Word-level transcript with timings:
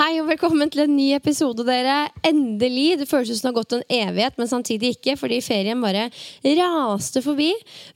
Hei 0.00 0.14
og 0.16 0.30
velkommen 0.30 0.70
til 0.72 0.80
en 0.86 0.94
ny 0.96 1.10
episode, 1.12 1.60
dere. 1.68 2.06
Endelig. 2.24 2.94
Det 3.02 3.08
føles 3.10 3.36
som 3.36 3.42
det 3.42 3.50
har 3.50 3.56
gått 3.58 3.74
en 3.76 3.82
evighet, 3.92 4.38
men 4.40 4.48
samtidig 4.48 4.94
ikke, 4.94 5.12
fordi 5.20 5.42
ferien 5.44 5.82
bare 5.84 6.06
raste 6.56 7.20
forbi. 7.20 7.50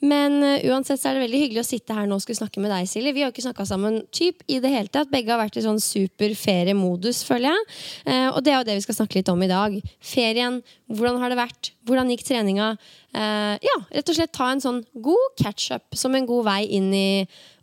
Men 0.04 0.36
uh, 0.44 0.66
uansett 0.68 1.00
så 1.00 1.08
er 1.08 1.16
det 1.16 1.22
veldig 1.22 1.40
hyggelig 1.46 1.62
å 1.62 1.70
sitte 1.70 1.96
her 1.96 2.04
nå 2.04 2.18
og 2.18 2.26
skulle 2.26 2.42
snakke 2.42 2.60
med 2.60 2.74
deg, 2.74 2.90
Silje. 2.90 3.14
Vi 3.16 3.24
har 3.24 3.32
jo 3.32 3.32
ikke 3.32 3.46
snakka 3.46 3.64
sammen 3.72 4.02
typ 4.12 4.44
i 4.52 4.60
det 4.60 4.74
hele 4.74 4.92
tatt. 4.92 5.08
Begge 5.14 5.32
har 5.32 5.40
vært 5.40 5.56
i 5.56 5.64
sånn 5.64 5.80
super 5.80 6.36
feriemodus, 6.36 7.24
føler 7.24 7.54
jeg. 7.54 7.66
Uh, 8.04 8.28
og 8.34 8.44
det 8.44 8.52
er 8.52 8.58
jo 8.58 8.68
det 8.68 8.78
vi 8.82 8.84
skal 8.90 9.00
snakke 9.00 9.22
litt 9.22 9.32
om 9.32 9.48
i 9.48 9.52
dag. 9.54 9.80
Ferien. 10.04 10.60
Hvordan 10.92 11.24
har 11.24 11.32
det 11.32 11.40
vært? 11.40 11.72
Hvordan 11.88 12.12
gikk 12.12 12.28
treninga? 12.28 12.74
Uh, 13.16 13.56
ja, 13.64 13.80
rett 13.96 14.12
og 14.12 14.20
slett 14.20 14.36
ta 14.36 14.52
en 14.52 14.60
sånn 14.60 14.84
god 14.92 15.40
catch-up 15.40 15.96
som 15.96 16.12
en 16.12 16.28
god 16.28 16.50
vei 16.52 16.64
inn 16.68 16.92
i 16.92 17.08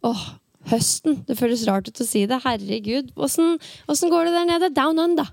åh, 0.01 0.31
Høsten. 0.69 1.23
Det 1.25 1.37
føles 1.39 1.65
rart 1.67 1.89
ut 1.89 2.03
å 2.03 2.07
si 2.07 2.27
det. 2.29 2.41
Herregud. 2.43 3.13
Åssen 3.17 3.57
går 3.87 4.29
det 4.29 4.35
der 4.35 4.49
nede? 4.49 4.73
Down 4.75 5.01
under. 5.01 5.31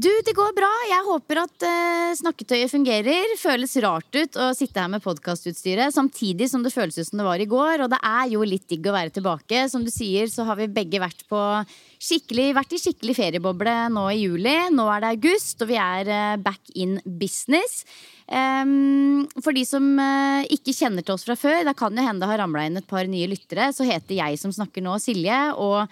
Du, 0.00 0.08
det 0.24 0.32
går 0.32 0.54
bra. 0.56 0.68
Jeg 0.88 1.04
håper 1.04 1.42
at 1.42 1.64
uh, 1.66 2.12
snakketøyet 2.16 2.70
fungerer. 2.72 3.34
Føles 3.36 3.74
rart 3.84 4.16
ut 4.16 4.38
å 4.40 4.46
sitte 4.56 4.80
her 4.80 4.88
med 4.88 5.02
podkastutstyret 5.04 5.92
samtidig 5.92 6.48
som 6.48 6.62
det 6.64 6.72
føles 6.72 6.96
ut 6.96 7.08
som 7.10 7.20
det 7.20 7.26
var 7.26 7.42
i 7.42 7.48
går. 7.50 7.82
Og 7.84 7.90
det 7.92 7.98
er 8.08 8.30
jo 8.32 8.46
litt 8.48 8.64
digg 8.70 8.88
å 8.88 8.94
være 8.96 9.12
tilbake. 9.18 9.66
Som 9.68 9.84
du 9.84 9.90
sier, 9.92 10.30
så 10.32 10.46
har 10.48 10.56
vi 10.56 10.70
begge 10.72 11.02
vært, 11.02 11.26
vært 11.28 12.72
i 12.72 12.80
skikkelig 12.80 13.18
ferieboble 13.18 13.76
nå 13.92 14.06
i 14.14 14.22
juli. 14.22 14.56
Nå 14.72 14.88
er 14.94 15.04
det 15.04 15.12
august, 15.18 15.58
og 15.60 15.68
vi 15.68 15.76
er 15.82 16.08
uh, 16.08 16.40
back 16.40 16.72
in 16.72 16.96
business. 17.04 17.82
Um, 18.30 19.24
for 19.42 19.50
de 19.56 19.64
som 19.66 19.82
uh, 19.98 20.46
ikke 20.46 20.74
kjenner 20.76 21.02
til 21.02 21.16
oss 21.16 21.26
fra 21.26 21.34
før, 21.34 21.64
da 21.66 21.74
kan 21.74 21.96
jo 21.96 22.04
hende 22.04 22.22
det 22.22 22.30
har 22.30 22.38
ramla 22.44 22.68
inn 22.68 22.78
et 22.78 22.86
par 22.90 23.08
nye 23.10 23.26
lyttere, 23.30 23.72
så 23.74 23.86
heter 23.88 24.20
jeg 24.20 24.38
som 24.38 24.54
snakker 24.54 24.84
nå, 24.86 24.94
Silje. 25.02 25.40
og 25.58 25.90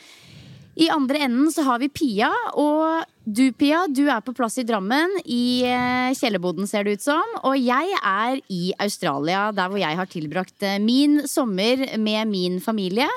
i 0.78 0.86
andre 0.94 1.24
enden 1.26 1.48
så 1.50 1.64
har 1.66 1.80
vi 1.82 1.88
Pia. 1.90 2.28
Og 2.54 3.02
du, 3.26 3.48
Pia, 3.58 3.80
du 3.90 4.04
er 4.06 4.22
på 4.22 4.34
plass 4.36 4.60
i 4.62 4.66
Drammen. 4.66 5.16
I 5.26 5.66
uh, 5.66 6.14
kjellerboden, 6.14 6.68
ser 6.70 6.86
det 6.86 7.00
ut 7.00 7.06
som. 7.08 7.34
Og 7.42 7.58
jeg 7.58 7.98
er 7.98 8.38
i 8.46 8.70
Australia, 8.78 9.48
der 9.50 9.72
hvor 9.72 9.82
jeg 9.82 9.98
har 9.98 10.10
tilbrakt 10.10 10.62
uh, 10.62 10.78
min 10.78 11.24
sommer 11.26 11.82
med 11.98 12.30
min 12.30 12.62
familie. 12.62 13.10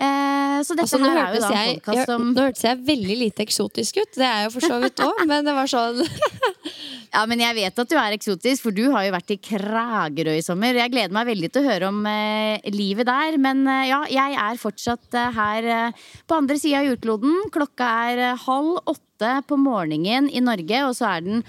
Eh, 0.00 0.60
så 0.64 0.76
dette 0.76 0.86
altså, 0.86 1.00
her 1.02 1.18
er 1.18 1.34
jo 1.34 1.40
da 1.42 1.50
en 1.50 1.74
podkast 1.76 2.08
som 2.08 2.22
Nå 2.32 2.44
hørtes 2.46 2.62
jeg 2.64 2.78
veldig 2.86 3.16
lite 3.20 3.44
eksotisk 3.44 4.00
ut. 4.00 4.14
Det 4.16 4.24
er 4.24 4.38
jeg 4.38 4.48
jo 4.48 4.52
for 4.54 4.68
så 4.70 4.78
vidt 4.80 5.02
òg, 5.08 5.20
men 5.28 5.44
det 5.44 5.56
var 5.56 5.68
sånn 5.68 6.00
Ja, 7.10 7.24
men 7.26 7.42
jeg 7.42 7.56
vet 7.56 7.80
at 7.82 7.90
du 7.90 7.96
er 7.98 8.14
eksotisk, 8.14 8.62
for 8.62 8.74
du 8.74 8.84
har 8.94 9.02
jo 9.02 9.14
vært 9.16 9.32
i 9.34 9.38
Kragerø 9.42 10.36
i 10.38 10.44
sommer. 10.46 10.78
Jeg 10.78 10.92
gleder 10.92 11.14
meg 11.14 11.26
veldig 11.26 11.50
til 11.50 11.64
å 11.64 11.72
høre 11.72 11.88
om 11.90 12.04
eh, 12.06 12.70
livet 12.70 13.08
der. 13.08 13.34
Men 13.42 13.64
eh, 13.66 13.88
ja, 13.90 14.04
jeg 14.06 14.36
er 14.38 14.60
fortsatt 14.62 15.18
eh, 15.18 15.34
her 15.34 15.70
eh, 15.74 16.04
på 16.30 16.38
andre 16.38 16.58
sida 16.60 16.84
av 16.84 16.86
jordkloden. 16.92 17.50
Klokka 17.50 17.90
er 18.12 18.22
eh, 18.28 18.44
halv 18.46 18.78
åtte 18.94 19.34
på 19.50 19.58
morgenen 19.58 20.30
i 20.30 20.44
Norge, 20.44 20.84
og 20.86 20.94
så 21.00 21.10
er 21.16 21.26
den 21.26 21.44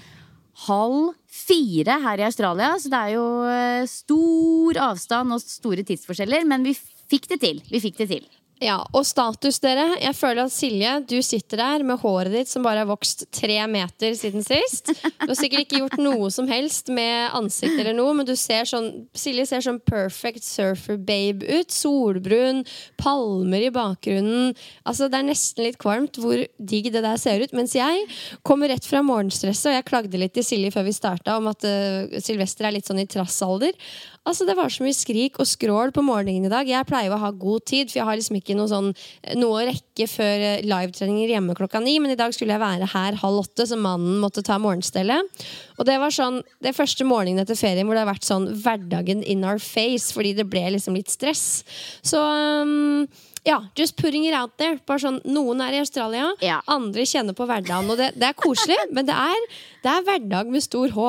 halv 0.66 1.14
fire 1.30 2.00
her 2.08 2.20
i 2.20 2.26
Australia. 2.26 2.74
Så 2.82 2.90
det 2.90 3.06
er 3.06 3.14
jo 3.14 3.26
eh, 3.46 3.86
stor 3.90 4.84
avstand 4.90 5.38
og 5.38 5.46
store 5.46 5.86
tidsforskjeller, 5.86 6.42
men 6.48 6.66
vi 6.66 6.74
fikk 6.74 7.30
det 7.36 7.44
til. 7.46 7.62
Vi 7.70 7.86
fikk 7.86 8.02
det 8.02 8.10
til. 8.16 8.26
Ja, 8.62 8.76
Og 8.94 9.02
status, 9.02 9.56
dere. 9.58 9.96
Jeg 9.98 10.14
føler 10.14 10.46
at 10.46 10.52
Silje, 10.54 10.90
du 11.10 11.16
sitter 11.24 11.58
der 11.58 11.82
med 11.86 11.98
håret 11.98 12.30
ditt 12.30 12.50
som 12.50 12.62
bare 12.62 12.84
har 12.84 12.86
vokst 12.86 13.24
tre 13.34 13.56
meter 13.66 14.14
siden 14.14 14.44
sist. 14.46 14.92
Du 15.18 15.32
har 15.32 15.38
sikkert 15.38 15.64
ikke 15.64 15.80
gjort 15.80 15.96
noe 15.98 16.28
som 16.30 16.46
helst 16.50 16.92
med 16.94 17.34
ansikt 17.34 17.74
eller 17.74 17.96
noe, 17.96 18.12
men 18.14 18.28
du 18.28 18.36
ser 18.38 18.68
sånn, 18.70 19.08
Silje 19.18 19.48
ser 19.50 19.64
sånn 19.66 19.80
perfect 19.82 20.46
surfer-babe 20.46 21.42
ut. 21.58 21.74
Solbrun, 21.74 22.62
palmer 23.02 23.66
i 23.66 23.72
bakgrunnen. 23.74 24.54
Altså, 24.86 25.10
Det 25.10 25.18
er 25.18 25.26
nesten 25.32 25.66
litt 25.66 25.80
kvalmt 25.82 26.22
hvor 26.22 26.44
digg 26.62 26.92
det 26.94 27.02
der 27.02 27.18
ser 27.18 27.42
ut. 27.42 27.56
Mens 27.58 27.74
jeg 27.74 28.06
kommer 28.46 28.70
rett 28.70 28.86
fra 28.86 29.02
morgenstresset, 29.02 29.72
og 29.72 29.78
jeg 29.80 29.88
klagde 29.90 30.22
litt 30.22 30.36
til 30.38 30.46
Silje 30.46 30.70
før 30.70 30.86
vi 30.86 30.94
starta 30.94 31.34
om 31.40 31.50
at 31.50 31.66
uh, 31.66 32.14
Sylvester 32.22 32.70
er 32.70 32.78
litt 32.78 32.86
sånn 32.86 33.02
i 33.02 33.10
trassalder. 33.10 33.74
Altså, 34.22 34.46
Det 34.46 34.54
var 34.54 34.70
så 34.70 34.86
mye 34.86 34.94
skrik 34.94 35.40
og 35.42 35.50
skrål 35.50 35.90
på 35.90 36.06
morgenen 36.06 36.46
i 36.46 36.52
dag. 36.52 36.68
Jeg 36.68 36.86
pleier 36.86 37.10
å 37.10 37.18
ha 37.18 37.32
god 37.34 37.66
tid, 37.66 37.90
for 37.90 37.98
jeg 37.98 38.06
har 38.06 38.18
liksom 38.20 38.38
ikke 38.38 38.51
noe, 38.58 38.70
sånn, 38.70 38.92
noe 39.38 39.62
å 39.62 39.66
rekke 39.68 40.06
før 40.10 40.46
eh, 40.46 40.62
livetreninger 40.66 41.34
hjemme 41.34 41.56
klokka 41.58 41.82
ni. 41.82 41.98
Men 42.02 42.14
i 42.14 42.18
dag 42.18 42.34
skulle 42.36 42.56
jeg 42.56 42.62
være 42.62 42.90
her 42.94 43.18
halv 43.22 43.42
åtte, 43.44 43.66
så 43.68 43.78
mannen 43.80 44.20
måtte 44.22 44.44
ta 44.46 44.58
morgenstellet. 44.62 45.44
Og 45.78 45.88
det 45.88 45.98
var 46.02 46.14
sånn, 46.14 46.40
det 46.64 46.76
første 46.76 47.06
morgenen 47.08 47.42
etter 47.42 47.58
ferien 47.58 47.88
hvor 47.88 47.98
det 47.98 48.04
har 48.04 48.12
vært 48.12 48.28
sånn 48.28 48.48
hverdagen 48.62 49.24
in 49.24 49.44
our 49.48 49.60
face, 49.62 50.12
fordi 50.14 50.36
det 50.38 50.48
ble 50.52 50.64
liksom 50.76 50.96
litt 50.98 51.12
stress. 51.12 51.62
Så 52.06 52.20
um, 52.22 53.06
ja, 53.44 53.58
just 53.74 53.96
putting 53.96 54.26
it 54.26 54.34
out 54.34 54.56
there. 54.58 54.78
Bare 54.86 55.02
sånn, 55.02 55.20
Noen 55.26 55.62
er 55.64 55.76
i 55.76 55.82
Australia, 55.82 56.30
ja. 56.44 56.60
andre 56.70 57.06
kjenner 57.08 57.36
på 57.36 57.46
hverdagen. 57.48 57.90
Og 57.90 57.98
det, 57.98 58.12
det 58.18 58.30
er 58.30 58.38
koselig, 58.38 58.78
men 58.94 59.08
det 59.08 59.16
er, 59.18 59.46
det 59.82 59.90
er, 59.90 60.04
hverdag 60.06 60.50
med 60.52 60.62
stor 60.62 60.92
H. 60.94 61.06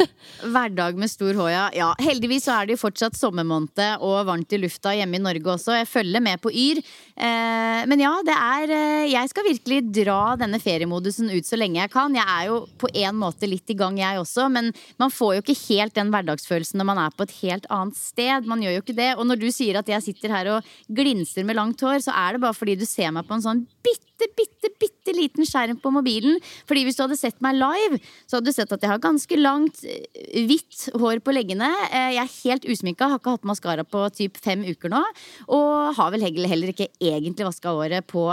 hverdag 0.54 0.98
med 1.00 1.10
stor 1.10 1.34
H, 1.34 1.46
ja. 1.50 1.64
ja. 1.74 1.88
Heldigvis 1.98 2.46
så 2.46 2.54
er 2.54 2.68
det 2.68 2.76
jo 2.76 2.82
fortsatt 2.84 3.18
sommermåned 3.18 3.98
og 3.98 4.28
varmt 4.28 4.54
i 4.54 4.60
lufta 4.62 4.92
hjemme 4.94 5.18
i 5.18 5.22
Norge 5.22 5.56
også. 5.56 5.74
Jeg 5.80 5.88
følger 5.90 6.22
med 6.22 6.38
på 6.42 6.52
Yr. 6.54 6.78
Eh, 7.16 7.82
men 7.90 8.04
ja, 8.04 8.12
det 8.22 8.36
er 8.36 8.74
eh, 8.76 9.08
Jeg 9.10 9.30
skal 9.32 9.48
virkelig 9.48 9.80
dra 9.98 10.36
denne 10.38 10.60
feriemodusen 10.62 11.32
ut 11.32 11.48
så 11.48 11.58
lenge 11.58 11.80
jeg 11.80 11.92
kan. 11.92 12.14
Jeg 12.14 12.28
er 12.28 12.46
jo 12.52 12.60
på 12.78 12.92
en 13.02 13.18
måte 13.18 13.50
litt 13.50 13.74
i 13.74 13.78
gang, 13.78 13.98
jeg 13.98 14.22
også. 14.22 14.46
Men 14.54 14.70
man 15.02 15.10
får 15.10 15.34
jo 15.36 15.42
ikke 15.42 15.58
helt 15.64 15.98
den 15.98 16.14
hverdagsfølelsen 16.14 16.78
når 16.78 16.90
man 16.92 17.02
er 17.02 17.18
på 17.18 17.26
et 17.26 17.36
helt 17.40 17.66
annet 17.74 17.98
sted. 17.98 18.46
Man 18.46 18.62
gjør 18.62 18.78
jo 18.78 18.84
ikke 18.86 18.98
det. 19.02 19.10
Og 19.16 19.26
når 19.26 19.42
du 19.42 19.48
sier 19.50 19.82
at 19.82 19.90
jeg 19.90 20.06
sitter 20.06 20.36
her 20.36 20.54
og 20.54 20.72
glinser 20.86 21.42
med 21.48 21.58
langt 21.58 21.82
hår, 21.82 21.98
så 22.06 22.14
er 22.14 22.36
det 22.38 22.44
bare 22.46 22.54
fordi 22.54 22.78
du 22.78 22.86
ser 22.86 23.10
meg 23.10 23.26
på 23.26 23.34
en 23.34 23.46
sånn 23.50 23.66
bitte, 23.82 24.11
bitte, 24.38 24.70
bitte 24.80 25.14
liten 25.16 25.48
skjerm 25.48 25.78
på 25.82 25.92
mobilen. 25.94 26.38
Fordi 26.68 26.84
hvis 26.86 26.98
du 26.98 27.04
hadde 27.04 27.18
sett 27.20 27.38
meg 27.44 27.58
live, 27.58 28.00
så 28.26 28.38
hadde 28.38 28.50
du 28.50 28.56
sett 28.56 28.72
at 28.74 28.84
jeg 28.84 28.92
har 28.92 29.02
ganske 29.02 29.40
langt, 29.40 29.82
eh, 29.84 30.44
hvitt 30.48 30.88
hår 30.98 31.22
på 31.24 31.34
leggene. 31.34 31.70
Eh, 31.90 32.12
Jeg 32.12 32.22
er 32.24 32.38
helt 32.44 32.68
usminka, 32.68 33.08
har 33.08 33.18
ikke 33.20 33.36
hatt 33.38 33.48
maskara 33.48 33.84
på 33.84 34.06
typ 34.14 34.36
fem 34.42 34.64
uker 34.64 34.92
nå. 34.92 35.02
Og 35.48 35.94
har 35.96 36.10
vel 36.14 36.22
heller 36.22 36.72
ikke 36.72 36.90
egentlig 37.00 37.48
vaska 37.48 37.74
håret 37.74 38.06
på 38.06 38.30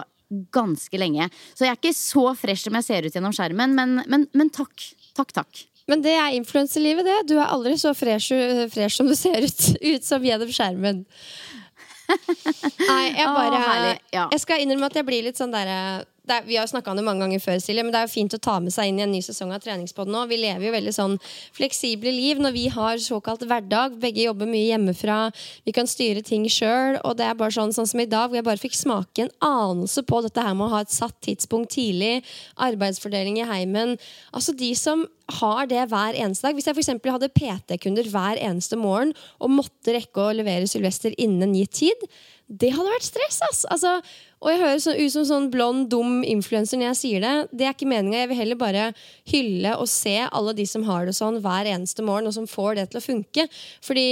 ganske 0.54 1.00
lenge. 1.02 1.30
Så 1.56 1.66
jeg 1.66 1.74
er 1.74 1.80
ikke 1.80 1.96
så 1.98 2.36
fresh 2.38 2.68
som 2.68 2.78
jeg 2.78 2.86
ser 2.86 3.08
ut 3.08 3.16
gjennom 3.16 3.34
skjermen, 3.34 3.74
men, 3.76 4.04
men, 4.08 4.28
men 4.34 4.50
takk. 4.54 4.94
Takk, 5.18 5.34
takk. 5.34 5.66
Men 5.90 6.04
det 6.06 6.14
er 6.14 6.36
influenselivet, 6.38 7.08
det. 7.08 7.18
Du 7.32 7.40
er 7.40 7.50
aldri 7.50 7.74
så 7.82 7.96
fresh, 7.98 8.30
fresh 8.70 9.00
som 9.00 9.10
du 9.10 9.16
ser 9.18 9.42
ut, 9.42 9.64
ut 9.96 10.06
som 10.06 10.26
gjennom 10.26 10.52
skjermen. 10.54 11.02
Nei, 12.10 13.04
jeg 13.14 13.28
Å, 13.28 13.34
bare 13.36 13.60
herlig, 13.64 13.98
ja. 14.16 14.28
Jeg 14.34 14.42
skal 14.44 14.64
innrømme 14.64 14.90
at 14.90 14.98
jeg 15.00 15.08
blir 15.08 15.28
litt 15.30 15.40
sånn 15.40 15.54
derre 15.54 15.80
det 16.02 16.08
er, 16.34 16.46
Vi 16.48 16.58
har 16.58 16.66
jo 16.68 16.72
snakka 16.74 16.92
om 16.92 17.00
det 17.00 17.06
mange 17.06 17.24
ganger 17.26 17.42
før, 17.44 17.60
Silje, 17.64 17.84
men 17.84 17.94
det 17.94 18.00
er 18.02 18.08
jo 18.08 18.14
fint 18.14 18.36
å 18.36 18.40
ta 18.42 18.58
med 18.64 18.74
seg 18.74 18.90
inn 18.90 19.00
i 19.02 19.06
en 19.06 19.14
ny 19.14 19.22
sesong 19.26 19.54
av 19.56 19.64
Treningspodden 19.64 20.14
nå. 20.16 20.26
Vi 20.30 20.40
lever 20.42 20.68
jo 20.68 20.74
veldig 20.76 20.94
sånn 20.96 21.18
fleksible 21.58 22.14
liv 22.14 22.42
når 22.42 22.56
vi 22.56 22.66
har 22.74 23.02
såkalt 23.04 23.46
hverdag. 23.50 24.00
Begge 24.02 24.26
jobber 24.28 24.50
mye 24.50 24.70
hjemmefra. 24.72 25.20
Vi 25.68 25.76
kan 25.76 25.90
styre 25.90 26.24
ting 26.26 26.48
sjøl. 26.52 27.00
Og 27.04 27.18
det 27.20 27.28
er 27.28 27.38
bare 27.40 27.56
sånn, 27.56 27.76
sånn 27.76 27.90
som 27.90 28.02
i 28.04 28.10
dag, 28.10 28.30
hvor 28.30 28.40
jeg 28.40 28.48
bare 28.48 28.62
fikk 28.62 28.78
smake 28.78 29.26
en 29.26 29.34
anelse 29.46 30.04
på 30.08 30.24
dette 30.26 30.44
her 30.44 30.58
med 30.58 30.70
å 30.70 30.74
ha 30.76 30.84
et 30.86 30.94
satt 30.96 31.18
tidspunkt 31.26 31.74
tidlig. 31.76 32.20
Arbeidsfordeling 32.70 33.42
i 33.42 33.48
heimen. 33.50 33.98
Altså 34.34 34.56
de 34.58 34.74
som 34.78 35.08
har 35.40 35.70
det 35.70 35.86
hver 35.92 36.18
eneste 36.18 36.48
dag. 36.48 36.58
Hvis 36.58 36.68
jeg 36.70 36.78
for 36.80 37.14
hadde 37.14 37.32
PT-kunder 37.36 38.10
hver 38.10 38.40
eneste 38.42 38.80
morgen 38.80 39.14
og 39.40 39.54
måtte 39.54 39.96
rekke 39.96 40.26
å 40.26 40.36
levere 40.36 40.70
Sylvester 40.70 41.14
innen 41.22 41.56
gitt 41.58 41.78
tid, 41.84 42.10
det 42.50 42.72
hadde 42.74 42.90
vært 42.90 43.06
stress, 43.06 43.44
ass! 43.46 43.62
Altså, 43.70 44.00
og 44.40 44.52
jeg 44.54 44.62
høres 44.62 44.88
ut 44.88 45.12
som 45.12 45.26
sånn 45.28 45.50
blond, 45.52 45.90
dum 45.92 46.22
influenser 46.24 46.80
når 46.80 46.94
jeg 46.94 47.00
sier 47.02 47.26
det. 47.26 47.34
Det 47.52 47.66
er 47.68 47.76
ikke 47.76 47.90
meninga. 47.92 48.22
Jeg 48.22 48.32
vil 48.32 48.40
heller 48.40 48.60
bare 48.60 48.86
hylle 49.28 49.74
og 49.76 49.90
se 49.92 50.16
alle 50.26 50.54
de 50.56 50.66
som 50.70 50.86
har 50.88 51.10
det 51.10 51.16
sånn 51.18 51.42
hver 51.44 51.68
eneste 51.68 52.06
morgen, 52.08 52.30
og 52.30 52.38
som 52.38 52.48
får 52.48 52.80
det 52.80 52.88
til 52.94 53.02
å 53.02 53.04
funke. 53.04 53.48
Fordi 53.84 54.08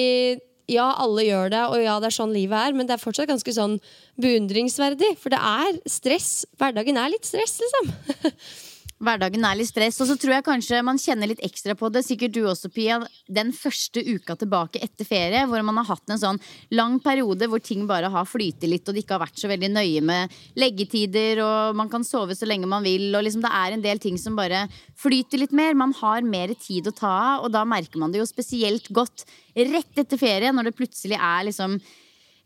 ja, 0.67 0.89
alle 0.99 1.23
gjør 1.23 1.51
det, 1.53 1.63
og 1.71 1.79
ja, 1.79 1.95
det 2.03 2.09
er 2.09 2.17
sånn 2.17 2.35
livet 2.35 2.59
er, 2.59 2.75
men 2.75 2.89
det 2.89 2.97
er 2.97 3.03
fortsatt 3.03 3.29
ganske 3.29 3.55
sånn 3.55 3.77
beundringsverdig. 4.19 5.13
For 5.21 5.31
det 5.31 5.39
er 5.39 5.79
stress. 5.87 6.31
Hverdagen 6.59 6.99
er 6.99 7.13
litt 7.13 7.27
stress, 7.27 7.61
liksom. 7.63 7.93
Hverdagen 8.97 9.43
er 9.45 9.59
litt 9.59 9.69
stress, 9.69 9.99
og 10.01 10.07
så 10.09 10.15
tror 10.17 10.33
jeg 10.33 10.45
kanskje 10.47 10.79
man 10.81 10.97
kjenner 10.97 11.29
litt 11.29 11.41
ekstra 11.45 11.75
på 11.77 11.89
det. 11.93 12.01
Sikkert 12.07 12.33
du 12.33 12.39
også, 12.49 12.71
Pia. 12.73 12.95
Den 13.29 13.51
første 13.53 14.01
uka 14.01 14.33
tilbake 14.41 14.81
etter 14.81 15.05
ferie, 15.05 15.43
hvor 15.45 15.61
man 15.65 15.77
har 15.77 15.85
hatt 15.91 16.13
en 16.13 16.21
sånn 16.21 16.39
lang 16.73 16.95
periode 17.03 17.45
hvor 17.51 17.61
ting 17.61 17.85
bare 17.89 18.09
har 18.09 18.25
flytet 18.25 18.65
litt, 18.71 18.89
og 18.89 18.97
det 18.97 19.03
ikke 19.03 19.19
har 19.19 19.21
vært 19.27 19.37
så 19.37 19.51
veldig 19.51 19.69
nøye 19.75 20.01
med 20.01 20.33
leggetider, 20.57 21.43
og 21.45 21.77
man 21.77 21.91
kan 21.93 22.07
sove 22.07 22.33
så 22.37 22.49
lenge 22.49 22.69
man 22.69 22.85
vil, 22.87 23.11
og 23.11 23.27
liksom 23.27 23.45
det 23.45 23.53
er 23.59 23.75
en 23.75 23.85
del 23.85 24.01
ting 24.01 24.17
som 24.17 24.39
bare 24.39 24.65
flyter 24.97 25.43
litt 25.43 25.53
mer. 25.53 25.77
Man 25.77 25.93
har 26.01 26.25
mer 26.25 26.55
tid 26.57 26.89
å 26.89 26.95
ta 26.97 27.13
av, 27.37 27.45
og 27.45 27.53
da 27.53 27.61
merker 27.69 28.01
man 28.01 28.09
det 28.13 28.23
jo 28.23 28.29
spesielt 28.29 28.89
godt 28.89 29.27
rett 29.53 30.01
etter 30.01 30.17
ferie, 30.17 30.49
når 30.49 30.71
det 30.71 30.77
plutselig 30.81 31.21
er 31.21 31.45
liksom 31.51 31.77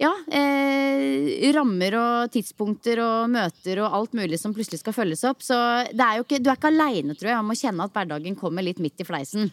ja, 0.01 0.12
eh, 0.33 1.51
rammer 1.56 1.95
og 2.00 2.31
tidspunkter 2.33 3.01
og 3.03 3.30
møter 3.33 3.83
og 3.86 3.94
alt 4.00 4.15
mulig 4.18 4.39
som 4.42 4.53
plutselig 4.56 4.81
skal 4.81 4.95
følges 4.98 5.24
opp. 5.30 5.44
Så 5.45 5.57
det 5.94 6.01
er 6.06 6.21
ikke, 6.24 6.39
du 6.42 6.50
er 6.51 6.57
ikke 6.59 6.71
aleine, 6.74 7.13
tror 7.18 7.33
jeg, 7.33 7.42
om 7.44 7.53
å 7.53 7.57
kjenne 7.59 7.86
at 7.88 7.94
hverdagen 7.95 8.38
kommer 8.39 8.65
litt 8.65 8.81
midt 8.81 9.03
i 9.03 9.07
fleisen. 9.07 9.51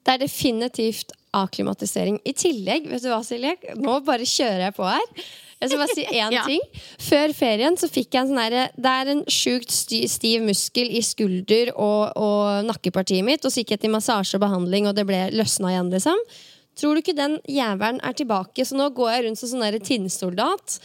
Det 0.00 0.14
er 0.16 0.22
definitivt 0.22 1.12
akklimatisering. 1.36 2.16
I 2.26 2.32
tillegg, 2.32 2.86
vet 2.90 3.04
du 3.04 3.10
hva, 3.12 3.20
Silje? 3.26 3.52
Nå 3.78 3.98
bare 4.06 4.24
kjører 4.26 4.64
jeg 4.70 4.74
på 4.78 4.86
her. 4.88 5.04
Jeg 5.60 5.68
skal 5.68 5.82
bare 5.82 5.94
si 5.98 6.04
én 6.22 6.32
Ja. 6.32 6.44
ting. 6.48 6.62
Før 7.04 7.34
ferien 7.36 7.76
så 7.76 7.90
fikk 7.92 8.16
jeg 8.16 8.22
en 8.24 8.30
sånn 8.32 8.40
herre 8.40 8.62
Det 8.80 8.94
er 9.02 9.10
en 9.12 9.20
sjukt 9.28 9.70
stiv 10.08 10.46
muskel 10.46 10.88
i 10.96 11.02
skulder 11.04 11.74
og, 11.76 12.16
og 12.16 12.64
nakkepartiet 12.70 13.26
mitt. 13.28 13.44
Og 13.44 13.52
så 13.52 13.60
gikk 13.60 13.76
jeg 13.76 13.84
til 13.84 13.92
massasje 13.92 14.40
og 14.40 14.46
behandling, 14.46 14.88
og 14.88 14.96
det 14.96 15.04
ble 15.10 15.26
løsna 15.36 15.74
igjen, 15.74 15.92
liksom. 15.92 16.24
Tror 16.78 16.94
du 16.94 17.02
ikke 17.02 17.16
den 17.16 17.38
jævelen 17.50 17.98
er 18.06 18.14
tilbake? 18.16 18.64
Så 18.64 18.78
nå 18.78 18.88
går 18.96 19.10
jeg 19.12 19.24
rundt 19.26 19.40
som 19.40 19.50
sånn 19.50 19.80
tinnsoldat. 19.84 20.78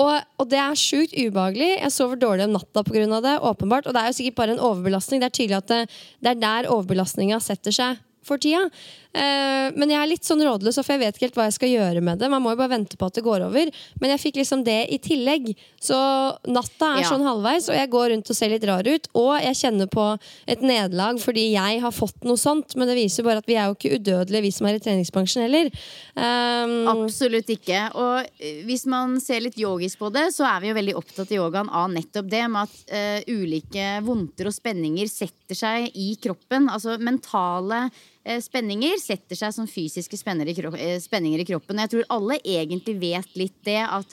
Og, 0.00 0.12
og 0.38 0.50
det 0.52 0.60
er 0.62 0.78
sjukt 0.78 1.16
ubehagelig. 1.16 1.72
Jeg 1.80 1.94
sover 1.94 2.20
dårlig 2.20 2.46
om 2.46 2.54
natta 2.58 2.84
pga. 2.86 3.20
det. 3.24 3.38
åpenbart 3.40 3.88
Og 3.88 3.96
det 3.96 4.02
er 4.02 4.12
jo 4.12 4.18
sikkert 4.20 4.38
bare 4.42 4.54
en 4.54 4.62
overbelastning. 4.68 5.22
Det 5.22 5.30
er 5.30 5.38
tydelig 5.38 5.58
at 5.58 5.72
det, 5.72 5.80
det 6.20 6.34
er 6.34 6.44
der 6.44 6.70
overbelastninga 6.70 7.40
setter 7.42 7.74
seg 7.74 8.06
for 8.26 8.40
tida. 8.42 8.66
Eh, 9.10 9.72
men 9.74 9.90
jeg 9.90 9.98
er 9.98 10.06
litt 10.06 10.26
sånn 10.26 10.42
rådløs, 10.46 10.76
for 10.84 10.94
jeg 10.94 11.02
vet 11.02 11.16
ikke 11.16 11.26
helt 11.26 11.38
hva 11.40 11.46
jeg 11.48 11.56
skal 11.56 11.72
gjøre 11.72 12.02
med 12.04 12.20
det. 12.22 12.28
Man 12.30 12.44
må 12.44 12.52
jo 12.52 12.60
bare 12.60 12.76
vente 12.76 12.98
på 12.98 13.08
at 13.08 13.16
det 13.18 13.24
går 13.26 13.42
over. 13.48 13.70
Men 14.02 14.12
jeg 14.12 14.22
fikk 14.22 14.38
liksom 14.38 14.62
det 14.66 14.78
i 14.94 15.00
tillegg. 15.02 15.50
Så 15.82 15.98
natta 16.46 16.92
er 16.94 17.02
Ja. 17.02 17.08
sånn 17.10 17.26
halvveis, 17.26 17.68
og 17.68 17.74
jeg 17.74 17.90
går 17.90 18.10
rundt 18.14 18.30
og 18.30 18.36
ser 18.36 18.50
litt 18.50 18.66
rar 18.68 18.86
ut. 18.86 19.08
Og 19.14 19.32
jeg 19.42 19.58
kjenner 19.58 19.90
på 19.90 20.06
et 20.46 20.62
nederlag 20.62 21.18
fordi 21.18 21.52
jeg 21.52 21.80
har 21.80 21.90
fått 21.90 22.22
noe 22.22 22.38
sånt. 22.38 22.76
Men 22.76 22.86
det 22.86 22.96
viser 22.96 23.24
bare 23.24 23.38
at 23.38 23.46
vi 23.46 23.56
er 23.58 23.66
jo 23.66 23.74
ikke 23.74 23.98
udødelige, 23.98 24.42
vi 24.42 24.50
som 24.50 24.66
er 24.66 24.78
i 24.78 24.84
treningsbransjen 24.84 25.42
heller. 25.42 25.70
Um, 26.14 26.86
Absolutt 27.02 27.50
ikke. 27.50 27.90
Og 27.94 28.28
eh, 28.38 28.62
hvis 28.68 28.86
man 28.86 29.18
ser 29.20 29.40
litt 29.40 29.58
yogisk 29.58 29.98
på 29.98 30.12
det, 30.12 30.28
så 30.36 30.46
er 30.46 30.60
vi 30.60 30.70
jo 30.70 30.78
veldig 30.78 30.94
opptatt 30.94 31.32
i 31.32 31.40
yogaen 31.40 31.68
av 31.68 31.90
nettopp 31.90 32.30
det 32.30 32.44
med 32.50 32.68
at 32.68 32.94
uh, 32.94 33.32
ulike 33.32 34.04
vondter 34.06 34.46
og 34.46 34.54
spenninger 34.54 35.08
setter 35.10 35.58
seg 35.58 35.90
i 35.98 36.14
kroppen. 36.20 36.68
Altså 36.70 36.98
mentale 37.00 37.88
spenninger 38.20 38.98
setter 39.00 39.38
seg 39.38 39.54
som 39.56 39.68
fysiske 39.68 40.18
eh, 40.20 40.98
spenninger 41.00 41.40
i 41.40 41.46
kroppen. 41.48 41.78
Jeg 41.80 41.90
tror 41.94 42.08
alle 42.12 42.36
egentlig 42.44 42.98
vet 43.00 43.36
litt 43.38 43.56
det 43.64 43.80
at 43.80 44.12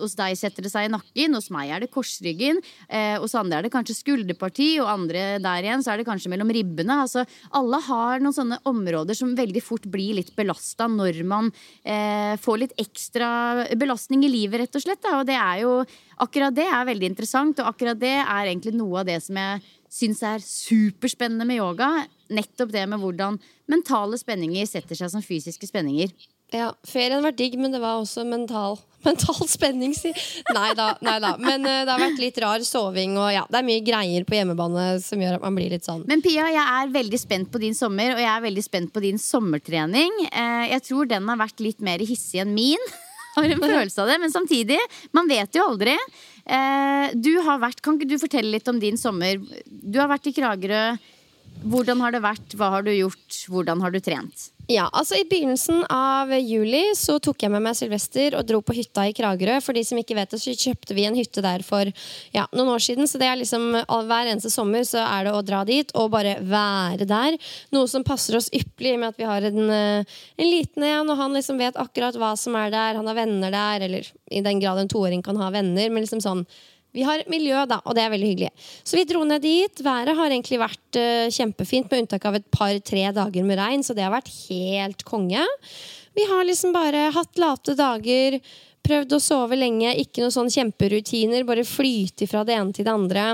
hos 0.00 0.16
deg 0.18 0.34
setter 0.38 0.66
det 0.66 0.72
seg 0.72 0.88
i 0.88 0.92
nakken, 0.92 1.34
hos 1.34 1.50
meg 1.54 1.70
er 1.70 1.84
det 1.84 1.90
korsryggen, 1.94 2.60
eh, 2.88 3.14
hos 3.22 3.34
andre 3.38 3.58
er 3.58 3.66
det 3.66 3.72
kanskje 3.74 3.96
skulderparti, 3.98 4.80
og 4.82 4.90
andre 4.90 5.38
der 5.42 5.66
igjen 5.66 5.84
så 5.86 5.92
er 5.92 6.02
det 6.02 6.08
kanskje 6.08 6.32
mellom 6.32 6.50
ribbene. 6.50 6.98
Altså, 7.04 7.24
alle 7.54 7.80
har 7.86 8.24
noen 8.24 8.34
sånne 8.34 8.58
områder 8.66 9.18
som 9.18 9.36
veldig 9.38 9.62
fort 9.62 9.86
blir 9.86 10.18
litt 10.18 10.34
belasta 10.34 10.88
når 10.90 11.22
man 11.26 11.52
eh, 11.84 12.34
får 12.42 12.60
litt 12.60 12.76
ekstra 12.82 13.68
belastning 13.78 14.26
i 14.26 14.32
livet, 14.32 14.64
rett 14.64 14.80
og 14.80 14.86
slett. 14.86 15.02
Da. 15.04 15.20
Og 15.20 15.30
det 15.30 15.38
er 15.38 15.62
jo 15.62 15.78
akkurat 16.24 16.54
det 16.54 16.66
er 16.66 16.90
veldig 16.90 17.10
interessant, 17.14 17.62
og 17.62 17.70
akkurat 17.70 17.98
det 18.02 18.16
er 18.18 18.50
egentlig 18.50 18.74
noe 18.74 19.02
av 19.02 19.08
det 19.08 19.20
som 19.22 19.38
jeg 19.38 19.62
syns 19.94 20.22
er 20.26 20.42
superspennende 20.42 21.46
med 21.46 21.60
yoga. 21.62 21.90
Nettopp 22.32 22.72
det 22.72 22.86
med 22.88 23.02
hvordan 23.02 23.40
mentale 23.70 24.18
spenninger 24.20 24.68
setter 24.68 24.98
seg 24.98 25.12
som 25.12 25.24
fysiske 25.24 25.68
spenninger. 25.68 26.12
Ja, 26.54 26.68
ferien 26.86 27.24
var 27.24 27.32
digg, 27.34 27.56
men 27.58 27.72
det 27.74 27.80
var 27.82 27.98
også 27.98 28.22
mental, 28.28 28.76
mental 29.06 29.46
spenning. 29.50 29.94
Si. 29.96 30.12
Nei 30.54 30.68
da, 30.78 30.92
nei 31.04 31.16
da. 31.22 31.34
Men 31.40 31.64
uh, 31.66 31.80
det 31.82 31.90
har 31.90 32.02
vært 32.02 32.20
litt 32.22 32.38
rar 32.44 32.64
soving, 32.66 33.16
og 33.18 33.32
ja, 33.34 33.46
det 33.50 33.58
er 33.60 33.66
mye 33.66 33.84
greier 33.86 34.26
på 34.28 34.36
hjemmebane 34.38 34.84
som 35.02 35.22
gjør 35.22 35.38
at 35.38 35.46
man 35.46 35.56
blir 35.58 35.72
litt 35.74 35.86
sånn 35.88 36.04
Men 36.10 36.22
Pia, 36.24 36.46
jeg 36.52 36.62
er 36.64 36.92
veldig 36.94 37.20
spent 37.20 37.50
på 37.50 37.62
din 37.64 37.74
sommer, 37.76 38.14
og 38.14 38.22
jeg 38.22 38.30
er 38.30 38.44
veldig 38.44 38.66
spent 38.66 38.94
på 38.94 39.02
din 39.02 39.18
sommertrening. 39.20 40.20
Uh, 40.30 40.68
jeg 40.70 40.86
tror 40.90 41.10
den 41.10 41.32
har 41.32 41.42
vært 41.42 41.64
litt 41.64 41.82
mer 41.84 42.04
hissig 42.04 42.44
enn 42.44 42.54
min. 42.54 42.92
Har 43.34 43.50
en 43.50 43.58
følelse 43.58 43.98
av 43.98 44.12
det, 44.12 44.20
Men 44.22 44.30
samtidig, 44.30 44.78
man 45.10 45.26
vet 45.26 45.56
jo 45.58 45.64
aldri. 45.66 45.96
Eh, 46.44 47.14
du 47.18 47.32
har 47.42 47.58
vært, 47.58 47.80
kan 47.82 47.96
ikke 47.98 48.06
du 48.12 48.18
fortelle 48.20 48.52
litt 48.52 48.68
om 48.70 48.78
din 48.78 48.98
sommer? 49.00 49.40
Du 49.66 49.98
har 49.98 50.06
vært 50.10 50.28
i 50.30 50.34
Kragerø. 50.36 50.84
Hvordan 51.64 52.02
har 52.04 52.12
det 52.12 52.20
vært? 52.24 52.56
Hva 52.58 52.68
har 52.76 52.84
du 52.84 52.92
gjort? 52.92 53.38
Hvordan 53.48 53.80
har 53.80 53.94
du 53.94 54.00
trent? 54.04 54.50
Ja, 54.68 54.86
altså 54.96 55.18
I 55.18 55.26
begynnelsen 55.28 55.82
av 55.92 56.30
juli 56.38 56.94
så 56.96 57.18
tok 57.20 57.42
jeg 57.44 57.52
med 57.52 57.60
meg 57.66 57.76
Sylvester 57.76 58.36
og 58.38 58.46
dro 58.48 58.62
på 58.64 58.76
hytta 58.76 59.04
i 59.08 59.12
Kragerø. 59.16 59.58
For 59.64 59.76
de 59.76 59.82
som 59.84 59.98
ikke 60.00 60.16
vet 60.16 60.32
det, 60.32 60.40
så 60.40 60.54
kjøpte 60.56 60.96
vi 60.96 61.04
en 61.04 61.16
hytte 61.18 61.44
der 61.44 61.64
for 61.66 61.90
ja, 62.32 62.46
noen 62.56 62.72
år 62.72 62.84
siden. 62.84 63.08
Så 63.08 63.20
det 63.20 63.28
er 63.28 63.40
liksom 63.40 63.66
hver 63.76 64.30
eneste 64.30 64.52
sommer 64.52 64.86
så 64.88 65.02
er 65.04 65.28
det 65.28 65.34
å 65.36 65.44
dra 65.44 65.62
dit 65.68 65.92
og 66.00 66.12
bare 66.14 66.38
være 66.40 67.08
der. 67.08 67.36
Noe 67.76 67.90
som 67.92 68.06
passer 68.08 68.38
oss 68.40 68.48
ypperlig 68.56 68.96
med 69.02 69.12
at 69.12 69.20
vi 69.20 69.28
har 69.28 69.48
en, 69.50 69.64
eh, 69.68 70.20
en 70.40 70.48
liten 70.48 70.88
en, 70.88 71.12
og 71.12 71.20
han 71.20 71.36
liksom 71.36 71.60
vet 71.60 71.80
akkurat 71.80 72.16
hva 72.16 72.32
som 72.40 72.56
er 72.60 72.72
der. 72.72 73.00
Han 73.00 73.10
har 73.10 73.20
venner 73.20 73.52
der, 73.52 73.84
eller 73.88 74.12
i 74.32 74.44
den 74.44 74.64
grad 74.64 74.80
en 74.80 74.92
toåring 74.92 75.24
kan 75.24 75.40
ha 75.40 75.52
venner. 75.52 75.92
Men 75.92 76.06
liksom 76.06 76.24
sånn 76.24 76.46
vi 76.94 77.02
har 77.02 77.24
miljø, 77.30 77.58
da, 77.66 77.80
og 77.82 77.96
det 77.96 78.04
er 78.04 78.12
veldig 78.12 78.28
hyggelig. 78.30 78.50
Så 78.86 78.98
vi 78.98 79.06
dro 79.08 79.24
ned 79.26 79.42
dit. 79.42 79.80
Været 79.82 80.14
har 80.14 80.30
egentlig 80.30 80.60
vært 80.62 80.98
uh, 81.00 81.26
kjempefint, 81.34 81.90
med 81.90 82.04
unntak 82.04 82.28
av 82.30 82.38
et 82.38 82.46
par-tre 82.54 83.08
dager 83.16 83.46
med 83.46 83.58
regn, 83.58 83.82
så 83.82 83.96
det 83.96 84.06
har 84.06 84.14
vært 84.14 84.30
helt 84.46 85.02
konge. 85.08 85.42
Vi 86.14 86.28
har 86.30 86.46
liksom 86.46 86.74
bare 86.74 87.08
hatt 87.16 87.42
late 87.42 87.74
dager, 87.74 88.38
prøvd 88.84 89.16
å 89.16 89.20
sove 89.22 89.58
lenge, 89.58 89.94
ikke 90.04 90.22
noen 90.22 90.34
sånn 90.34 90.52
kjemperutiner, 90.52 91.46
bare 91.48 91.64
flyte 91.66 92.28
fra 92.30 92.44
det 92.46 92.54
ene 92.60 92.76
til 92.76 92.86
det 92.86 92.94
andre. 92.94 93.26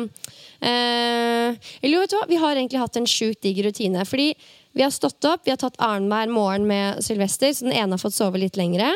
Uh, 0.63 1.53
eller 1.83 2.01
vet 2.01 2.15
du 2.15 2.17
hva, 2.17 2.25
vi 2.31 2.41
har 2.41 2.57
egentlig 2.57 2.81
hatt 2.81 2.97
en 2.97 3.11
sjukt 3.11 3.43
digg 3.45 3.61
rutine. 3.67 4.07
Fordi 4.09 4.31
vi 4.73 4.87
har 4.87 4.95
stått 4.95 5.27
opp, 5.29 5.45
vi 5.45 5.53
har 5.53 5.61
tatt 5.61 5.77
annenhver 5.83 6.33
morgen 6.33 6.65
med 6.71 7.05
Sylvester, 7.05 7.53
så 7.53 7.67
den 7.67 7.77
ene 7.77 7.97
har 7.97 8.01
fått 8.01 8.17
sove 8.17 8.41
litt 8.41 8.57
lengre. 8.57 8.95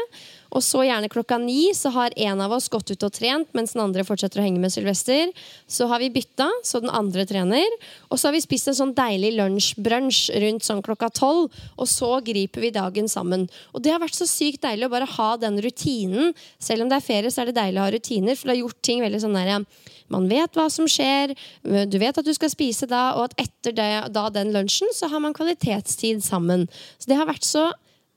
Og 0.55 0.63
så 0.63 0.85
gjerne 0.87 1.11
klokka 1.11 1.39
ni 1.43 1.73
så 1.75 1.91
har 1.95 2.15
en 2.17 2.43
av 2.45 2.53
oss 2.55 2.69
gått 2.73 2.93
ut 2.93 3.07
og 3.07 3.13
trent, 3.15 3.49
mens 3.57 3.75
den 3.75 3.83
andre 3.83 4.05
fortsetter 4.07 4.41
å 4.41 4.45
henge 4.47 4.63
med 4.63 4.73
Sylvester. 4.73 5.33
Så 5.67 5.89
har 5.91 6.03
vi 6.03 6.13
bytta, 6.15 6.47
så 6.63 6.81
den 6.85 6.93
andre 6.95 7.27
trener. 7.29 7.67
Og 8.09 8.21
så 8.21 8.29
har 8.29 8.37
vi 8.37 8.45
spist 8.45 8.71
en 8.71 8.79
sånn 8.79 8.95
deilig 8.97 9.35
lunsjbrunsj 9.39 10.23
rundt 10.45 10.67
sånn 10.67 10.85
klokka 10.87 11.11
tolv. 11.15 11.51
Og 11.75 11.91
så 11.91 12.13
griper 12.25 12.63
vi 12.65 12.75
dagen 12.75 13.11
sammen. 13.11 13.49
Og 13.75 13.83
det 13.83 13.95
har 13.95 14.03
vært 14.03 14.19
så 14.19 14.29
sykt 14.31 14.63
deilig 14.65 14.87
å 14.87 14.95
bare 14.95 15.11
ha 15.17 15.31
den 15.43 15.59
rutinen. 15.65 16.33
Selv 16.63 16.87
om 16.87 16.93
det 16.93 17.01
er 17.01 17.09
ferie, 17.09 17.35
så 17.35 17.43
er 17.43 17.51
det 17.51 17.59
deilig 17.59 17.83
å 17.83 17.89
ha 17.89 17.95
rutiner, 17.95 18.39
for 18.39 18.49
det 18.49 18.57
har 18.57 18.63
gjort 18.63 18.83
ting 18.87 19.03
veldig 19.05 19.25
sånn 19.27 19.39
der 19.39 19.67
man 20.13 20.27
vet 20.29 20.57
hva 20.57 20.67
som 20.73 20.89
skjer, 20.91 21.33
du 21.65 21.97
vet 22.01 22.19
at 22.21 22.27
du 22.27 22.33
skal 22.37 22.53
spise 22.53 22.89
da, 22.91 23.15
og 23.17 23.31
at 23.31 23.47
etter 23.47 23.75
det, 23.77 23.91
da 24.15 24.27
den 24.33 24.53
lunsjen 24.55 24.93
så 24.95 25.09
har 25.13 25.23
man 25.25 25.37
kvalitetstid 25.37 26.23
sammen. 26.25 26.67
Så 26.99 27.11
det 27.11 27.19
har 27.19 27.29
vært 27.31 27.47
så, 27.47 27.71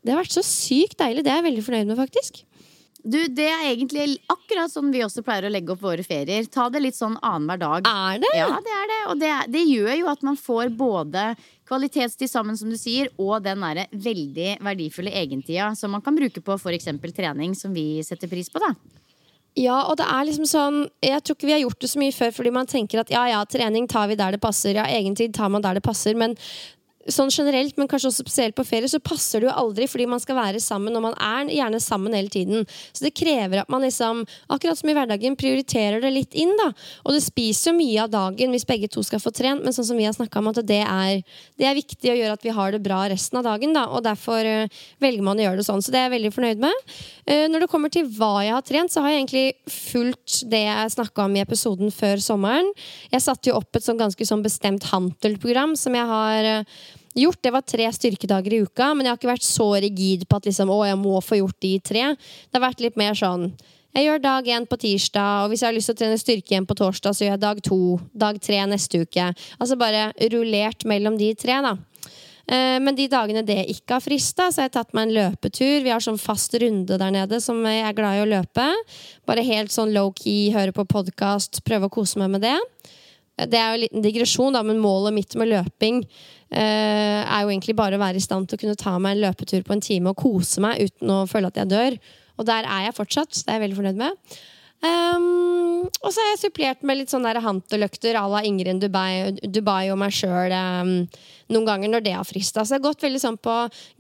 det 0.08 0.16
har 0.16 0.24
vært 0.24 0.38
så 0.38 0.46
sykt 0.46 0.96
deilig. 1.02 1.26
Det 1.26 1.34
er 1.34 1.42
jeg 1.42 1.50
veldig 1.50 1.66
fornøyd 1.66 1.90
med, 1.92 2.00
faktisk. 2.00 2.46
Du, 3.08 3.20
Det 3.32 3.46
er 3.48 3.70
egentlig 3.70 4.18
akkurat 4.32 4.72
sånn 4.72 4.90
vi 4.92 5.04
også 5.06 5.22
pleier 5.24 5.48
å 5.48 5.52
legge 5.52 5.72
opp 5.76 5.84
våre 5.84 6.04
ferier. 6.04 6.48
Ta 6.52 6.66
det 6.72 6.82
litt 6.84 6.98
sånn 6.98 7.16
annenhver 7.22 7.62
dag. 7.62 7.88
Er 7.88 8.20
det? 8.24 8.32
Ja, 8.36 8.50
det 8.64 8.74
er 8.80 8.90
det. 8.92 9.00
Og 9.12 9.22
det, 9.22 9.32
det 9.54 9.64
gjør 9.68 9.94
jo 10.02 10.10
at 10.12 10.26
man 10.28 10.40
får 10.40 10.74
både 10.76 11.30
kvalitetstid 11.68 12.32
sammen, 12.32 12.58
som 12.60 12.72
du 12.72 12.78
sier, 12.80 13.12
og 13.20 13.44
den 13.46 13.64
der 13.64 13.86
veldig 13.92 14.58
verdifulle 14.64 15.12
egentida 15.12 15.74
som 15.76 15.92
man 15.96 16.04
kan 16.04 16.16
bruke 16.16 16.44
på 16.44 16.56
f.eks. 16.60 16.88
trening, 17.16 17.56
som 17.56 17.76
vi 17.76 18.02
setter 18.08 18.32
pris 18.32 18.52
på. 18.52 18.64
da. 18.64 18.74
Ja, 19.58 19.78
og 19.90 19.98
det 19.98 20.06
er 20.06 20.26
liksom 20.28 20.46
sånn 20.46 20.76
Jeg 21.02 21.24
tror 21.26 21.34
ikke 21.34 21.48
vi 21.50 21.54
har 21.56 21.64
gjort 21.64 21.80
det 21.82 21.90
så 21.90 21.98
mye 21.98 22.14
før 22.14 22.34
fordi 22.36 22.52
man 22.54 22.68
tenker 22.70 23.02
at 23.02 23.10
ja, 23.10 23.24
ja, 23.32 23.40
trening 23.50 23.88
tar 23.90 24.06
vi 24.12 24.18
der 24.20 24.36
det 24.36 24.42
passer. 24.44 24.78
Ja, 24.78 24.86
egentid 24.86 25.34
tar 25.34 25.50
man 25.50 25.66
der 25.66 25.80
det 25.80 25.86
passer. 25.86 26.14
Men 26.20 26.36
sånn 27.14 27.32
generelt, 27.32 27.78
men 27.78 27.88
kanskje 27.90 28.10
også 28.12 28.26
spesielt 28.26 28.56
på 28.58 28.66
ferie, 28.68 28.90
så 28.92 29.00
passer 29.04 29.42
det 29.42 29.50
jo 29.50 29.56
aldri 29.56 29.88
fordi 29.90 30.08
man 30.10 30.22
skal 30.22 30.38
være 30.40 30.62
sammen, 30.64 30.96
og 30.98 31.06
man 31.06 31.16
er 31.24 31.52
gjerne 31.54 31.80
sammen 31.84 32.16
hele 32.16 32.32
tiden. 32.32 32.66
Så 32.92 33.06
det 33.06 33.14
krever 33.18 33.62
at 33.62 33.72
man 33.72 33.86
liksom, 33.86 34.24
akkurat 34.54 34.80
som 34.80 34.92
i 34.92 34.96
hverdagen, 34.98 35.38
prioriterer 35.40 36.04
det 36.04 36.12
litt 36.14 36.38
inn, 36.38 36.54
da. 36.60 36.70
Og 37.06 37.16
det 37.16 37.24
spiser 37.26 37.72
jo 37.72 37.78
mye 37.80 38.04
av 38.04 38.12
dagen 38.14 38.54
hvis 38.54 38.68
begge 38.68 38.90
to 38.92 39.04
skal 39.06 39.22
få 39.24 39.34
trent, 39.36 39.64
men 39.64 39.76
sånn 39.76 39.88
som 39.90 40.00
vi 40.00 40.08
har 40.08 40.16
snakka 40.16 40.42
om, 40.42 40.52
at 40.52 40.62
det 40.68 40.82
er, 40.84 41.24
det 41.60 41.70
er 41.70 41.78
viktig 41.78 42.12
å 42.12 42.18
gjøre 42.18 42.38
at 42.38 42.46
vi 42.48 42.56
har 42.58 42.76
det 42.76 42.84
bra 42.84 43.04
resten 43.12 43.40
av 43.40 43.48
dagen, 43.48 43.76
da. 43.78 43.88
Og 43.92 44.04
derfor 44.06 44.48
uh, 44.48 44.84
velger 45.04 45.26
man 45.26 45.40
å 45.40 45.48
gjøre 45.48 45.62
det 45.62 45.68
sånn. 45.68 45.84
Så 45.84 45.94
det 45.94 46.02
er 46.02 46.10
jeg 46.10 46.18
veldig 46.18 46.34
fornøyd 46.36 46.64
med. 46.68 46.86
Uh, 47.30 47.46
når 47.52 47.66
det 47.66 47.72
kommer 47.72 47.94
til 47.94 48.10
hva 48.18 48.34
jeg 48.46 48.56
har 48.56 48.68
trent, 48.68 48.94
så 48.94 49.04
har 49.04 49.14
jeg 49.14 49.24
egentlig 49.24 49.48
fulgt 49.72 50.42
det 50.52 50.64
jeg 50.68 50.96
snakka 50.98 51.28
om 51.28 51.38
i 51.38 51.44
episoden 51.44 51.94
før 51.94 52.22
sommeren. 52.24 52.72
Jeg 53.14 53.24
satte 53.24 53.52
jo 53.52 53.58
opp 53.60 53.78
et 53.78 53.86
sånn 53.86 54.00
ganske 54.00 54.28
sånn 54.28 54.46
bestemt 54.46 54.88
hantelprogram 54.92 55.76
som 55.80 55.96
jeg 55.98 56.10
har 56.12 56.52
uh, 56.62 56.96
gjort. 57.24 57.42
Det 57.44 57.54
var 57.54 57.66
tre 57.66 57.88
styrkedager 57.94 58.54
i 58.54 58.62
uka, 58.66 58.92
men 58.94 59.06
jeg 59.06 59.14
har 59.14 59.20
ikke 59.22 59.34
vært 59.34 59.48
så 59.48 59.72
rigid 59.82 60.28
på 60.28 60.40
at 60.40 60.50
liksom, 60.50 60.72
å, 60.74 60.84
jeg 60.88 61.00
må 61.02 61.18
få 61.24 61.42
gjort 61.42 61.60
de 61.66 61.74
tre. 61.82 62.06
Det 62.18 62.60
har 62.60 62.68
vært 62.70 62.86
litt 62.86 63.00
mer 63.00 63.18
sånn 63.18 63.52
jeg 63.98 64.06
gjør 64.06 64.20
dag 64.22 64.48
én 64.54 64.66
på 64.70 64.78
tirsdag, 64.78 65.44
og 65.44 65.50
hvis 65.50 65.64
jeg 65.64 65.72
har 65.72 65.74
lyst 65.74 65.90
til 65.90 65.96
å 65.96 65.98
trene 65.98 66.18
styrke 66.22 66.54
igjen 66.54 66.68
på 66.70 66.76
torsdag, 66.78 67.16
så 67.18 67.24
gjør 67.24 67.32
jeg 67.32 67.42
dag 67.42 67.62
to, 67.66 67.78
dag 68.14 68.38
tre 68.46 68.60
neste 68.70 69.00
uke. 69.02 69.32
Altså 69.58 69.78
bare 69.80 70.12
rullert 70.36 70.86
mellom 70.86 71.18
de 71.18 71.32
tre, 71.34 71.56
da. 71.66 71.72
Eh, 72.46 72.78
men 72.84 72.96
de 72.96 73.08
dagene 73.10 73.42
det 73.48 73.64
ikke 73.74 73.98
har 73.98 74.04
frista, 74.06 74.52
så 74.52 74.62
har 74.62 74.70
jeg 74.70 74.76
tatt 74.78 74.94
meg 74.94 75.08
en 75.08 75.16
løpetur. 75.18 75.82
Vi 75.82 75.92
har 75.92 76.04
sånn 76.04 76.22
fast 76.22 76.54
runde 76.62 77.00
der 77.02 77.16
nede 77.16 77.42
som 77.44 77.60
jeg 77.66 77.82
er 77.84 77.98
glad 77.98 78.20
i 78.20 78.24
å 78.28 78.30
løpe. 78.36 78.68
Bare 79.26 79.48
helt 79.50 79.74
sånn 79.74 79.96
low-key, 79.96 80.54
høre 80.54 80.76
på 80.78 80.86
podkast, 80.88 81.64
prøve 81.66 81.90
å 81.90 81.96
kose 81.98 82.22
meg 82.22 82.36
med 82.38 82.46
det. 82.46 82.58
Det 83.50 83.58
er 83.58 83.72
jo 83.72 83.80
en 83.80 83.86
liten 83.88 84.06
digresjon, 84.06 84.54
da, 84.54 84.62
men 84.66 84.80
målet 84.82 85.18
mitt 85.18 85.36
med 85.38 85.52
løping 85.52 86.04
er 86.52 87.42
jo 87.44 87.50
egentlig 87.52 87.76
bare 87.76 87.98
å 87.98 88.02
være 88.02 88.22
i 88.22 88.24
stand 88.24 88.48
til 88.48 88.58
å 88.58 88.62
kunne 88.62 88.80
ta 88.80 88.94
meg 89.02 89.18
en 89.18 89.26
løpetur 89.26 89.66
på 89.68 89.76
en 89.76 89.84
time 89.84 90.14
og 90.14 90.22
kose 90.22 90.64
meg 90.64 90.80
uten 90.88 91.12
å 91.12 91.26
føle 91.28 91.52
at 91.52 91.60
jeg 91.60 91.72
dør. 91.74 91.98
Og 92.38 92.48
der 92.48 92.68
er 92.70 92.86
jeg 92.88 92.96
fortsatt, 92.96 93.34
det 93.34 93.50
er 93.50 93.58
jeg 93.58 93.66
veldig 93.66 93.80
fornøyd 93.82 94.00
med. 94.00 94.38
Um, 94.78 95.88
og 96.06 96.12
så 96.14 96.22
har 96.22 96.28
jeg 96.36 96.42
supplert 96.44 96.84
med 96.86 97.00
litt 97.00 97.10
sånne 97.10 97.32
hanteløkter 97.42 98.14
à 98.20 98.28
la 98.30 98.44
Ingrid 98.46 98.78
Dubai, 98.84 99.34
Dubai 99.42 99.90
og 99.90 99.98
meg 99.98 100.14
sjøl 100.14 100.54
um, 100.54 100.92
noen 101.50 101.66
ganger 101.66 101.90
når 101.90 102.04
det 102.06 102.14
har 102.14 102.28
frista. 102.28 102.62
Så 102.62 102.76
jeg 102.76 102.84
har 102.84 102.86
gått 102.86 103.06
veldig 103.08 103.22
sånn 103.24 103.40
på 103.42 103.56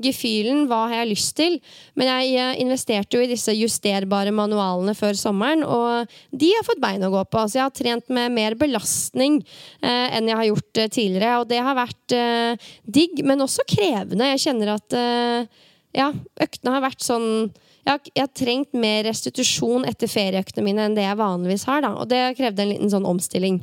gefühlen. 0.06 0.68
Hva 0.70 0.84
har 0.92 1.02
jeg 1.02 1.12
lyst 1.16 1.34
til? 1.40 1.58
Men 1.98 2.12
jeg 2.12 2.62
investerte 2.62 3.18
jo 3.18 3.26
i 3.26 3.32
disse 3.32 3.56
justerbare 3.58 4.34
manualene 4.36 4.94
før 4.98 5.18
sommeren, 5.18 5.66
og 5.66 6.12
de 6.30 6.54
har 6.54 6.68
fått 6.68 6.84
bein 6.84 7.08
å 7.08 7.14
gå 7.16 7.24
på. 7.26 7.46
Så 7.48 7.62
jeg 7.62 7.66
har 7.66 7.78
trent 7.82 8.14
med 8.14 8.36
mer 8.38 8.58
belastning 8.60 9.40
uh, 9.42 10.08
enn 10.14 10.30
jeg 10.30 10.42
har 10.44 10.50
gjort 10.52 10.84
uh, 10.84 10.90
tidligere, 11.00 11.38
og 11.42 11.50
det 11.50 11.64
har 11.66 11.80
vært 11.80 12.18
uh, 12.18 12.74
digg, 12.86 13.24
men 13.26 13.42
også 13.48 13.66
krevende. 13.66 14.30
Jeg 14.36 14.46
kjenner 14.50 14.76
at 14.78 15.02
ja, 15.98 16.12
øktene 16.44 16.74
har 16.76 16.84
vært 16.84 17.02
sånn 17.02 17.50
jeg 17.88 18.12
jeg 18.14 18.24
har, 18.24 18.32
trengt 18.36 18.74
mer 18.76 19.06
restitusjon 19.08 19.86
etter 19.88 20.10
ferieøktene 20.12 20.66
mine 20.66 20.88
enn 20.88 20.98
det 20.98 21.06
jeg 21.06 21.20
vanligvis 21.20 21.68
har. 21.70 21.84
Da. 21.86 21.94
Og 22.02 22.10
det 22.12 22.36
krevde 22.40 22.64
en 22.64 22.74
liten 22.74 22.92
sånn 22.92 23.08
omstilling. 23.08 23.62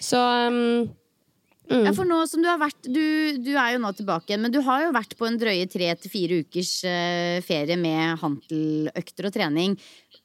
Så 0.00 0.18
um, 0.18 0.86
mm. 1.68 1.84
Ja, 1.84 1.92
for 1.92 2.08
nå 2.08 2.22
som 2.30 2.44
du 2.44 2.48
har 2.48 2.60
vært 2.60 2.86
du, 2.86 3.02
du, 3.42 3.52
er 3.58 3.74
jo 3.74 3.82
nå 3.82 3.92
tilbake 3.98 4.32
igjen, 4.32 4.44
men 4.46 4.54
du 4.54 4.60
har 4.64 4.86
jo 4.86 4.94
vært 4.96 5.16
på 5.18 5.28
en 5.28 5.38
drøye 5.40 5.68
tre 5.70 5.90
til 6.00 6.12
fire 6.12 6.40
ukers 6.44 6.72
uh, 6.88 7.38
ferie 7.46 7.78
med 7.80 8.16
hanteløkter 8.22 9.28
og 9.28 9.36
trening. 9.36 9.76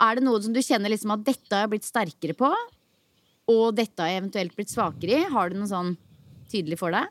Er 0.02 0.18
det 0.18 0.26
noe 0.26 0.42
som 0.44 0.56
du 0.56 0.62
kjenner 0.64 0.94
liksom 0.94 1.14
at 1.18 1.28
dette 1.28 1.52
har 1.52 1.68
jeg 1.68 1.76
blitt 1.76 1.90
sterkere 1.90 2.38
på, 2.38 2.50
og 3.52 3.66
dette 3.76 4.00
har 4.00 4.14
jeg 4.14 4.24
eventuelt 4.24 4.56
blitt 4.58 4.72
svakere 4.72 5.20
i? 5.20 5.32
Har 5.34 5.52
du 5.52 5.60
noe 5.60 5.70
sånn 5.70 5.96
tydelig 6.54 6.80
for 6.80 6.96
deg? 6.96 7.10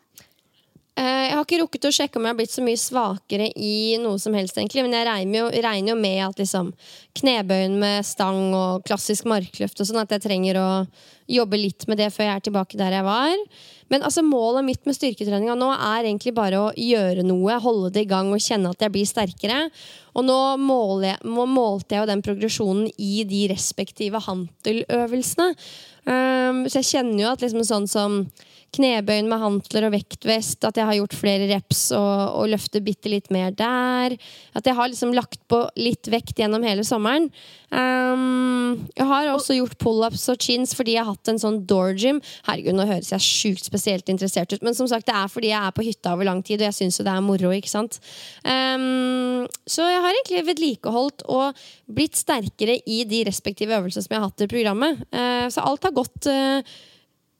Eh, 0.92 1.24
jeg 1.30 1.36
har 1.38 1.46
ikke 1.46 1.58
rukket 1.62 1.86
å 1.88 1.92
sjekke 1.96 2.18
om 2.20 2.26
jeg 2.26 2.34
har 2.34 2.36
blitt 2.36 2.52
så 2.52 2.62
mye 2.64 2.76
svakere 2.76 3.46
i 3.56 3.96
noe 4.02 4.18
som 4.20 4.34
helst, 4.36 4.58
egentlig. 4.60 4.82
Men 4.84 4.96
jeg 4.98 5.08
regner 5.08 5.38
jo, 5.38 5.46
regner 5.64 5.94
jo 5.94 5.96
med 5.96 6.18
at 6.26 6.42
liksom, 6.42 6.68
knebøyen 7.16 7.78
med 7.80 8.04
stang 8.04 8.52
og 8.52 8.84
klassisk 8.84 9.24
markløft 9.30 9.80
og 9.80 9.88
sånn, 9.88 10.02
at 10.02 10.12
jeg 10.12 10.26
trenger 10.26 10.60
å 10.60 10.68
jobbe 11.32 11.56
litt 11.56 11.86
med 11.88 11.96
det 12.02 12.10
før 12.12 12.28
jeg 12.28 12.34
er 12.34 12.44
tilbake 12.44 12.80
der 12.80 12.98
jeg 12.98 13.06
var. 13.08 13.32
Men 13.88 14.04
altså, 14.04 14.20
målet 14.26 14.68
mitt 14.68 14.84
med 14.84 14.98
styrketreninga 14.98 15.56
nå 15.56 15.70
er 15.78 16.10
egentlig 16.10 16.34
bare 16.36 16.60
å 16.60 16.68
gjøre 16.76 17.24
noe, 17.24 17.56
holde 17.64 17.94
det 17.96 18.04
i 18.04 18.12
gang 18.12 18.28
og 18.28 18.44
kjenne 18.44 18.76
at 18.76 18.84
jeg 18.84 18.92
blir 18.92 19.08
sterkere. 19.08 19.64
Og 20.12 20.28
nå 20.28 20.38
måler 20.60 21.14
jeg, 21.14 21.32
målte 21.32 21.96
jeg 21.96 22.04
jo 22.04 22.12
den 22.12 22.24
progresjonen 22.24 22.92
i 23.00 23.24
de 23.24 23.46
respektive 23.54 24.20
hanteløvelsene. 24.28 25.54
Um, 26.04 26.64
så 26.66 26.82
jeg 26.82 26.90
kjenner 26.98 27.20
jo 27.22 27.32
at 27.32 27.44
liksom 27.44 27.64
sånn 27.64 27.88
som 27.88 28.24
knebøyen 28.76 29.28
med 29.30 29.42
hantler 29.42 29.86
og 29.88 29.94
vektvest. 29.94 30.64
At 30.68 30.78
jeg 30.78 30.88
har 30.88 30.98
gjort 30.98 31.16
flere 31.18 31.48
reps 31.50 31.88
og, 31.96 32.38
og 32.40 32.50
løfter 32.52 32.84
bitte 32.84 33.12
litt 33.12 33.30
mer 33.34 33.52
der. 33.56 34.16
At 34.56 34.68
jeg 34.68 34.76
har 34.78 34.90
liksom 34.90 35.14
lagt 35.16 35.40
på 35.50 35.64
litt 35.80 36.08
vekt 36.12 36.40
gjennom 36.40 36.64
hele 36.66 36.84
sommeren. 36.86 37.30
Um, 37.72 38.82
jeg 38.92 39.06
har 39.08 39.30
også 39.32 39.56
gjort 39.56 39.78
pullups 39.80 40.26
og 40.28 40.42
chins 40.44 40.74
fordi 40.76 40.98
jeg 40.98 41.06
har 41.06 41.14
hatt 41.14 41.30
en 41.32 41.40
sånn 41.40 41.62
door 41.68 41.94
gym. 41.96 42.20
Herregud, 42.44 42.76
nå 42.76 42.84
høres 42.88 43.12
jeg 43.14 43.24
sjukt 43.24 43.68
spesielt 43.68 44.12
interessert 44.12 44.52
ut, 44.52 44.64
men 44.64 44.76
som 44.76 44.88
sagt, 44.90 45.08
det 45.08 45.16
er 45.16 45.30
fordi 45.32 45.52
jeg 45.52 45.60
er 45.60 45.72
på 45.72 45.86
hytta 45.86 46.12
over 46.12 46.28
lang 46.28 46.42
tid, 46.44 46.60
og 46.60 46.68
jeg 46.68 46.78
syns 46.82 47.00
jo 47.00 47.06
det 47.08 47.14
er 47.14 47.24
moro. 47.24 47.52
ikke 47.56 47.72
sant? 47.72 47.98
Um, 48.44 49.48
så 49.64 49.88
jeg 49.88 50.04
har 50.04 50.18
egentlig 50.18 50.46
vedlikeholdt 50.50 51.26
og 51.32 51.64
blitt 51.92 52.20
sterkere 52.20 52.78
i 52.84 53.02
de 53.08 53.24
respektive 53.28 53.76
øvelsene 53.78 54.04
som 54.04 54.16
jeg 54.16 54.20
har 54.20 54.30
hatt 54.30 54.44
i 54.44 54.52
programmet. 54.52 55.04
Uh, 55.08 55.48
så 55.52 55.64
alt 55.64 55.88
har 55.88 55.96
gått 55.96 56.28
uh, 56.28 56.74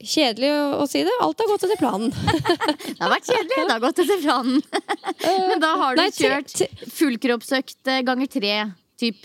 Kjedelig 0.03 0.49
å, 0.51 0.63
å, 0.83 0.87
si 0.89 1.03
det. 1.07 1.13
Alt 1.23 1.39
har 1.39 1.49
gått 1.51 1.65
etter 1.67 1.79
planen. 1.79 2.11
det 2.97 2.99
har 2.99 3.13
vært 3.13 3.29
kjedelig. 3.29 3.59
Det 3.59 3.71
har 3.71 3.83
gått 3.83 4.01
etter 4.03 4.19
planen. 4.23 4.59
Men 5.49 5.63
da 5.63 5.71
har 5.79 5.95
du 5.95 6.03
Nei, 6.03 6.09
kjørt 6.15 6.65
fullkroppsøkt 6.97 7.93
ganger 8.07 8.31
tre, 8.31 8.57
typ 8.99 9.23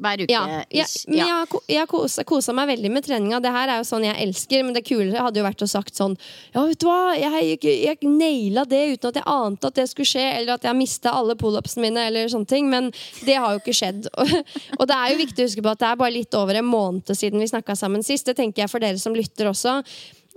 hver 0.00 0.22
uke. 0.24 0.32
Ja, 0.32 0.62
ja, 0.70 0.86
ja. 1.12 1.26
jeg 1.68 1.88
jeg 2.16 2.26
kosa, 2.26 2.54
meg 2.56 2.70
veldig 2.70 2.90
med 2.92 3.04
treninga. 3.06 3.40
Det 3.42 3.52
her 3.54 3.72
er 3.72 3.80
jo 3.82 3.88
sånn 3.88 4.06
jeg 4.06 4.16
elsker, 4.24 4.64
men 4.64 4.76
det 4.76 4.84
kulere 4.86 5.24
hadde 5.24 5.40
jo 5.40 5.46
vært 5.46 5.64
å 5.64 5.68
sagt 5.70 5.98
sånn 5.98 6.16
Ja, 6.54 6.64
vet 6.68 6.80
du 6.82 6.88
hva, 6.88 7.14
jeg, 7.18 7.58
jeg, 7.62 7.74
jeg 7.86 8.08
naila 8.08 8.64
det 8.68 8.82
uten 8.94 9.12
at 9.12 9.20
jeg 9.20 9.28
ante 9.34 9.70
at 9.70 9.78
det 9.78 9.88
skulle 9.90 10.08
skje, 10.08 10.24
eller 10.38 10.56
at 10.56 10.66
jeg 10.68 10.78
mista 10.78 11.14
alle 11.18 11.36
pullupsene 11.38 11.86
mine, 11.86 12.06
eller 12.10 12.32
sånne 12.32 12.50
ting. 12.50 12.70
Men 12.72 12.90
det 13.26 13.36
har 13.36 13.54
jo 13.54 13.62
ikke 13.62 13.76
skjedd. 13.76 14.08
Og, 14.16 14.34
og, 14.80 14.86
det 14.88 14.98
er 14.98 15.12
jo 15.12 15.20
viktig 15.22 15.44
å 15.44 15.50
huske 15.50 15.66
på 15.66 15.74
at 15.74 15.84
det 15.84 15.92
er 15.92 16.00
bare 16.02 16.16
litt 16.16 16.38
over 16.38 16.58
en 16.58 16.68
måned 16.68 17.14
siden 17.16 17.42
vi 17.42 17.50
snakka 17.50 17.76
sammen 17.78 18.04
sist. 18.06 18.28
Det 18.28 18.38
tenker 18.38 18.64
jeg 18.64 18.72
for 18.72 18.82
dere 18.82 19.00
som 19.00 19.16
lytter 19.16 19.50
også. 19.52 19.80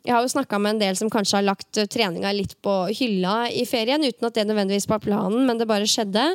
Jeg 0.05 0.13
har 0.13 0.21
jo 0.21 0.29
snakka 0.29 0.59
med 0.61 0.75
en 0.75 0.81
del 0.83 0.97
som 0.99 1.09
kanskje 1.09 1.39
har 1.39 1.45
lagt 1.47 1.79
eh, 1.81 1.87
treninga 1.89 2.29
litt 2.37 2.53
på 2.61 2.73
hylla 2.93 3.47
i 3.49 3.63
ferien, 3.65 4.03
uten 4.05 4.27
at 4.27 4.35
det 4.37 4.43
nødvendigvis 4.45 4.85
var 4.89 5.01
planen, 5.01 5.47
men 5.47 5.57
det 5.57 5.65
bare 5.69 5.87
skjedde. 5.89 6.25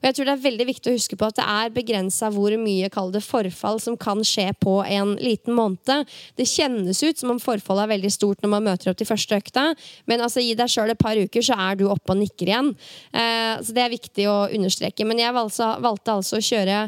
Og 0.00 0.08
jeg 0.08 0.16
tror 0.16 0.26
det 0.26 0.34
er 0.34 0.42
veldig 0.48 0.66
viktig 0.72 0.90
å 0.90 0.96
huske 0.96 1.18
på 1.18 1.28
at 1.28 1.38
det 1.38 1.46
er 1.46 1.74
begrensa 1.76 2.32
hvor 2.34 2.56
mye 2.58 2.90
kall 2.90 3.12
det 3.14 3.22
forfall 3.22 3.78
som 3.82 3.98
kan 4.00 4.24
skje 4.26 4.48
på 4.58 4.80
en 4.82 5.14
liten 5.22 5.54
måned. 5.54 6.10
Det 6.34 6.48
kjennes 6.50 7.04
ut 7.04 7.22
som 7.22 7.36
om 7.36 7.38
forfallet 7.42 7.86
er 7.86 7.92
veldig 7.94 8.10
stort 8.16 8.42
når 8.42 8.54
man 8.56 8.66
møter 8.66 8.90
opp 8.90 8.98
til 8.98 9.10
første 9.12 9.38
økta, 9.38 9.68
men 10.10 10.26
altså 10.26 10.42
gi 10.42 10.58
deg 10.58 10.74
sjøl 10.74 10.90
et 10.90 11.00
par 11.00 11.14
uker, 11.14 11.46
så 11.46 11.54
er 11.68 11.78
du 11.78 11.86
oppe 11.86 12.16
og 12.16 12.18
nikker 12.24 12.50
igjen. 12.50 12.74
Eh, 13.14 13.54
så 13.62 13.76
det 13.76 13.86
er 13.86 13.94
viktig 13.94 14.26
å 14.26 14.40
understreke. 14.50 15.06
Men 15.06 15.22
jeg 15.22 15.38
valgte, 15.38 15.70
valgte 15.86 16.18
altså 16.18 16.42
å 16.42 16.46
kjøre 16.50 16.82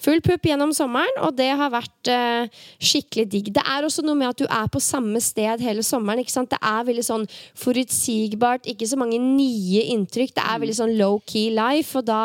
full 0.00 0.22
pupp 0.24 0.48
gjennom 0.48 0.72
sommeren, 0.76 1.20
og 1.24 1.36
det 1.38 1.50
har 1.60 1.72
vært 1.72 2.10
uh, 2.12 2.64
skikkelig 2.80 3.26
digg. 3.32 3.52
Det 3.56 3.64
er 3.64 3.86
også 3.86 4.04
noe 4.06 4.18
med 4.18 4.30
at 4.32 4.40
du 4.40 4.46
er 4.48 4.72
på 4.72 4.82
samme 4.82 5.20
sted 5.24 5.62
hele 5.64 5.84
sommeren. 5.86 6.22
ikke 6.22 6.34
sant? 6.34 6.52
Det 6.52 6.60
er 6.62 6.86
veldig 6.88 7.06
sånn 7.06 7.28
forutsigbart, 7.60 8.68
ikke 8.70 8.88
så 8.88 8.98
mange 9.00 9.20
nye 9.22 9.86
inntrykk. 9.94 10.34
Det 10.36 10.44
er 10.44 10.62
veldig 10.64 10.78
sånn 10.82 10.96
low-key 11.00 11.50
life, 11.56 11.92
og 11.98 12.08
da 12.10 12.22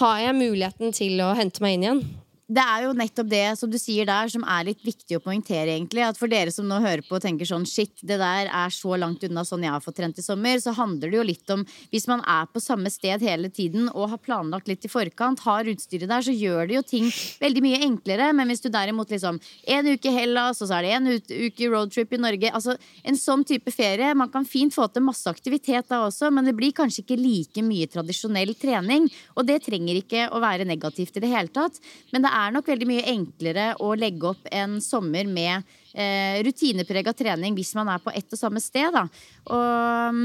har 0.00 0.20
jeg 0.22 0.38
muligheten 0.38 0.94
til 0.96 1.20
å 1.24 1.34
hente 1.36 1.64
meg 1.64 1.76
inn 1.76 1.88
igjen. 1.88 2.04
Det 2.52 2.62
er 2.62 2.84
jo 2.84 2.92
nettopp 2.96 3.28
det 3.30 3.44
som 3.56 3.70
du 3.72 3.78
sier 3.80 4.06
der, 4.08 4.28
som 4.32 4.44
er 4.44 4.66
litt 4.68 4.82
viktig 4.84 5.16
å 5.16 5.22
poengtere, 5.24 5.72
egentlig. 5.72 6.02
At 6.04 6.18
for 6.20 6.28
dere 6.28 6.52
som 6.52 6.66
nå 6.68 6.80
hører 6.84 7.04
på 7.06 7.16
og 7.16 7.24
tenker 7.24 7.48
sånn 7.48 7.64
shit, 7.68 7.94
det 8.04 8.18
der 8.20 8.50
er 8.50 8.74
så 8.74 8.96
langt 9.00 9.24
unna 9.24 9.44
sånn 9.48 9.64
jeg 9.64 9.72
har 9.72 9.84
fått 9.84 9.96
trent 10.00 10.18
i 10.20 10.24
sommer, 10.24 10.60
så 10.60 10.74
handler 10.76 11.12
det 11.12 11.18
jo 11.18 11.24
litt 11.26 11.52
om 11.54 11.64
hvis 11.92 12.08
man 12.10 12.20
er 12.28 12.50
på 12.52 12.60
samme 12.60 12.92
sted 12.92 13.24
hele 13.24 13.48
tiden 13.52 13.88
og 13.92 14.10
har 14.12 14.20
planlagt 14.20 14.68
litt 14.68 14.84
i 14.84 14.90
forkant, 14.92 15.40
har 15.46 15.70
utstyret 15.72 16.10
der, 16.10 16.26
så 16.26 16.34
gjør 16.34 16.68
det 16.68 16.76
jo 16.76 16.84
ting 16.92 17.08
veldig 17.40 17.64
mye 17.64 17.80
enklere. 17.88 18.28
Men 18.36 18.52
hvis 18.52 18.64
du 18.64 18.68
derimot 18.74 19.14
liksom 19.14 19.40
en 19.76 19.90
uke 19.94 20.12
Hellas, 20.12 20.60
og 20.60 20.68
så 20.68 20.80
er 20.80 20.88
det 20.88 20.92
en 20.98 21.10
uke 21.14 21.72
roadtrip 21.72 22.12
i 22.12 22.20
Norge, 22.20 22.52
altså 22.52 22.76
en 23.08 23.18
sånn 23.18 23.46
type 23.48 23.72
ferie, 23.72 24.12
man 24.18 24.32
kan 24.32 24.48
fint 24.48 24.74
få 24.74 24.90
til 24.92 25.06
masse 25.06 25.30
aktivitet 25.30 25.88
da 25.88 26.02
også, 26.08 26.28
men 26.34 26.48
det 26.48 26.56
blir 26.58 26.76
kanskje 26.76 27.06
ikke 27.06 27.20
like 27.20 27.64
mye 27.64 27.88
tradisjonell 27.90 28.54
trening. 28.60 29.08
Og 29.38 29.48
det 29.48 29.62
trenger 29.64 30.02
ikke 30.02 30.28
å 30.32 30.42
være 30.42 30.68
negativt 30.68 31.16
i 31.16 31.24
det 31.24 31.32
hele 31.32 31.52
tatt. 31.52 31.80
Men 32.12 32.26
det 32.26 32.30
er 32.34 32.41
nok 32.50 32.70
veldig 32.72 32.88
mye 32.88 33.08
enklere 33.12 33.72
å 33.84 33.92
legge 33.98 34.32
opp 34.32 34.48
en 34.50 34.80
sommer 34.82 35.28
med 35.30 35.62
eh, 35.94 36.40
rutineprega 36.42 37.14
trening 37.14 37.54
hvis 37.54 37.74
man 37.78 37.92
er 37.92 38.02
på 38.02 38.14
ett 38.14 38.32
og 38.34 38.40
samme 38.40 38.62
sted. 38.62 38.90
Da. 38.94 39.06
Og 39.54 40.22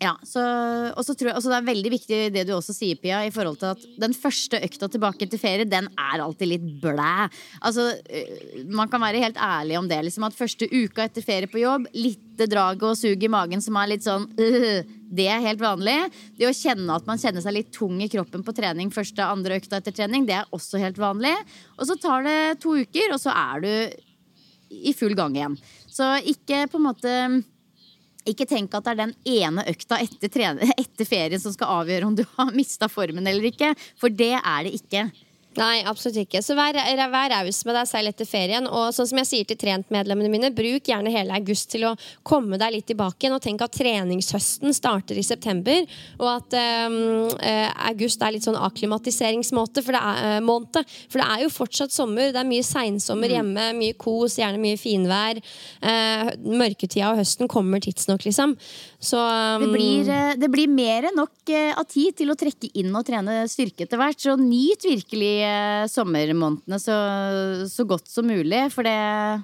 ja, 0.00 0.14
så, 0.24 0.40
og 0.96 1.04
så 1.04 1.12
tror 1.12 1.28
jeg 1.28 1.36
også 1.36 1.50
det 1.52 1.56
er 1.58 1.66
veldig 1.66 1.90
viktig 1.92 2.18
det 2.32 2.46
du 2.48 2.54
også 2.56 2.72
sier, 2.72 2.96
Pia, 2.96 3.18
i 3.28 3.32
forhold 3.34 3.58
til 3.60 3.74
at 3.74 3.82
den 4.00 4.14
første 4.16 4.56
økta 4.64 4.88
tilbake 4.88 5.28
til 5.28 5.40
ferie, 5.42 5.66
den 5.68 5.90
er 5.92 6.22
alltid 6.24 6.48
litt 6.48 6.64
blæ. 6.80 7.26
Altså, 7.60 7.90
øh, 8.00 8.62
man 8.72 8.88
kan 8.88 9.04
være 9.04 9.20
helt 9.20 9.36
ærlig 9.36 9.76
om 9.76 9.90
det. 9.90 9.98
Liksom 10.06 10.24
at 10.24 10.38
første 10.38 10.70
uka 10.72 11.04
etter 11.04 11.26
ferie 11.26 11.50
på 11.52 11.60
jobb, 11.60 11.90
litt 11.92 12.40
drag 12.48 12.80
og 12.88 12.96
sug 12.96 13.20
i 13.20 13.28
magen 13.28 13.60
som 13.60 13.76
er 13.76 13.90
litt 13.92 14.06
sånn 14.06 14.24
øh, 14.40 14.80
Det 15.10 15.26
er 15.28 15.44
helt 15.44 15.60
vanlig. 15.60 15.98
Det 16.38 16.48
å 16.48 16.56
kjenne 16.56 16.96
at 16.96 17.04
man 17.04 17.20
kjenner 17.20 17.44
seg 17.44 17.58
litt 17.58 17.72
tung 17.76 18.00
i 18.00 18.08
kroppen 18.08 18.46
på 18.46 18.56
trening 18.56 18.94
første, 18.94 19.26
andre 19.26 19.60
økta 19.60 19.82
etter 19.82 19.92
trening, 20.00 20.24
det 20.24 20.38
er 20.38 20.52
også 20.54 20.80
helt 20.80 21.00
vanlig. 21.02 21.34
Og 21.76 21.90
så 21.90 22.00
tar 22.00 22.24
det 22.24 22.38
to 22.64 22.78
uker, 22.78 23.12
og 23.12 23.20
så 23.20 23.36
er 23.36 23.66
du 23.66 23.72
i 24.70 24.94
full 24.96 25.16
gang 25.18 25.36
igjen. 25.36 25.60
Så 25.90 26.14
ikke 26.30 26.64
på 26.70 26.80
en 26.80 26.88
måte 26.88 27.16
ikke 28.28 28.46
tenk 28.48 28.74
at 28.76 28.86
det 28.86 28.92
er 28.92 29.00
den 29.04 29.14
ene 29.28 29.64
økta 29.70 30.00
etter, 30.02 30.30
etter 30.82 31.08
ferien 31.08 31.42
som 31.42 31.54
skal 31.54 31.80
avgjøre 31.80 32.10
om 32.10 32.16
du 32.18 32.24
har 32.36 32.54
mista 32.56 32.90
formen 32.90 33.26
eller 33.26 33.50
ikke. 33.50 33.74
For 34.00 34.12
det 34.12 34.34
er 34.38 34.66
det 34.66 34.76
ikke. 34.80 35.08
Nei, 35.58 35.80
absolutt 35.82 36.20
ikke. 36.22 36.38
Så 36.46 36.54
vær, 36.54 36.76
vær 37.10 37.32
raus 37.32 37.58
med 37.66 37.74
deg 37.74 37.88
selv 37.90 38.12
etter 38.12 38.28
ferien. 38.28 38.68
Og 38.70 38.92
sånn 38.94 39.08
som 39.10 39.18
jeg 39.18 39.26
sier 39.26 39.48
til 39.48 39.58
trentmedlemmene 39.58 40.30
mine, 40.30 40.50
bruk 40.54 40.86
gjerne 40.86 41.10
hele 41.10 41.34
august 41.34 41.72
til 41.72 41.88
å 41.88 41.96
komme 42.26 42.58
deg 42.60 42.76
litt 42.76 42.86
tilbake 42.86 43.26
igjen. 43.26 43.34
Og 43.34 43.42
tenk 43.42 43.64
at 43.66 43.74
treningshøsten 43.74 44.76
starter 44.76 45.18
i 45.18 45.24
september, 45.26 45.82
og 46.20 46.28
at 46.36 46.56
um, 46.86 47.26
august 47.90 48.22
er 48.22 48.36
litt 48.36 48.46
sånn 48.46 48.60
akklimatiseringsmåte 48.60 49.82
for 49.82 49.98
det 49.98 50.04
er, 50.12 50.38
måned. 50.46 50.78
For 51.10 51.18
det 51.18 51.26
er 51.26 51.42
jo 51.42 51.50
fortsatt 51.52 51.94
sommer. 51.94 52.30
Det 52.30 52.44
er 52.44 52.50
mye 52.52 52.66
seinsommer 52.66 53.34
hjemme, 53.34 53.66
mye 53.80 53.98
kos, 53.98 54.38
gjerne 54.38 54.62
mye 54.62 54.78
finvær. 54.78 55.42
Uh, 55.82 56.30
mørketida 56.46 57.10
og 57.10 57.24
høsten 57.24 57.50
kommer 57.50 57.82
tidsnok, 57.82 58.22
liksom. 58.28 58.54
Så 59.00 59.16
um, 59.16 59.62
Det 59.64 59.70
blir, 59.72 60.08
eh, 60.12 60.34
det 60.36 60.48
blir 60.52 60.68
mer 60.68 61.08
enn 61.08 61.16
nok 61.16 61.48
eh, 61.48 61.72
av 61.72 61.86
tid 61.88 62.18
til 62.20 62.32
å 62.32 62.36
trekke 62.36 62.68
inn 62.76 62.92
og 62.92 63.06
trene 63.08 63.46
styrke 63.48 63.86
etter 63.86 64.00
hvert. 64.00 64.20
Så 64.20 64.36
nyt 64.36 64.84
virkelig 64.84 65.32
eh, 65.46 65.86
sommermånedene 65.88 66.78
så, 66.82 66.98
så 67.72 67.86
godt 67.88 68.12
som 68.12 68.28
mulig. 68.28 68.66
For 68.74 68.84
det, 68.84 69.40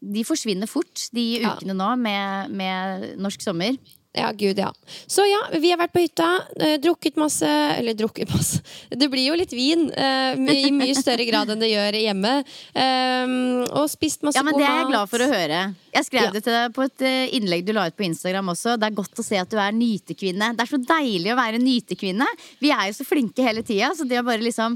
de 0.00 0.26
forsvinner 0.26 0.70
fort, 0.70 1.06
de 1.14 1.28
Ja. 1.38 1.54
ukene 1.54 1.78
nå 1.78 1.92
med, 2.02 2.50
med 2.50 3.14
norsk 3.22 3.46
sommer. 3.46 3.78
Ja, 4.12 4.32
gud, 4.34 4.58
ja. 4.58 4.72
Så 5.06 5.22
ja, 5.22 5.38
vi 5.62 5.70
har 5.70 5.78
vært 5.78 5.92
på 5.94 6.00
hytta, 6.02 6.26
eh, 6.58 6.72
drukket 6.82 7.14
masse 7.20 7.46
Eller 7.46 7.94
drukket 7.94 8.32
masse 8.34 8.58
Det 8.90 9.06
blir 9.12 9.28
jo 9.28 9.36
litt 9.38 9.52
vin 9.54 9.84
eh, 9.94 10.34
i 10.50 10.72
mye 10.74 10.96
større 10.98 11.22
grad 11.28 11.52
enn 11.54 11.60
det 11.62 11.68
gjør 11.70 11.94
hjemme. 12.00 12.32
Eh, 12.74 13.34
og 13.70 13.86
spist 13.92 14.24
masse 14.26 14.34
Ja, 14.40 14.42
men 14.42 14.58
Det 14.58 14.66
er 14.66 14.80
jeg 14.80 14.88
glad 14.90 15.12
for 15.12 15.22
å 15.22 15.28
høre. 15.30 15.60
Jeg 15.94 16.08
skrev 16.08 16.26
Ja. 16.26 16.30
det 16.34 16.42
til 16.42 16.56
deg 16.56 16.74
på 16.74 16.82
et 16.88 17.04
eh, 17.06 17.36
innlegg 17.38 17.64
du 17.68 17.72
la 17.76 17.86
ut 17.86 17.96
på 17.96 18.06
Instagram 18.08 18.50
også. 18.50 18.74
Det 18.82 18.88
er 18.90 18.98
godt 18.98 19.22
å 19.22 19.26
se 19.26 19.38
at 19.38 19.50
du 19.54 19.58
er 19.62 19.70
nytekvinne. 19.78 20.50
Det 20.58 20.66
er 20.66 20.72
så 20.72 20.80
deilig 20.90 21.30
å 21.30 21.38
være 21.38 21.62
nytekvinne. 21.62 22.26
Vi 22.58 22.72
er 22.74 22.88
jo 22.90 22.98
så 22.98 23.06
flinke 23.06 23.46
hele 23.46 23.62
tida, 23.62 23.92
så 23.94 24.08
det 24.10 24.18
å 24.18 24.26
bare 24.26 24.42
liksom 24.42 24.74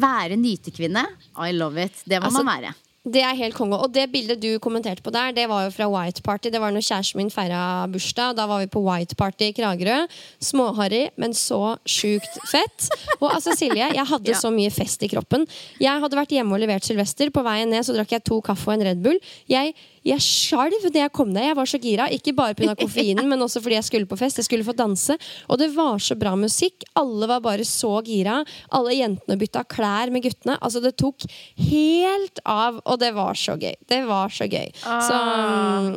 være 0.00 0.38
nytekvinne, 0.40 1.04
I 1.36 1.52
love 1.52 1.76
it. 1.84 1.92
Det 2.08 2.20
må 2.22 2.30
Altså, 2.30 2.40
man 2.42 2.56
være. 2.62 2.72
Det 3.02 3.18
er 3.18 3.34
helt 3.34 3.56
konge. 3.58 3.74
Og 3.82 3.90
det 3.90 4.04
bildet 4.12 4.38
du 4.38 4.60
kommenterte 4.62 5.02
på 5.02 5.10
der, 5.10 5.32
det 5.34 5.48
var 5.50 5.64
jo 5.64 5.72
fra 5.74 5.88
White 5.90 6.22
Party. 6.22 6.52
Det 6.54 6.60
var 6.62 6.70
når 6.70 6.84
kjæresten 6.86 7.18
min 7.18 7.32
feira 7.34 7.62
bursdag. 7.90 8.36
Da 8.38 8.44
var 8.46 8.60
vi 8.62 8.68
på 8.70 8.78
White 8.86 9.16
Party 9.18 9.48
i 9.50 9.54
Kragerø. 9.56 10.04
Småharry, 10.38 11.08
men 11.18 11.34
så 11.34 11.74
sjukt 11.82 12.38
fett. 12.52 12.86
Og 13.18 13.26
altså, 13.34 13.56
Silje, 13.58 13.88
jeg 13.90 14.06
hadde 14.06 14.30
Ja. 14.32 14.38
så 14.38 14.52
mye 14.54 14.70
fest 14.70 15.02
i 15.02 15.10
kroppen. 15.10 15.48
Jeg 15.82 15.98
hadde 16.04 16.16
vært 16.20 16.30
hjemme 16.36 16.54
og 16.54 16.62
levert 16.62 16.86
Sylvester. 16.86 17.32
På 17.34 17.42
veien 17.42 17.74
ned 17.74 17.82
så 17.82 17.96
drakk 17.98 18.14
jeg 18.14 18.22
to 18.30 18.38
kaffe 18.40 18.70
og 18.70 18.78
en 18.78 18.86
Red 18.92 19.02
Bull. 19.02 19.18
Jeg, 19.50 19.74
jeg 20.04 20.22
skjalv 20.24 20.88
da 20.92 21.04
jeg 21.04 21.12
kom 21.14 21.30
ned. 21.30 21.44
Jeg 21.50 21.56
var 21.58 21.68
så 21.70 21.78
gira. 21.82 22.08
Ikke 22.10 22.34
bare 22.34 22.56
pga. 22.58 22.74
koffeinen, 22.82 23.28
men 23.30 23.44
også 23.44 23.62
fordi 23.62 23.76
jeg 23.78 23.86
skulle 23.88 24.08
på 24.10 24.18
fest. 24.18 24.40
Jeg 24.40 24.48
skulle 24.48 24.66
få 24.66 24.74
danse. 24.78 25.16
Og 25.48 25.60
det 25.60 25.70
var 25.76 26.02
så 26.02 26.16
bra 26.18 26.34
musikk. 26.38 26.82
Alle 26.98 27.28
var 27.30 27.44
bare 27.44 27.66
så 27.68 27.92
gira. 28.06 28.40
Alle 28.74 28.96
jentene 28.98 29.38
bytta 29.40 29.62
klær 29.70 30.10
med 30.14 30.24
guttene. 30.26 30.58
Altså, 30.60 30.82
det 30.82 30.96
tok 31.00 31.22
helt 31.68 32.42
av. 32.48 32.82
Og 32.84 32.98
det 33.02 33.12
var 33.16 33.38
så 33.38 33.54
gøy. 33.60 33.76
Det 33.88 34.02
var 34.08 34.32
så 34.34 34.48
gøy. 34.50 34.68
Så 34.82 35.22
mm, 35.22 35.96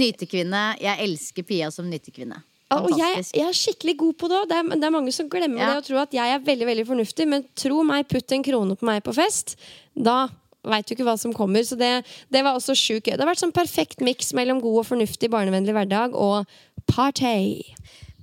Nytekvinne. 0.00 0.64
Jeg 0.82 1.00
elsker 1.04 1.46
Pia 1.46 1.70
som 1.74 1.86
nytekvinne. 1.90 2.40
Og 2.74 2.88
jeg, 2.98 3.20
jeg 3.36 3.44
er 3.46 3.54
skikkelig 3.54 3.92
god 4.00 4.14
på 4.18 4.28
det. 4.30 4.38
òg. 4.40 4.48
Det 4.50 4.56
er, 4.58 4.70
det 4.80 4.86
er 4.88 4.94
mange 4.94 5.12
som 5.14 5.28
glemmer 5.30 5.60
Ja. 5.62 5.68
det 5.74 5.82
og 5.82 5.86
tror 5.86 6.00
at 6.06 6.16
jeg 6.16 6.32
er 6.34 6.40
veldig 6.42 6.66
veldig 6.66 6.86
fornuftig. 6.88 7.26
Men 7.30 7.44
tro 7.54 7.82
meg, 7.86 8.08
putt 8.10 8.32
en 8.34 8.42
krone 8.46 8.74
på 8.80 8.88
meg 8.88 9.04
på 9.06 9.14
fest. 9.14 9.54
Da 9.94 10.24
veit 10.64 10.88
jo 10.88 10.96
ikke 10.96 11.06
hva 11.08 11.16
som 11.20 11.34
kommer. 11.36 11.64
Så 11.66 11.78
det, 11.80 11.92
det 12.32 12.44
var 12.44 12.56
også 12.56 12.76
sjukt 12.78 13.08
gøy. 13.08 13.16
Det 13.16 13.22
har 13.24 13.32
vært 13.32 13.42
sånn 13.44 13.54
perfekt 13.54 14.04
miks 14.04 14.32
mellom 14.36 14.62
god 14.64 14.82
og 14.82 14.88
fornuftig 14.92 15.30
barnevennlig 15.32 15.76
hverdag 15.76 16.16
og 16.18 16.48
party. 16.90 17.74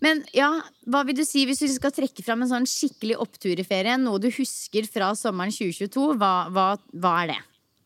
Men 0.01 0.23
ja, 0.33 0.49
hva 0.89 1.03
vil 1.05 1.19
du 1.19 1.23
si 1.27 1.45
hvis 1.45 1.61
du 1.61 1.69
skal 1.69 1.93
trekke 1.93 2.25
fram 2.25 2.41
en 2.41 2.49
sånn 2.49 2.67
skikkelig 2.69 3.19
opptur 3.21 3.53
i 3.53 3.65
ferien? 3.67 4.01
Noe 4.01 4.21
du 4.21 4.31
husker 4.33 4.87
fra 4.89 5.11
sommeren 5.17 5.53
2022? 5.53 6.17
Hva, 6.17 6.33
hva, 6.49 6.67
hva 6.97 7.15
er 7.21 7.33
det? 7.35 7.39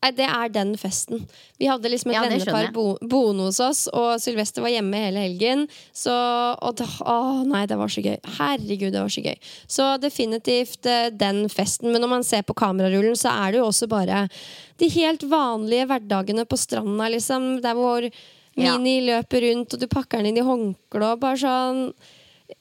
Nei, 0.04 0.10
det 0.14 0.26
er 0.28 0.50
den 0.52 0.74
festen. 0.78 1.22
Vi 1.58 1.66
hadde 1.66 1.90
liksom 1.90 2.12
et 2.12 2.16
Ja, 2.18 2.22
vennepar 2.28 2.68
bo, 2.74 2.84
boende 3.00 3.48
hos 3.48 3.58
oss, 3.64 3.86
og 3.90 4.20
Sylvester 4.22 4.62
var 4.62 4.70
hjemme 4.70 5.00
hele 5.00 5.22
helgen. 5.24 5.64
Så 5.96 6.12
og 6.12 6.76
det, 6.78 6.86
Å 7.00 7.42
nei, 7.48 7.64
det 7.66 7.78
var 7.80 7.90
så 7.90 8.04
gøy. 8.04 8.18
Herregud, 8.36 8.92
det 8.94 9.00
var 9.02 9.10
så 9.10 9.24
gøy. 9.24 9.34
Så 9.66 9.88
definitivt 10.02 10.86
eh, 10.86 11.08
den 11.10 11.46
festen. 11.50 11.90
Men 11.90 12.04
når 12.04 12.12
man 12.12 12.26
ser 12.28 12.44
på 12.46 12.54
kamerarullen, 12.54 13.16
så 13.18 13.32
er 13.32 13.52
det 13.56 13.62
jo 13.62 13.66
også 13.70 13.88
bare 13.90 14.26
de 14.78 14.88
helt 14.92 15.24
vanlige 15.26 15.88
hverdagene 15.90 16.44
på 16.46 16.58
stranda, 16.60 17.08
liksom. 17.16 17.56
Der 17.64 17.74
hvor 17.78 18.06
Ja. 18.56 18.76
Løper 18.80 19.42
rundt, 19.44 19.74
og 19.74 19.80
du 19.80 19.86
pakker 19.86 20.18
den 20.22 20.30
inn 20.30 20.38
i 20.40 20.46
håndkle 20.46 21.10
og 21.12 21.20
bare 21.20 21.36
sånn 21.36 21.92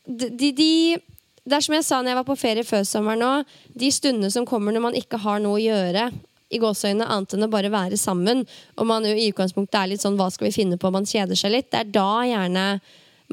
de, 0.07 0.27
de, 0.29 0.51
de 0.51 0.97
Det 1.45 1.55
er 1.55 1.61
som 1.61 1.75
jeg 1.77 1.85
sa 1.85 2.01
når 2.01 2.09
jeg 2.09 2.17
var 2.19 2.27
på 2.27 2.35
ferie 2.41 2.63
før 2.67 2.83
sommeren 2.83 3.21
nå. 3.21 3.31
De 3.77 3.91
stundene 3.93 4.31
som 4.33 4.47
kommer 4.49 4.73
når 4.73 4.81
man 4.81 4.97
ikke 4.97 5.19
har 5.21 5.39
noe 5.39 5.55
å 5.55 5.61
gjøre, 5.63 6.09
i 6.53 6.59
gåseøynene 6.61 7.07
annet 7.09 7.33
enn 7.35 7.47
å 7.47 7.51
bare 7.51 7.71
være 7.73 7.97
sammen, 7.97 8.43
og 8.77 8.89
man 8.89 9.07
jo 9.07 9.15
i 9.15 9.29
utgangspunktet 9.31 9.79
er 9.79 9.91
litt 9.93 10.03
sånn 10.03 10.17
hva 10.19 10.29
skal 10.33 10.49
vi 10.49 10.57
finne 10.59 10.77
på, 10.81 10.91
man 10.93 11.07
kjeder 11.09 11.37
seg 11.39 11.55
litt, 11.55 11.71
det 11.73 11.81
er 11.81 11.95
da 11.95 12.09
gjerne 12.27 12.65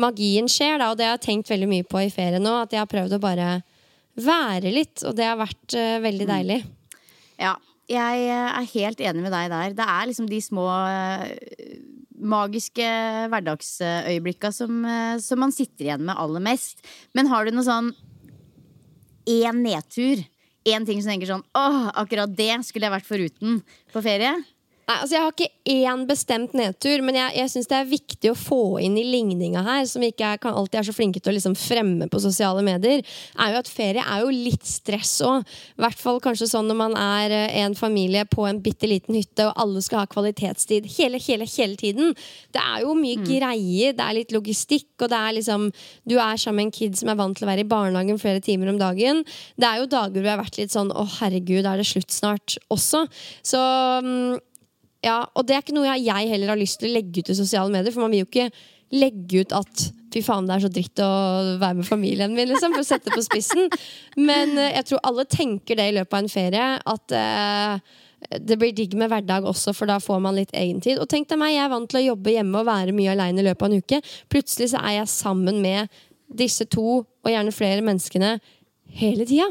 magien 0.00 0.48
skjer, 0.48 0.78
da. 0.80 0.92
Og 0.92 0.98
det 0.98 1.08
har 1.08 1.18
jeg 1.18 1.26
tenkt 1.26 1.52
veldig 1.52 1.68
mye 1.68 1.88
på 1.88 2.00
i 2.06 2.12
ferien 2.12 2.42
nå, 2.42 2.54
at 2.64 2.72
jeg 2.72 2.80
har 2.82 2.90
prøvd 2.90 3.18
å 3.18 3.22
bare 3.22 3.50
være 4.20 4.72
litt, 4.72 5.04
og 5.08 5.16
det 5.18 5.28
har 5.28 5.40
vært 5.40 5.76
uh, 5.76 5.98
veldig 6.04 6.28
deilig. 6.28 6.60
Ja, 7.40 7.56
jeg 7.90 8.26
eh, 8.28 8.48
er 8.52 8.68
helt 8.74 9.00
enig 9.02 9.24
med 9.24 9.34
deg 9.34 9.48
der. 9.52 9.74
Det 9.76 9.86
er 9.88 10.08
liksom 10.08 10.28
de 10.30 10.38
små 10.44 10.66
uh, 10.68 11.24
magiske 12.22 12.86
hverdagsøyeblikka 13.32 14.52
som, 14.54 14.84
uh, 14.86 15.16
som 15.20 15.42
man 15.42 15.54
sitter 15.54 15.88
igjen 15.88 16.04
med 16.08 16.16
aller 16.20 16.44
mest. 16.44 16.84
Men 17.16 17.28
har 17.32 17.44
du 17.44 17.56
noe 17.56 17.66
sånn 17.66 17.90
én 19.28 19.62
nedtur? 19.64 20.22
Én 20.68 20.86
ting 20.86 21.00
som 21.02 21.10
tenker 21.10 21.30
sånn 21.30 21.44
åh, 21.58 21.88
akkurat 21.98 22.30
det 22.38 22.52
skulle 22.66 22.86
jeg 22.86 22.94
vært 22.94 23.08
foruten 23.08 23.62
på 23.92 24.02
ferie? 24.04 24.34
Nei, 24.82 24.96
altså 24.96 25.14
Jeg 25.14 25.22
har 25.22 25.32
ikke 25.32 25.72
én 25.72 26.00
bestemt 26.08 26.54
nedtur, 26.58 27.02
men 27.06 27.14
jeg, 27.14 27.34
jeg 27.38 27.50
synes 27.52 27.68
det 27.70 27.76
er 27.78 27.90
viktig 27.90 28.30
å 28.32 28.38
få 28.38 28.62
inn 28.82 28.96
i 28.98 29.04
ligninga 29.06 29.62
her, 29.62 29.84
som 29.86 30.02
vi 30.02 30.10
ikke 30.10 30.32
er, 30.34 30.40
kan 30.42 30.56
alltid 30.58 30.80
er 30.80 30.88
så 30.88 30.94
flinke 30.96 31.22
til 31.22 31.30
å 31.30 31.36
liksom 31.36 31.54
fremme 31.58 32.08
på 32.10 32.20
sosiale 32.22 32.64
medier, 32.66 33.04
er 33.38 33.54
jo 33.54 33.60
at 33.62 33.70
ferie 33.70 34.02
er 34.02 34.24
jo 34.24 34.32
litt 34.34 34.66
stress 34.66 35.14
òg. 35.22 35.46
I 35.78 35.84
hvert 35.84 36.02
fall 36.02 36.18
kanskje 36.24 36.50
sånn 36.50 36.66
når 36.66 36.80
man 36.80 36.98
er 36.98 37.36
eh, 37.36 37.56
en 37.62 37.78
familie 37.78 38.26
på 38.26 38.48
en 38.48 38.58
bitte 38.64 38.90
liten 38.90 39.16
hytte, 39.20 39.46
og 39.46 39.62
alle 39.62 39.84
skal 39.86 40.02
ha 40.02 40.10
kvalitetstid 40.10 40.90
hele, 40.98 41.22
hele, 41.22 41.46
hele 41.46 41.78
tiden. 41.78 42.14
Det 42.50 42.62
er 42.62 42.82
jo 42.82 42.98
mye 42.98 43.22
greier, 43.22 43.94
det 43.94 44.02
er 44.02 44.18
litt 44.18 44.34
logistikk, 44.34 44.90
og 44.98 45.12
det 45.12 45.18
er 45.18 45.38
liksom 45.38 45.70
Du 46.08 46.16
er 46.18 46.38
sammen 46.40 46.64
med 46.64 46.68
en 46.68 46.74
kid 46.74 46.98
som 46.98 47.10
er 47.12 47.18
vant 47.18 47.38
til 47.38 47.46
å 47.46 47.52
være 47.52 47.62
i 47.62 47.70
barnehagen 47.70 48.18
flere 48.20 48.42
timer 48.42 48.72
om 48.72 48.82
dagen. 48.82 49.22
Det 49.54 49.68
er 49.68 49.78
jo 49.78 49.90
dager 49.90 50.18
hvor 50.18 50.26
vi 50.26 50.32
har 50.34 50.42
vært 50.42 50.58
litt 50.58 50.74
sånn 50.74 50.90
å 50.90 51.06
herregud, 51.20 51.66
er 51.66 51.78
det 51.78 51.86
slutt 51.86 52.10
snart 52.12 52.58
også? 52.72 53.06
Så 53.46 53.60
mm, 54.02 54.40
ja, 55.02 55.18
og 55.34 55.46
det 55.46 55.56
er 55.56 55.64
ikke 55.64 55.74
noe 55.76 55.96
jeg- 55.96 56.28
heller 56.30 56.52
har 56.54 56.60
lyst 56.60 56.78
til 56.80 56.90
å 56.90 56.94
legge 56.94 57.22
ut 57.22 57.30
i 57.32 57.34
sosiale 57.34 57.70
medier, 57.70 57.92
for 57.92 58.04
man 58.04 58.12
vil 58.14 58.24
jo 58.24 58.30
ikke 58.30 58.50
legge 58.92 59.40
ut 59.42 59.52
at 59.56 59.90
Fy 60.12 60.20
faen, 60.20 60.44
det 60.44 60.52
er 60.58 60.60
så 60.66 60.68
dritt 60.68 61.00
å 61.00 61.06
være 61.56 61.78
med 61.78 61.86
familien 61.88 62.34
min, 62.36 62.50
liksom, 62.50 62.74
for 62.74 62.82
å 62.82 62.84
sette 62.84 63.08
det 63.08 63.14
på 63.16 63.22
spissen. 63.24 63.70
Men 64.20 64.58
eh, 64.60 64.74
jeg 64.76 64.84
tror 64.90 65.00
alle 65.08 65.24
tenker 65.24 65.78
det 65.78 65.86
i 65.88 65.94
løpet 65.96 66.12
av 66.12 66.20
en 66.20 66.28
ferie. 66.28 66.66
At 66.92 67.14
eh, 67.16 67.78
det 68.44 68.58
blir 68.60 68.74
digg 68.76 68.92
med 69.00 69.08
hverdag 69.08 69.48
også, 69.48 69.72
for 69.72 69.88
da 69.88 69.96
får 70.04 70.20
man 70.20 70.36
litt 70.36 70.52
egentid. 70.52 71.00
Og 71.00 71.08
tenk 71.08 71.30
deg 71.32 71.40
meg, 71.40 71.54
jeg 71.54 71.64
er 71.64 71.72
vant 71.72 71.88
til 71.88 72.02
å 72.02 72.04
jobbe 72.10 72.34
hjemme 72.36 72.60
og 72.60 72.68
være 72.68 72.92
mye 72.92 73.14
aleine 73.14 73.40
i 73.40 73.46
løpet 73.48 73.64
av 73.64 73.72
en 73.72 73.80
uke. 73.80 74.02
Plutselig 74.28 74.68
så 74.74 74.82
er 74.84 74.98
jeg 74.98 75.08
sammen 75.14 75.62
med 75.64 75.88
disse 76.42 76.68
to, 76.68 77.00
og 77.00 77.32
gjerne 77.32 77.56
flere 77.56 77.80
menneskene, 77.88 78.34
hele 79.00 79.24
tida. 79.24 79.48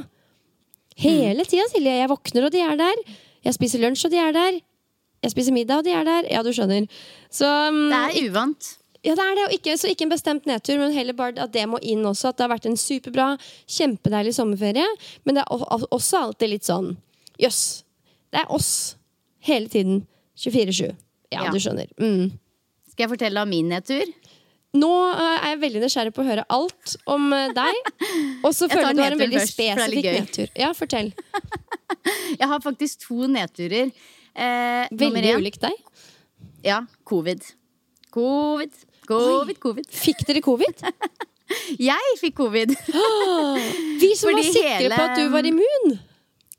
Hele 1.02 1.46
tida, 1.50 1.66
Silje. 1.74 1.98
Jeg 2.04 2.12
våkner, 2.14 2.46
og 2.46 2.54
de 2.54 2.62
er 2.62 2.78
der. 2.78 3.02
Jeg 3.48 3.58
spiser 3.58 3.82
lunsj, 3.82 4.06
og 4.06 4.14
de 4.14 4.22
er 4.22 4.38
der. 4.38 4.62
Jeg 5.22 5.32
spiser 5.36 5.54
middag, 5.54 5.82
og 5.82 5.86
de 5.86 5.92
er 5.94 6.06
der. 6.08 6.28
Ja, 6.32 6.42
du 6.46 6.50
skjønner. 6.56 6.88
Så 7.30 7.46
um, 7.70 7.84
Det 7.92 8.00
er 8.02 8.30
uvant. 8.30 8.70
ja, 9.06 9.14
det 9.18 9.26
er 9.26 9.36
det, 9.38 9.44
og 9.48 9.54
ikke, 9.58 9.76
så 9.78 9.90
ikke 9.92 10.06
en 10.08 10.14
bestemt 10.14 10.46
nedtur, 10.50 10.78
men 10.82 10.94
heller 10.96 11.14
bare 11.18 11.38
at 11.46 11.54
det 11.54 11.68
må 11.70 11.78
inn 11.82 12.02
også. 12.06 12.32
At 12.32 12.38
det 12.40 12.48
har 12.48 12.54
vært 12.56 12.66
en 12.70 12.78
superbra, 12.78 13.28
kjempedeilig 13.70 14.34
sommerferie. 14.38 14.88
Men 15.26 15.38
det 15.38 15.44
er 15.46 15.86
også 15.92 16.24
alltid 16.28 16.50
litt 16.56 16.66
sånn 16.70 16.96
Jøss. 17.42 17.84
det 18.34 18.42
er 18.44 18.52
oss 18.54 18.96
hele 19.46 19.70
tiden. 19.70 20.04
24-7. 20.38 20.92
Ja, 21.32 21.46
Ja. 21.46 21.52
du 21.54 21.60
skjønner. 21.62 21.88
Mm. 22.02 22.32
Skal 22.90 23.06
jeg 23.06 23.10
fortelle 23.14 23.42
om 23.42 23.50
min 23.50 23.70
nedtur? 23.70 24.10
Nå 24.74 24.90
eh, 25.12 25.38
er 25.46 25.50
jeg 25.52 25.60
veldig 25.62 25.82
nysgjerrig 25.84 26.14
på 26.16 26.22
å 26.24 26.28
høre 26.28 26.46
alt 26.50 26.96
om 27.12 27.26
eh, 27.36 27.50
deg. 27.54 27.90
Og 28.46 28.54
så 28.56 28.70
føler 28.72 28.88
jeg 28.90 28.98
du 28.98 29.02
har 29.04 29.16
en 29.16 29.22
veldig 29.22 29.40
først, 29.42 29.54
spesifikk 29.54 30.08
nedtur. 30.16 30.54
Ja, 30.58 30.72
fortell. 30.78 31.12
Jeg 32.40 32.48
har 32.48 32.62
faktisk 32.64 33.04
to 33.06 33.28
nedturer. 33.30 33.92
Eh, 34.36 34.88
Veldig 34.92 35.36
ulikt 35.38 35.62
deg. 35.62 35.74
Ja, 36.64 36.82
covid. 37.06 37.42
Covid, 38.12 38.72
covid, 39.08 39.60
covid. 39.64 39.88
Fikk 39.92 40.26
dere 40.28 40.42
covid? 40.46 40.86
Jeg 41.92 42.16
fikk 42.22 42.36
covid. 42.38 42.72
Vi 44.02 44.14
som 44.16 44.32
var 44.32 44.44
sikre 44.46 44.78
hele- 44.78 44.96
på 44.96 45.04
at 45.10 45.18
du 45.20 45.28
var 45.34 45.44
immun. 45.48 46.00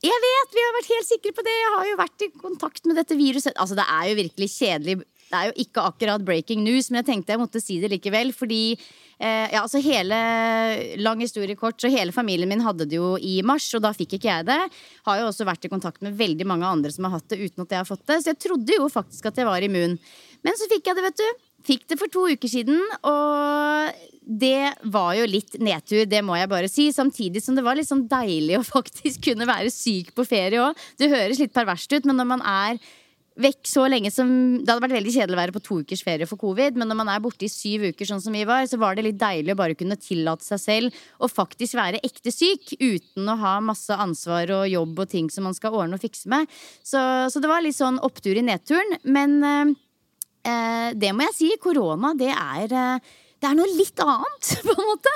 Jeg 0.03 0.19
vet, 0.25 0.49
vi 0.57 0.63
har 0.67 0.73
vært 0.75 0.89
helt 0.91 1.07
sikre 1.07 1.31
på 1.37 1.43
det. 1.47 1.53
Jeg 1.55 1.71
har 1.77 1.85
jo 1.87 1.97
vært 2.01 2.23
i 2.27 2.29
kontakt 2.35 2.87
med 2.91 2.97
dette 2.99 3.15
viruset. 3.15 3.55
Altså, 3.55 3.77
det 3.79 3.85
er 3.87 4.09
jo 4.11 4.17
virkelig 4.19 4.49
kjedelig. 4.51 4.97
Det 5.33 5.39
er 5.39 5.49
jo 5.49 5.63
ikke 5.65 5.85
akkurat 5.89 6.25
breaking 6.25 6.61
news, 6.61 6.91
men 6.91 7.01
jeg 7.01 7.07
tenkte 7.09 7.33
jeg 7.33 7.41
måtte 7.41 7.61
si 7.63 7.79
det 7.81 7.89
likevel. 7.89 8.35
Fordi 8.37 8.75
eh, 8.77 9.47
ja, 9.49 9.63
altså 9.63 9.81
hele 9.81 10.19
Lang 11.01 11.23
historie 11.25 11.57
kort, 11.57 11.79
så 11.81 11.89
hele 11.93 12.13
familien 12.13 12.51
min 12.51 12.65
hadde 12.65 12.85
det 12.91 12.99
jo 12.99 13.15
i 13.17 13.39
mars, 13.47 13.71
og 13.73 13.81
da 13.87 13.95
fikk 13.97 14.19
ikke 14.19 14.29
jeg 14.29 14.49
det. 14.51 14.59
Har 15.09 15.23
jo 15.23 15.31
også 15.31 15.49
vært 15.49 15.65
i 15.65 15.73
kontakt 15.73 16.05
med 16.05 16.19
veldig 16.21 16.49
mange 16.51 16.69
andre 16.69 16.93
som 16.93 17.09
har 17.09 17.17
hatt 17.17 17.33
det 17.33 17.41
uten 17.41 17.65
at 17.65 17.73
jeg 17.73 17.81
har 17.81 17.89
fått 17.89 18.05
det. 18.13 18.21
Så 18.21 18.35
jeg 18.35 18.43
trodde 18.45 18.77
jo 18.77 18.93
faktisk 18.93 19.33
at 19.33 19.41
jeg 19.41 19.49
var 19.49 19.65
immun. 19.65 19.97
Men 20.45 20.61
så 20.61 20.69
fikk 20.69 20.91
jeg 20.91 21.01
det, 21.01 21.09
vet 21.09 21.23
du. 21.23 21.49
Fikk 21.63 21.85
det 21.89 22.01
for 22.01 22.11
to 22.13 22.27
uker 22.35 22.51
siden, 22.51 22.81
og 23.07 24.09
det 24.23 24.73
var 24.91 25.13
jo 25.15 25.29
litt 25.31 25.55
nedtur, 25.63 26.05
det 26.11 26.21
må 26.27 26.35
jeg 26.37 26.51
bare 26.51 26.71
si. 26.71 26.89
Samtidig 26.93 27.41
som 27.45 27.57
det 27.57 27.65
var 27.65 27.79
litt 27.79 27.89
sånn 27.89 28.09
deilig 28.11 28.59
å 28.59 28.67
faktisk 28.77 29.31
kunne 29.31 29.49
være 29.49 29.73
syk 29.73 30.13
på 30.17 30.27
ferie 30.29 30.61
òg. 30.61 30.83
Det 30.99 31.09
høres 31.13 31.41
litt 31.41 31.55
perverst 31.55 31.95
ut, 31.95 32.05
men 32.05 32.21
når 32.21 32.29
man 32.35 32.45
er 32.45 32.83
vekk 33.41 33.69
så 33.69 33.87
lenge 33.89 34.11
som 34.13 34.29
Det 34.61 34.69
hadde 34.69 34.83
vært 34.85 34.97
veldig 34.99 35.13
kjedelig 35.15 35.37
å 35.37 35.41
være 35.41 35.55
på 35.57 35.63
to 35.65 35.79
ukers 35.81 36.03
ferie 36.05 36.27
for 36.29 36.41
covid, 36.41 36.77
men 36.77 36.91
når 36.91 36.99
man 36.99 37.11
er 37.13 37.23
borte 37.25 37.47
i 37.47 37.51
syv 37.53 37.87
uker, 37.93 38.09
sånn 38.09 38.21
som 38.21 38.35
vi 38.37 38.45
var, 38.49 38.67
så 38.69 38.77
var 38.81 38.97
det 38.99 39.07
litt 39.07 39.21
deilig 39.21 39.55
å 39.55 39.61
bare 39.63 39.77
kunne 39.79 39.97
tillate 40.01 40.45
seg 40.45 40.61
selv 40.61 41.01
å 41.23 41.31
faktisk 41.33 41.79
være 41.79 42.03
ekte 42.05 42.33
syk 42.35 42.75
uten 42.81 43.29
å 43.33 43.39
ha 43.41 43.55
masse 43.65 43.97
ansvar 43.97 44.53
og 44.59 44.69
jobb 44.69 45.01
og 45.05 45.09
ting 45.15 45.31
som 45.33 45.49
man 45.49 45.57
skal 45.57 45.73
ordne 45.79 45.97
og 45.97 46.05
fikse 46.05 46.29
med. 46.33 46.51
Så, 46.85 47.01
så 47.33 47.41
det 47.41 47.51
var 47.51 47.65
litt 47.65 47.79
sånn 47.79 48.01
opptur 48.05 48.37
i 48.37 48.45
nedturen. 48.45 48.99
Men 49.09 49.39
eh, 49.49 49.73
eh, 50.53 50.89
det 50.93 51.15
må 51.17 51.29
jeg 51.31 51.39
si, 51.39 51.51
korona, 51.63 52.13
det 52.19 52.33
er 52.35 52.77
eh, 52.77 53.13
det 53.43 53.49
er 53.51 53.57
noe 53.59 53.73
litt 53.75 53.99
annet, 53.99 54.53
på 54.69 54.71
en 54.77 54.87
måte. 54.87 55.13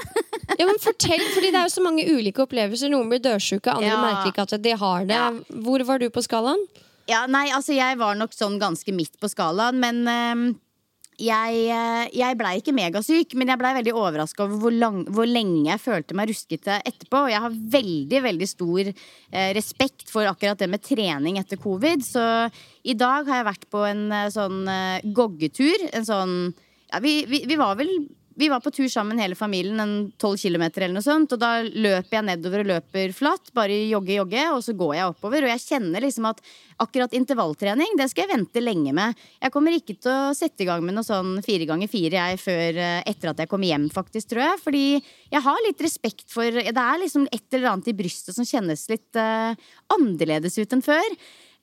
Ja, 0.59 0.65
men 0.67 0.81
fortell, 0.83 1.23
fordi 1.31 1.53
Det 1.55 1.61
er 1.61 1.69
jo 1.69 1.75
så 1.77 1.85
mange 1.85 2.03
ulike 2.11 2.43
opplevelser. 2.43 2.91
Noen 2.91 3.13
blir 3.13 3.23
dødsjuke, 3.23 3.71
andre 3.71 3.93
Ja. 3.93 4.01
merker 4.03 4.33
ikke 4.33 4.47
at 4.49 4.57
de 4.65 4.73
har 4.81 5.07
det. 5.07 5.15
Ja. 5.15 5.29
Hvor 5.63 5.85
var 5.87 6.03
du 6.03 6.09
på 6.11 6.25
skalaen? 6.27 6.65
Ja, 7.07 7.25
nei, 7.31 7.49
altså 7.55 7.75
jeg 7.77 7.99
var 8.01 8.17
nok 8.19 8.33
sånn 8.35 8.59
ganske 8.59 8.95
midt 8.95 9.15
på 9.23 9.29
skalaen, 9.31 9.79
men 9.79 10.01
ehm, 10.11 10.47
jeg, 11.23 11.61
eh, 11.73 12.09
jeg 12.19 12.37
blei 12.37 12.57
ikke 12.59 12.75
megasyk, 12.77 13.37
men 13.39 13.53
jeg 13.53 13.61
blei 13.61 13.71
veldig 13.79 13.95
overraska 13.97 14.45
over 14.45 14.59
hvor, 14.61 14.75
lang, 14.75 14.99
hvor 15.15 15.29
lenge 15.29 15.71
jeg 15.71 15.81
følte 15.81 16.17
meg 16.19 16.33
ruskete 16.33 16.81
etterpå. 16.83 17.23
Og 17.25 17.33
jeg 17.33 17.45
har 17.47 17.57
veldig 17.77 18.23
veldig 18.27 18.49
stor 18.51 18.91
eh, 18.91 19.51
respekt 19.57 20.11
for 20.13 20.29
akkurat 20.29 20.61
det 20.61 20.69
med 20.73 20.85
trening 20.85 21.39
etter 21.41 21.61
covid. 21.63 22.05
Så 22.05 22.27
i 22.85 22.99
dag 22.99 23.31
har 23.31 23.41
jeg 23.41 23.51
vært 23.53 23.71
på 23.73 23.87
en 23.89 24.05
eh, 24.11 24.29
sånn 24.35 24.61
eh, 24.69 25.09
goggetur. 25.17 25.89
En 25.97 26.09
sånn 26.09 26.37
ja, 26.91 27.01
vi, 27.03 27.21
vi, 27.31 27.45
vi 27.49 27.61
var 27.61 27.79
vel 27.81 27.95
vi 28.37 28.49
var 28.53 28.61
på 28.61 28.71
tur 28.71 28.89
sammen 28.93 29.19
hele 29.19 29.35
familien, 29.35 29.81
en 29.81 30.13
12 30.21 30.37
km 30.43 30.65
eller 30.67 30.93
noe 30.93 31.05
sånt. 31.05 31.33
Og 31.33 31.41
da 31.41 31.63
løper 31.65 32.19
jeg 32.19 32.27
nedover 32.29 32.63
og 32.63 32.69
løper 32.69 33.15
flatt. 33.17 33.49
Bare 33.57 33.79
jogge, 33.89 34.13
jogge, 34.19 34.43
og 34.53 34.61
så 34.65 34.75
går 34.77 34.93
jeg 34.99 35.13
oppover. 35.13 35.47
Og 35.47 35.53
jeg 35.55 35.63
kjenner 35.65 36.05
liksom 36.05 36.29
at 36.29 36.43
akkurat 36.85 37.17
intervalltrening, 37.17 37.97
det 37.97 38.11
skal 38.13 38.27
jeg 38.27 38.35
vente 38.35 38.61
lenge 38.61 38.93
med. 38.97 39.17
Jeg 39.41 39.55
kommer 39.55 39.79
ikke 39.79 39.97
til 39.97 40.13
å 40.13 40.37
sette 40.37 40.67
i 40.67 40.69
gang 40.69 40.85
med 40.85 40.99
noe 40.99 41.09
sånn 41.09 41.39
fire 41.47 41.69
ganger 41.71 41.89
fire 41.89 42.21
jeg 42.21 42.43
før 42.43 42.83
eh, 42.85 43.01
etter 43.09 43.33
at 43.33 43.41
jeg 43.41 43.53
kommer 43.55 43.73
hjem, 43.73 43.89
faktisk, 43.95 44.29
tror 44.35 44.45
jeg. 44.45 44.63
Fordi 44.67 44.85
jeg 45.33 45.45
har 45.49 45.65
litt 45.65 45.81
respekt 45.89 46.29
for 46.33 46.61
Det 46.61 46.77
er 46.77 47.03
liksom 47.03 47.25
et 47.33 47.57
eller 47.57 47.73
annet 47.73 47.89
i 47.89 47.97
brystet 47.97 48.37
som 48.37 48.47
kjennes 48.47 48.85
litt 48.93 49.17
uh, 49.17 49.57
annerledes 49.97 50.61
ut 50.61 50.77
enn 50.77 50.85
før. 50.85 51.17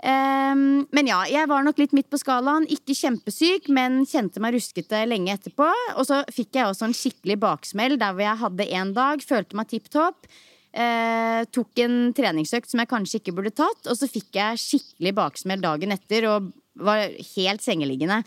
Ehm, 0.04 0.84
men 0.92 1.08
ja, 1.08 1.22
jeg 1.32 1.48
var 1.48 1.64
nok 1.64 1.80
litt 1.80 1.94
midt 1.96 2.10
på 2.12 2.20
skalaen. 2.20 2.68
Ikke 2.72 2.96
kjempesyk, 2.98 3.70
men 3.74 4.02
kjente 4.10 4.42
meg 4.44 4.58
ruskete 4.58 5.06
lenge 5.08 5.36
etterpå. 5.38 5.70
Og 5.96 6.08
så 6.10 6.24
fikk 6.34 6.60
jeg 6.60 6.68
også 6.68 6.90
en 6.90 6.98
skikkelig 6.98 7.40
baksmell 7.44 7.96
der 8.02 8.16
hvor 8.16 8.26
jeg 8.26 8.42
hadde 8.44 8.72
en 8.80 8.92
dag, 8.98 9.24
følte 9.24 9.60
meg 9.60 9.72
tipp 9.72 9.88
topp. 9.94 10.28
Uh, 10.74 11.46
tok 11.54 11.78
en 11.84 11.98
treningsøkt 12.18 12.72
som 12.72 12.80
jeg 12.82 12.90
kanskje 12.90 13.20
ikke 13.20 13.36
burde 13.38 13.52
tatt, 13.54 13.86
og 13.86 13.94
så 13.94 14.08
fikk 14.10 14.40
jeg 14.40 14.58
skikkelig 14.58 15.12
baksmell 15.20 15.62
dagen 15.62 15.94
etter 15.94 16.26
og 16.32 16.48
var 16.82 17.04
helt 17.36 17.62
sengeliggende. 17.62 18.24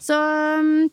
Så 0.00 0.16
mm, 0.16 0.88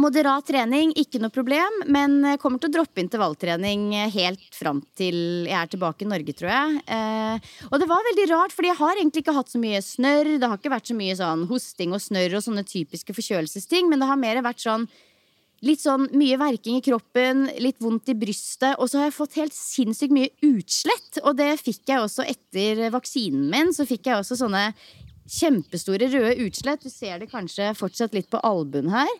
Moderat 0.00 0.46
trening, 0.48 0.94
ikke 0.96 1.20
noe 1.20 1.32
problem, 1.34 1.82
men 1.92 2.22
kommer 2.40 2.60
til 2.62 2.70
å 2.70 2.74
droppe 2.78 3.02
intervalltrening 3.02 3.90
helt 4.14 4.54
fram 4.56 4.80
til 4.96 5.44
jeg 5.44 5.56
er 5.58 5.68
tilbake 5.68 6.06
i 6.06 6.08
Norge, 6.08 6.34
tror 6.36 6.50
jeg. 6.52 6.80
Eh, 6.96 7.50
og 7.68 7.76
det 7.82 7.88
var 7.90 8.06
veldig 8.06 8.26
rart, 8.30 8.54
fordi 8.56 8.70
jeg 8.70 8.80
har 8.80 8.96
egentlig 8.96 9.24
ikke 9.24 9.36
hatt 9.36 9.52
så 9.52 9.60
mye 9.60 9.82
snørr. 9.84 10.32
Det 10.40 10.48
har 10.48 10.60
ikke 10.60 10.72
vært 10.72 10.90
så 10.90 10.96
mye 10.96 11.18
sånn 11.18 11.44
hosting 11.50 11.92
og 11.96 12.02
snørr 12.04 12.38
og 12.38 12.44
sånne 12.46 12.64
typiske 12.68 13.16
forkjølelsesting, 13.18 13.90
men 13.90 14.00
det 14.00 14.08
har 14.10 14.20
mer 14.20 14.42
vært 14.46 14.64
sånn 14.64 14.88
Litt 15.60 15.82
sånn 15.82 16.06
mye 16.16 16.38
verking 16.40 16.78
i 16.78 16.84
kroppen, 16.84 17.42
litt 17.60 17.82
vondt 17.84 18.08
i 18.08 18.14
brystet. 18.16 18.78
Og 18.80 18.88
så 18.88 18.96
har 18.96 19.10
jeg 19.10 19.16
fått 19.18 19.34
helt 19.36 19.52
sinnssykt 19.52 20.14
mye 20.16 20.30
utslett. 20.46 21.18
Og 21.20 21.36
det 21.36 21.50
fikk 21.60 21.82
jeg 21.90 22.00
også 22.00 22.24
etter 22.24 22.80
vaksinen 22.94 23.50
min. 23.52 23.74
Så 23.76 23.84
fikk 23.84 24.08
jeg 24.08 24.22
også 24.22 24.38
sånne 24.40 24.70
kjempestore 25.28 26.08
røde 26.14 26.46
utslett. 26.46 26.80
Du 26.80 26.88
ser 26.88 27.20
det 27.20 27.28
kanskje 27.28 27.74
fortsatt 27.76 28.16
litt 28.16 28.30
på 28.32 28.40
albuen 28.40 28.88
her. 28.94 29.12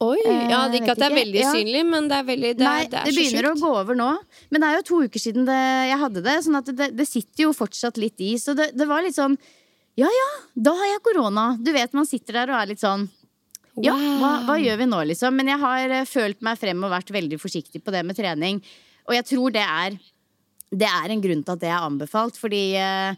Oi, 0.00 0.18
Eh, 0.24 0.50
ja, 0.52 0.60
det, 0.68 0.78
vet 0.78 0.82
Ikke 0.84 0.92
at 0.94 1.00
det 1.00 1.06
er 1.08 1.14
veldig 1.16 1.40
Ja. 1.42 1.52
synlig, 1.56 1.80
men 1.90 2.06
det 2.08 2.16
er 2.20 2.26
veldig 2.28 2.50
Det, 2.56 2.64
Nei, 2.64 2.82
det 2.86 3.00
det 3.08 3.14
begynner 3.16 3.48
å 3.50 3.54
gå 3.58 3.70
over 3.80 3.96
nå. 3.98 4.10
Men 4.50 4.60
det 4.62 4.68
er 4.68 4.76
jo 4.78 4.84
to 4.86 4.98
uker 5.08 5.18
siden 5.24 5.44
det, 5.48 5.56
jeg 5.90 5.98
hadde 5.98 6.22
det, 6.22 6.36
sånn 6.44 6.58
at 6.60 6.70
det, 6.76 6.88
det 6.96 7.06
sitter 7.08 7.42
jo 7.48 7.52
fortsatt 7.52 7.98
litt 7.98 8.20
i. 8.22 8.36
Så 8.38 8.54
det, 8.54 8.68
det 8.78 8.86
var 8.86 9.02
litt 9.02 9.16
sånn 9.18 9.34
Ja 9.98 10.06
ja, 10.06 10.28
da 10.54 10.70
har 10.78 10.86
jeg 10.92 11.02
korona. 11.02 11.46
Du 11.60 11.72
vet 11.74 11.92
man 11.98 12.06
sitter 12.06 12.32
der 12.32 12.52
og 12.54 12.60
er 12.62 12.66
litt 12.70 12.80
sånn 12.84 13.08
Ja, 13.82 13.94
hva, 13.94 14.30
hva 14.46 14.54
gjør 14.62 14.78
vi 14.78 14.86
nå, 14.86 15.02
liksom? 15.10 15.34
Men 15.34 15.48
jeg 15.50 15.58
har 15.58 15.90
eh, 15.90 16.04
følt 16.06 16.40
meg 16.46 16.58
frem 16.58 16.84
og 16.86 16.90
vært 16.94 17.10
veldig 17.10 17.38
forsiktig 17.42 17.82
på 17.82 17.90
det 17.94 18.04
med 18.06 18.16
trening. 18.18 18.62
Og 19.08 19.14
jeg 19.18 19.24
tror 19.34 19.50
det 19.54 19.66
er 19.66 19.98
Det 20.70 20.86
er 20.86 21.10
en 21.10 21.20
grunn 21.24 21.42
til 21.42 21.52
at 21.56 21.60
det 21.60 21.70
er 21.74 21.82
anbefalt, 21.82 22.36
fordi 22.38 22.76
eh, 22.76 23.14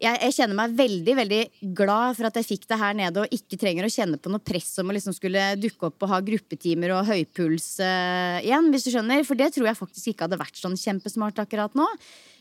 jeg, 0.00 0.16
jeg 0.24 0.34
kjenner 0.36 0.56
meg 0.56 0.76
veldig 0.78 1.14
veldig 1.18 1.40
glad 1.76 2.16
for 2.16 2.28
at 2.30 2.38
jeg 2.40 2.48
fikk 2.48 2.66
det 2.70 2.78
her 2.80 2.96
nede 2.96 3.22
og 3.22 3.34
ikke 3.36 3.58
trenger 3.60 3.86
å 3.86 3.92
kjenne 3.92 4.20
på 4.20 4.32
noe 4.32 4.42
press 4.42 4.72
om 4.80 4.88
å 4.88 4.96
liksom 4.96 5.16
skulle 5.16 5.42
dukke 5.60 5.90
opp 5.90 6.06
og 6.06 6.12
ha 6.14 6.20
gruppetimer 6.24 6.94
og 6.96 7.10
høypuls 7.10 7.68
uh, 7.84 8.40
igjen. 8.40 8.70
hvis 8.72 8.86
du 8.86 8.92
skjønner 8.94 9.26
For 9.28 9.38
det 9.38 9.50
tror 9.54 9.68
jeg 9.68 9.78
faktisk 9.78 10.12
ikke 10.12 10.26
hadde 10.28 10.40
vært 10.40 10.60
sånn 10.60 10.78
kjempesmart 10.80 11.42
akkurat 11.44 11.76
nå. 11.76 11.86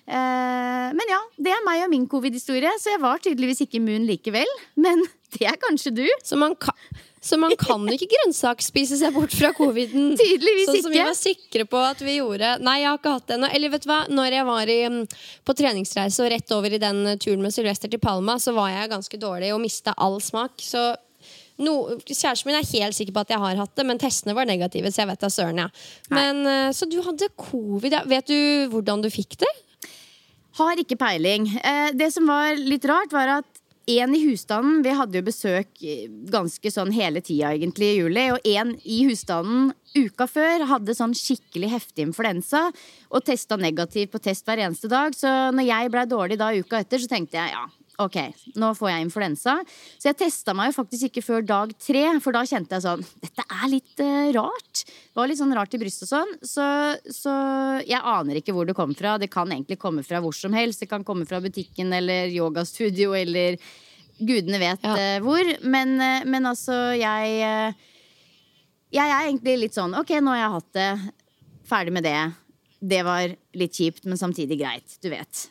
Eh, 0.10 0.90
men 0.98 1.12
ja, 1.12 1.20
det 1.38 1.52
er 1.54 1.66
meg 1.68 1.84
og 1.86 1.92
min 1.92 2.08
covid-historie, 2.10 2.72
så 2.82 2.96
jeg 2.96 3.02
var 3.04 3.22
tydeligvis 3.22 3.62
ikke 3.66 3.78
immun 3.78 4.08
likevel. 4.10 4.50
Men 4.80 5.04
det 5.38 5.46
er 5.46 5.60
kanskje 5.62 5.94
du. 6.02 6.06
Så 6.26 6.40
man 6.40 6.56
kan, 6.58 6.74
så 7.22 7.38
man 7.38 7.54
kan 7.60 7.86
ikke 7.94 8.08
grønnsakspise 8.16 8.98
seg 9.02 9.14
bort 9.14 9.36
fra 9.38 9.52
coviden. 9.58 10.16
Tydeligvis 10.22 10.72
sånn 10.72 10.88
som 10.88 10.96
vi 10.96 11.04
var 11.04 11.18
sikre 11.18 11.68
på 11.70 11.84
at 11.92 12.02
vi 12.06 12.18
gjorde. 12.18 12.56
Nei, 12.66 12.80
jeg 12.82 12.90
har 12.90 13.02
ikke 13.02 13.14
hatt 13.20 13.28
det 13.30 13.38
ennå. 13.38 13.52
Eller 13.60 13.74
vet 13.76 13.86
du 13.86 13.92
hva, 13.92 14.00
når 14.10 14.40
jeg 14.40 14.50
var 14.50 14.74
i, 14.74 14.80
mm, 14.96 15.22
på 15.46 15.58
treningsreise 15.62 16.26
og 16.26 16.34
rett 16.34 16.58
over 16.58 16.74
i 16.74 16.82
den 16.82 17.04
turen 17.22 17.46
med 17.46 17.54
Sylvester 17.54 17.92
til 17.92 18.02
Palma, 18.02 18.40
så 18.42 18.56
var 18.58 18.74
jeg 18.74 18.92
ganske 18.96 19.22
dårlig 19.22 19.54
og 19.54 19.62
mista 19.62 19.94
all 19.94 20.18
smak. 20.26 20.58
Så 20.64 20.88
no, 21.62 21.78
Kjæresten 22.02 22.50
min 22.50 22.58
er 22.58 22.70
helt 22.74 22.98
sikker 22.98 23.14
på 23.14 23.28
at 23.28 23.36
jeg 23.36 23.46
har 23.46 23.62
hatt 23.62 23.78
det, 23.78 23.86
men 23.86 24.02
testene 24.02 24.34
var 24.34 24.50
negative. 24.50 24.90
Så 24.90 25.04
jeg 25.04 25.14
vet 25.14 25.22
da 25.22 25.30
søren, 25.38 25.66
ja. 25.68 25.70
Men, 26.10 26.46
eh, 26.50 26.70
så 26.74 26.90
du 26.90 26.98
hadde 27.06 27.30
covid. 27.38 28.00
Ja. 28.00 28.06
Vet 28.10 28.32
du 28.32 28.72
hvordan 28.74 29.06
du 29.06 29.14
fikk 29.14 29.38
det? 29.44 29.58
Har 30.60 30.80
ikke 30.82 30.98
peiling. 31.00 31.48
Eh, 31.56 31.90
det 31.96 32.10
som 32.12 32.28
var 32.28 32.58
litt 32.60 32.84
rart, 32.90 33.14
var 33.16 33.32
at 33.40 33.60
en 33.90 34.12
i 34.14 34.20
husstanden 34.22 34.84
Vi 34.86 34.92
hadde 34.94 35.18
jo 35.18 35.26
besøk 35.26 35.70
eh, 35.82 36.10
ganske 36.30 36.72
sånn 36.74 36.92
hele 36.94 37.22
tida 37.26 37.54
i 37.56 37.92
juli. 37.96 38.26
Og 38.36 38.44
en 38.44 38.76
i 38.84 39.00
husstanden 39.08 39.72
uka 39.96 40.28
før 40.28 40.68
hadde 40.70 40.98
sånn 40.98 41.16
skikkelig 41.18 41.72
heftig 41.72 42.10
influensa 42.10 42.68
og 43.10 43.26
testa 43.26 43.58
negativ 43.58 44.12
på 44.12 44.20
test 44.20 44.46
hver 44.46 44.60
eneste 44.68 44.92
dag. 44.92 45.16
Så 45.16 45.32
når 45.56 45.70
jeg 45.72 45.94
blei 45.96 46.06
dårlig 46.12 46.38
da 46.38 46.52
uka 46.54 46.84
etter, 46.84 47.00
så 47.00 47.08
tenkte 47.08 47.40
jeg 47.40 47.56
ja, 47.56 47.66
ok, 48.04 48.18
nå 48.60 48.70
får 48.78 48.92
jeg 48.92 49.06
influensa. 49.06 49.56
Så 50.00 50.10
jeg 50.10 50.18
testa 50.20 50.56
meg 50.58 50.70
jo 50.70 50.78
faktisk 50.78 51.10
ikke 51.10 51.24
før 51.26 51.46
dag 51.46 51.74
tre, 51.82 52.04
for 52.24 52.36
da 52.36 52.46
kjente 52.48 52.78
jeg 52.78 52.86
sånn 52.86 53.04
Dette 53.24 53.46
er 53.46 53.66
litt 53.72 54.04
uh, 54.04 54.32
rart. 54.38 54.84
Det 54.86 55.20
var 55.20 55.30
litt 55.32 55.42
sånn 55.42 55.56
rart 55.58 55.76
i 55.76 55.82
brystet 55.82 56.08
og 56.08 56.12
sånn. 56.14 56.34
Så, 56.46 56.66
så, 57.14 57.36
jeg 57.88 58.00
aner 58.00 58.40
ikke 58.40 58.56
hvor 58.56 58.70
det 58.70 58.78
kom 58.78 58.96
fra. 58.98 59.18
Det 59.22 59.32
kan 59.34 59.52
egentlig 59.52 59.80
komme 59.82 60.06
fra 60.08 60.22
hvor 60.24 60.36
som 60.36 60.56
helst. 60.56 60.84
Det 60.84 60.90
kan 60.92 61.06
komme 61.08 61.28
fra 61.30 61.42
butikken 61.44 61.94
eller 61.96 62.32
yogastudio 62.34 63.14
eller 63.18 63.60
gudene 64.20 64.60
vet 64.62 64.84
ja. 64.88 64.96
uh, 64.96 65.20
hvor. 65.26 65.54
Men, 65.64 65.96
uh, 66.00 66.26
men, 66.28 66.50
altså, 66.50 66.78
jeg 66.98 67.76
Jeg 68.90 69.06
er 69.06 69.28
egentlig 69.28 69.60
litt 69.68 69.76
sånn 69.78 69.94
ok, 69.94 70.16
nå 70.24 70.34
har 70.34 70.44
jeg 70.46 70.56
hatt 70.58 70.74
det. 70.80 70.92
Ferdig 71.70 71.94
med 72.00 72.08
det. 72.08 72.20
Det 72.80 73.04
var 73.06 73.36
litt 73.60 73.76
kjipt, 73.76 74.08
men 74.08 74.18
samtidig 74.18 74.58
greit. 74.64 74.96
Du 75.04 75.12
vet. 75.12 75.50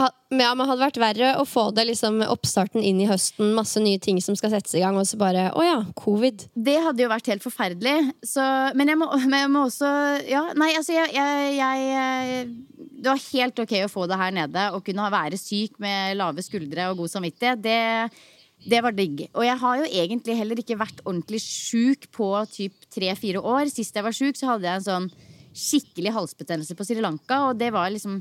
Ja, 0.00 0.52
men 0.54 0.68
hadde 0.68 0.80
vært 0.80 0.98
verre 1.00 1.30
å 1.40 1.44
få 1.48 1.66
det 1.76 1.84
liksom 1.90 2.20
oppstarten 2.24 2.84
inn 2.86 3.00
i 3.02 3.08
høsten, 3.10 3.52
masse 3.56 3.80
nye 3.82 4.00
ting 4.02 4.20
som 4.24 4.36
skal 4.38 4.52
settes 4.54 4.72
i 4.78 4.82
gang, 4.82 4.96
og 4.96 5.08
så 5.08 5.18
bare 5.20 5.48
å 5.58 5.64
ja, 5.66 5.78
covid. 5.98 6.46
Det 6.54 6.76
hadde 6.86 7.04
jo 7.04 7.10
vært 7.10 7.28
helt 7.32 7.44
forferdelig. 7.44 7.96
Så, 8.24 8.44
men, 8.78 8.92
jeg 8.92 9.00
må, 9.00 9.10
men, 9.26 9.38
jeg 9.42 9.52
må, 9.52 9.66
også 9.68 9.90
Ja, 10.30 10.46
nei, 10.58 10.72
altså 10.78 10.96
jeg, 10.96 11.12
jeg, 11.16 11.54
jeg, 11.58 12.44
Det 12.78 13.10
var 13.10 13.24
helt 13.26 13.64
ok 13.64 13.76
å 13.84 13.92
få 13.92 14.06
det 14.10 14.20
her 14.20 14.36
nede. 14.40 14.66
Å 14.72 14.82
kunne 14.84 15.12
være 15.12 15.40
syk 15.40 15.80
med 15.82 16.16
lave 16.20 16.44
skuldre 16.46 16.90
og 16.90 17.02
god 17.02 17.14
samvittighet. 17.18 17.64
Det, 17.64 17.78
det 18.70 18.84
var 18.84 18.96
digg. 18.96 19.26
Og 19.34 19.44
jeg 19.46 19.60
har 19.62 19.80
jo 19.82 19.90
egentlig 20.04 20.38
heller 20.40 20.62
ikke 20.62 20.80
vært 20.80 21.04
ordentlig 21.04 21.42
sjuk 21.44 22.08
på 22.16 22.32
typ 22.54 22.88
tre-fire 22.92 23.42
år. 23.42 23.68
Sist 23.72 23.96
jeg 23.96 24.06
var 24.06 24.16
sjuk, 24.16 24.38
så 24.38 24.54
hadde 24.54 24.70
jeg 24.70 24.80
en 24.80 24.88
sånn 24.88 25.10
skikkelig 25.50 26.12
halsbetennelse 26.14 26.76
på 26.78 26.86
Sri 26.86 27.02
Lanka, 27.02 27.48
og 27.48 27.58
det 27.58 27.72
var 27.74 27.90
liksom 27.90 28.20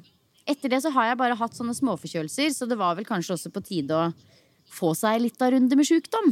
etter 0.49 0.73
det 0.73 0.81
så 0.83 0.91
har 0.95 1.12
jeg 1.12 1.19
bare 1.19 1.38
hatt 1.39 1.55
sånne 1.57 1.75
småforkjølelser, 1.77 2.51
så 2.55 2.67
det 2.69 2.77
var 2.79 2.97
vel 2.97 3.07
kanskje 3.07 3.35
også 3.35 3.51
på 3.53 3.63
tide 3.65 3.95
å 3.95 4.09
få 4.69 4.91
seg 4.97 5.21
litt 5.23 5.41
av 5.41 5.53
runde 5.55 5.77
med 5.77 5.88
sjukdom. 5.88 6.31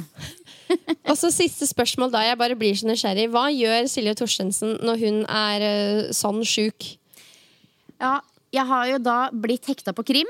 og 1.10 1.16
så 1.18 1.32
siste 1.34 1.68
spørsmål 1.70 2.14
da, 2.14 2.24
jeg 2.28 2.40
bare 2.40 2.58
blir 2.60 2.78
så 2.78 2.90
nysgjerrig. 2.90 3.30
Hva 3.34 3.48
gjør 3.54 3.90
Silje 3.92 4.14
Torstensen 4.20 4.78
når 4.86 5.02
hun 5.02 5.24
er 5.26 5.66
uh, 5.66 6.12
sånn 6.16 6.44
sjuk? 6.48 6.92
Ja, 7.98 8.20
jeg 8.54 8.70
har 8.70 8.92
jo 8.92 9.02
da 9.02 9.18
blitt 9.34 9.68
hekta 9.70 9.94
på 9.98 10.06
krim. 10.08 10.30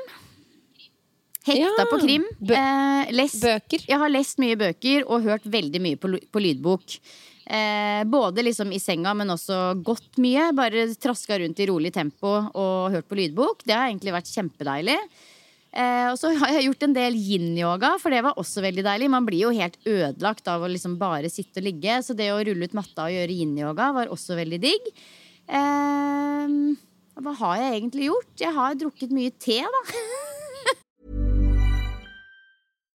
Hekta 1.47 1.83
ja, 1.83 1.87
på 1.87 1.99
krim. 2.01 2.25
Eh, 2.43 3.13
lest, 3.15 3.39
bøker? 3.43 3.83
Jeg 3.87 3.99
har 4.01 4.11
lest 4.11 4.39
mye 4.43 4.57
bøker 4.59 5.05
og 5.07 5.27
hørt 5.27 5.45
veldig 5.47 5.83
mye 5.83 5.99
på, 5.99 6.11
på 6.31 6.43
lydbok. 6.43 6.97
Eh, 7.47 8.03
både 8.03 8.43
liksom 8.43 8.73
i 8.75 8.79
senga, 8.79 9.13
men 9.15 9.31
også 9.31 9.77
gått 9.85 10.19
mye. 10.19 10.49
Bare 10.55 10.89
traska 10.99 11.39
rundt 11.39 11.59
i 11.63 11.67
rolig 11.69 11.93
tempo 11.95 12.33
og 12.51 12.91
hørt 12.91 13.07
på 13.07 13.17
lydbok. 13.21 13.63
Det 13.63 13.75
har 13.75 13.87
egentlig 13.87 14.15
vært 14.17 14.31
kjempedeilig. 14.33 14.97
Eh, 15.71 16.07
og 16.11 16.17
så 16.19 16.33
har 16.41 16.55
jeg 16.57 16.67
gjort 16.67 16.83
en 16.87 16.95
del 16.95 17.15
yin-yoga, 17.15 17.93
for 18.01 18.11
det 18.11 18.23
var 18.25 18.39
også 18.39 18.63
veldig 18.65 18.83
deilig. 18.87 19.09
Man 19.13 19.27
blir 19.27 19.45
jo 19.45 19.53
helt 19.55 19.77
ødelagt 19.87 20.47
av 20.51 20.65
å 20.65 20.71
liksom 20.71 20.97
bare 20.99 21.31
sitte 21.31 21.61
og 21.61 21.67
ligge, 21.69 22.01
så 22.03 22.15
det 22.17 22.31
å 22.33 22.41
rulle 22.41 22.67
ut 22.67 22.75
matta 22.77 23.07
og 23.07 23.15
gjøre 23.15 23.39
yin-yoga 23.39 23.91
var 23.95 24.11
også 24.11 24.39
veldig 24.39 24.61
digg. 24.63 24.91
Eh, 25.47 26.55
hva 27.17 27.35
har 27.41 27.59
jeg 27.61 27.75
egentlig 27.77 28.09
gjort? 28.09 28.33
Jeg 28.43 28.55
har 28.57 28.79
drukket 28.79 29.13
mye 29.15 29.31
te, 29.39 29.61
da. 29.63 29.81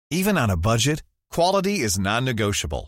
Even 0.10 0.38
on 0.38 0.50
a 0.50 0.56
budget, 0.56 1.04
quality 1.34 1.82
is 1.84 2.00
non-negotiable. 2.00 2.88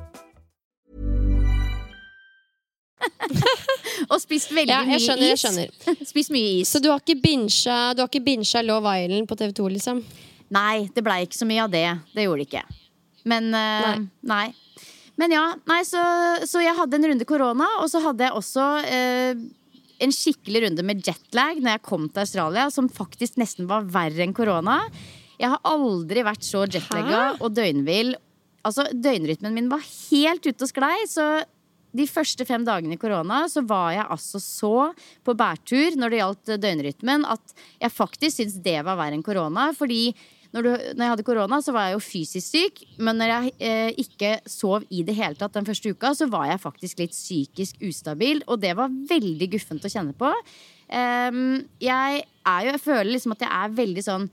og 4.11 4.17
spist 4.21 4.51
veldig 4.53 4.73
ja, 4.73 4.81
jeg 4.93 5.03
skjønner, 5.05 5.71
mye 5.71 5.95
is. 5.95 6.09
Spist 6.11 6.33
mye 6.33 6.51
is. 6.61 6.71
Så 6.71 6.81
du 6.83 6.89
har 6.91 7.01
ikke 7.01 7.17
bincha, 7.21 8.63
Love 8.65 8.95
Island 9.03 9.29
på 9.29 9.37
TV2, 9.39 9.69
liksom? 9.77 10.03
Nei, 10.51 10.87
det 10.91 11.03
blei 11.05 11.21
ikke 11.25 11.39
så 11.39 11.47
mye 11.47 11.63
av 11.63 11.71
det. 11.73 11.87
Det 12.15 12.25
gjorde 12.25 12.43
det 12.43 12.49
ikke. 12.49 12.65
Men 13.31 13.49
uh, 13.53 13.93
nei. 13.93 14.09
nei. 14.33 14.45
Men 15.21 15.35
ja, 15.35 15.45
nei, 15.69 15.81
så, 15.85 16.01
så, 16.49 16.61
jeg 16.63 16.75
hadde 16.77 16.97
en 16.97 17.09
runde 17.11 17.27
korona, 17.29 17.67
og 17.83 17.89
så 17.91 18.01
hadde 18.03 18.25
jeg 18.25 18.37
også 18.37 18.67
uh, 18.81 19.43
en 20.01 20.15
skikkelig 20.15 20.65
runde 20.65 20.85
med 20.87 21.03
jetlag 21.05 21.61
når 21.61 21.75
jeg 21.75 21.85
kom 21.85 22.07
til 22.09 22.23
Australia, 22.23 22.67
som 22.73 22.89
faktisk 22.89 23.37
nesten 23.41 23.69
var 23.69 23.85
verre 23.91 24.25
enn 24.25 24.35
korona. 24.35 24.81
Jeg 25.41 25.53
har 25.53 25.61
aldri 25.67 26.25
vært 26.25 26.45
så 26.45 26.65
jetlagga 26.69 27.37
og 27.39 27.53
døgnvill. 27.57 28.15
Altså, 28.65 28.85
Døgnrytmen 28.93 29.55
min 29.57 29.69
var 29.71 29.81
helt 29.85 30.45
ute 30.45 30.65
og 30.65 30.69
sklei, 30.69 30.95
så 31.09 31.41
de 31.95 32.07
første 32.07 32.45
fem 32.47 32.63
dagene 32.67 32.95
i 32.95 33.01
korona 33.01 33.43
så 33.51 33.63
var 33.67 33.91
jeg 33.95 34.07
altså 34.15 34.39
så 34.41 34.75
på 35.25 35.35
bærtur 35.37 35.97
når 35.99 36.11
det 36.11 36.21
gjaldt 36.21 36.53
døgnrytmen, 36.63 37.25
at 37.27 37.55
jeg 37.81 37.95
faktisk 37.95 38.39
syntes 38.39 38.61
det 38.63 38.77
var 38.87 38.99
verre 38.99 39.17
enn 39.17 39.25
korona. 39.25 39.71
Fordi 39.75 40.13
når, 40.51 40.65
du, 40.65 40.69
når, 40.71 41.03
jeg 41.03 41.11
hadde 41.13 41.25
korona, 41.27 41.61
så 41.63 41.73
var 41.75 41.87
jeg 41.87 41.95
jo 41.95 42.03
fysisk 42.03 42.47
syk. 42.47 42.81
Men 42.99 43.19
når 43.21 43.31
jeg 43.31 43.53
eh, 43.67 44.01
ikke 44.03 44.33
sov 44.49 44.85
i 44.91 45.03
det 45.07 45.15
hele 45.15 45.39
tatt 45.39 45.55
den 45.55 45.67
første 45.67 45.93
uka, 45.93 46.11
så 46.17 46.27
var 46.31 46.49
jeg 46.49 46.63
faktisk 46.63 47.03
litt 47.03 47.15
psykisk 47.15 47.79
ustabil. 47.87 48.43
Og 48.51 48.59
det 48.63 48.75
var 48.79 48.91
veldig 49.11 49.51
guffent 49.55 49.87
å 49.87 49.91
kjenne 49.91 50.15
på. 50.17 50.31
Um, 50.91 51.61
jeg 51.79 52.23
jo 52.65 52.71
Jeg 52.73 52.83
føler 52.83 53.13
liksom 53.13 53.35
at 53.35 53.43
jeg 53.45 53.51
er 53.55 53.75
veldig 53.77 54.03
sånn 54.03 54.29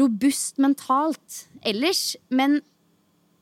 robust 0.00 0.60
mentalt 0.62 1.44
ellers. 1.66 2.14
Men 2.32 2.60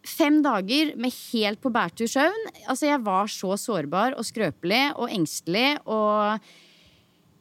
Fem 0.06 0.38
dager 0.44 0.94
med 1.00 1.14
helt 1.32 1.60
på 1.60 1.72
bærtur 1.74 2.08
søvn. 2.10 2.46
Altså, 2.68 2.86
jeg 2.88 3.02
var 3.04 3.30
så 3.32 3.56
sårbar 3.58 4.16
og 4.18 4.26
skrøpelig 4.26 4.84
og 4.96 5.12
engstelig 5.12 5.76
og 5.86 6.40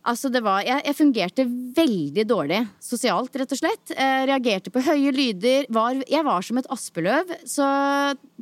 Altså, 0.08 0.30
det 0.32 0.40
var 0.40 0.62
jeg, 0.64 0.80
jeg, 0.86 0.96
fungerte 0.96 1.44
veldig 1.76 2.24
dårlig 2.30 2.62
sosialt, 2.80 3.34
rett 3.36 3.52
og 3.52 3.60
slett. 3.60 3.92
Jeg 3.92 4.28
reagerte 4.30 4.72
på 4.72 4.80
høye 4.86 5.12
lyder. 5.12 5.68
Var, 5.74 5.98
jeg 6.08 6.24
var 6.24 6.46
som 6.48 6.60
et 6.62 6.70
aspeløv. 6.72 7.34
Så 7.44 7.66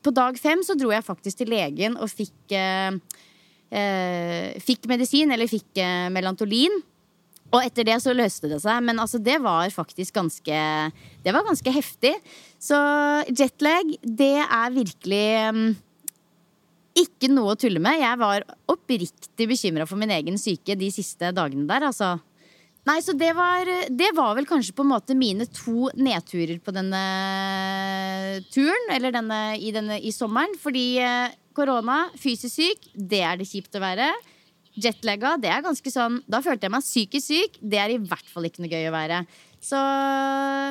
på 0.05 0.13
dag 0.13 0.37
fem 0.37 0.61
så 0.65 0.75
dro 0.77 0.91
jeg 0.93 1.07
faktisk 1.07 1.41
til 1.41 1.49
legen 1.49 1.97
og 1.97 2.11
fikk 2.11 2.53
eh, 2.53 2.99
eh, 3.73 4.51
fikk 4.61 4.85
medisin, 4.91 5.33
eller 5.33 5.49
fikk 5.49 5.81
eh, 5.81 6.05
Melantolin. 6.13 6.83
Og 7.53 7.61
etter 7.61 7.87
det 7.87 7.97
så 8.03 8.13
løste 8.13 8.49
det 8.51 8.59
seg, 8.63 8.81
men 8.85 8.99
altså 9.01 9.19
det 9.21 9.37
var 9.41 9.69
faktisk 9.71 10.15
ganske 10.17 10.61
Det 11.23 11.33
var 11.33 11.45
ganske 11.45 11.71
heftig. 11.71 12.13
Så 12.65 12.77
jetlag, 13.29 13.91
det 14.01 14.37
er 14.41 14.73
virkelig 14.73 15.25
mm, 15.53 15.65
ikke 16.97 17.29
noe 17.29 17.53
å 17.53 17.59
tulle 17.59 17.81
med. 17.83 17.99
Jeg 18.01 18.21
var 18.21 18.45
oppriktig 18.71 19.49
bekymra 19.51 19.85
for 19.89 20.01
min 20.01 20.13
egen 20.15 20.39
syke 20.41 20.77
de 20.79 20.89
siste 20.93 21.29
dagene 21.35 21.67
der, 21.69 21.85
altså. 21.91 22.15
Nei, 22.85 22.99
så 23.01 23.15
det 23.17 23.31
var, 23.33 23.65
det 23.89 24.11
var 24.13 24.35
vel 24.37 24.45
kanskje 24.45 24.75
på 24.77 24.83
en 24.85 24.91
måte 24.91 25.15
mine 25.17 25.47
to 25.49 25.89
nedturer 25.97 26.59
på 26.61 26.73
denne 26.73 27.01
turen. 28.53 28.91
Eller 28.93 29.13
denne, 29.15 29.39
i, 29.57 29.71
denne, 29.73 29.97
i 29.97 30.13
sommeren. 30.13 30.53
Fordi 30.61 30.85
eh, 31.01 31.33
korona, 31.57 32.03
fysisk 32.21 32.53
syk, 32.53 32.85
det 32.93 33.23
er 33.25 33.41
det 33.41 33.49
kjipt 33.49 33.77
å 33.77 33.81
være. 33.81 34.11
Jetlagga, 34.75 35.33
det 35.39 35.47
er 35.47 35.63
ganske 35.63 35.87
sånn 35.87 36.17
Da 36.27 36.41
følte 36.43 36.67
jeg 36.67 36.73
meg 36.75 36.85
psykisk 36.85 37.25
syk. 37.25 37.57
Det 37.63 37.81
er 37.81 37.95
i 37.95 37.99
hvert 38.01 38.29
fall 38.29 38.45
ikke 38.49 38.61
noe 38.61 38.73
gøy 38.75 38.89
å 38.91 38.93
være. 38.93 39.23
Så, 39.65 39.79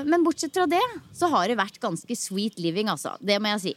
men 0.06 0.22
bortsett 0.22 0.54
fra 0.54 0.68
det, 0.70 0.82
så 1.16 1.26
har 1.32 1.48
det 1.50 1.58
vært 1.58 1.80
ganske 1.82 2.16
sweet 2.18 2.60
living, 2.62 2.90
altså. 2.92 3.16
Det 3.18 3.40
må 3.42 3.50
jeg 3.56 3.62
si. 3.64 3.74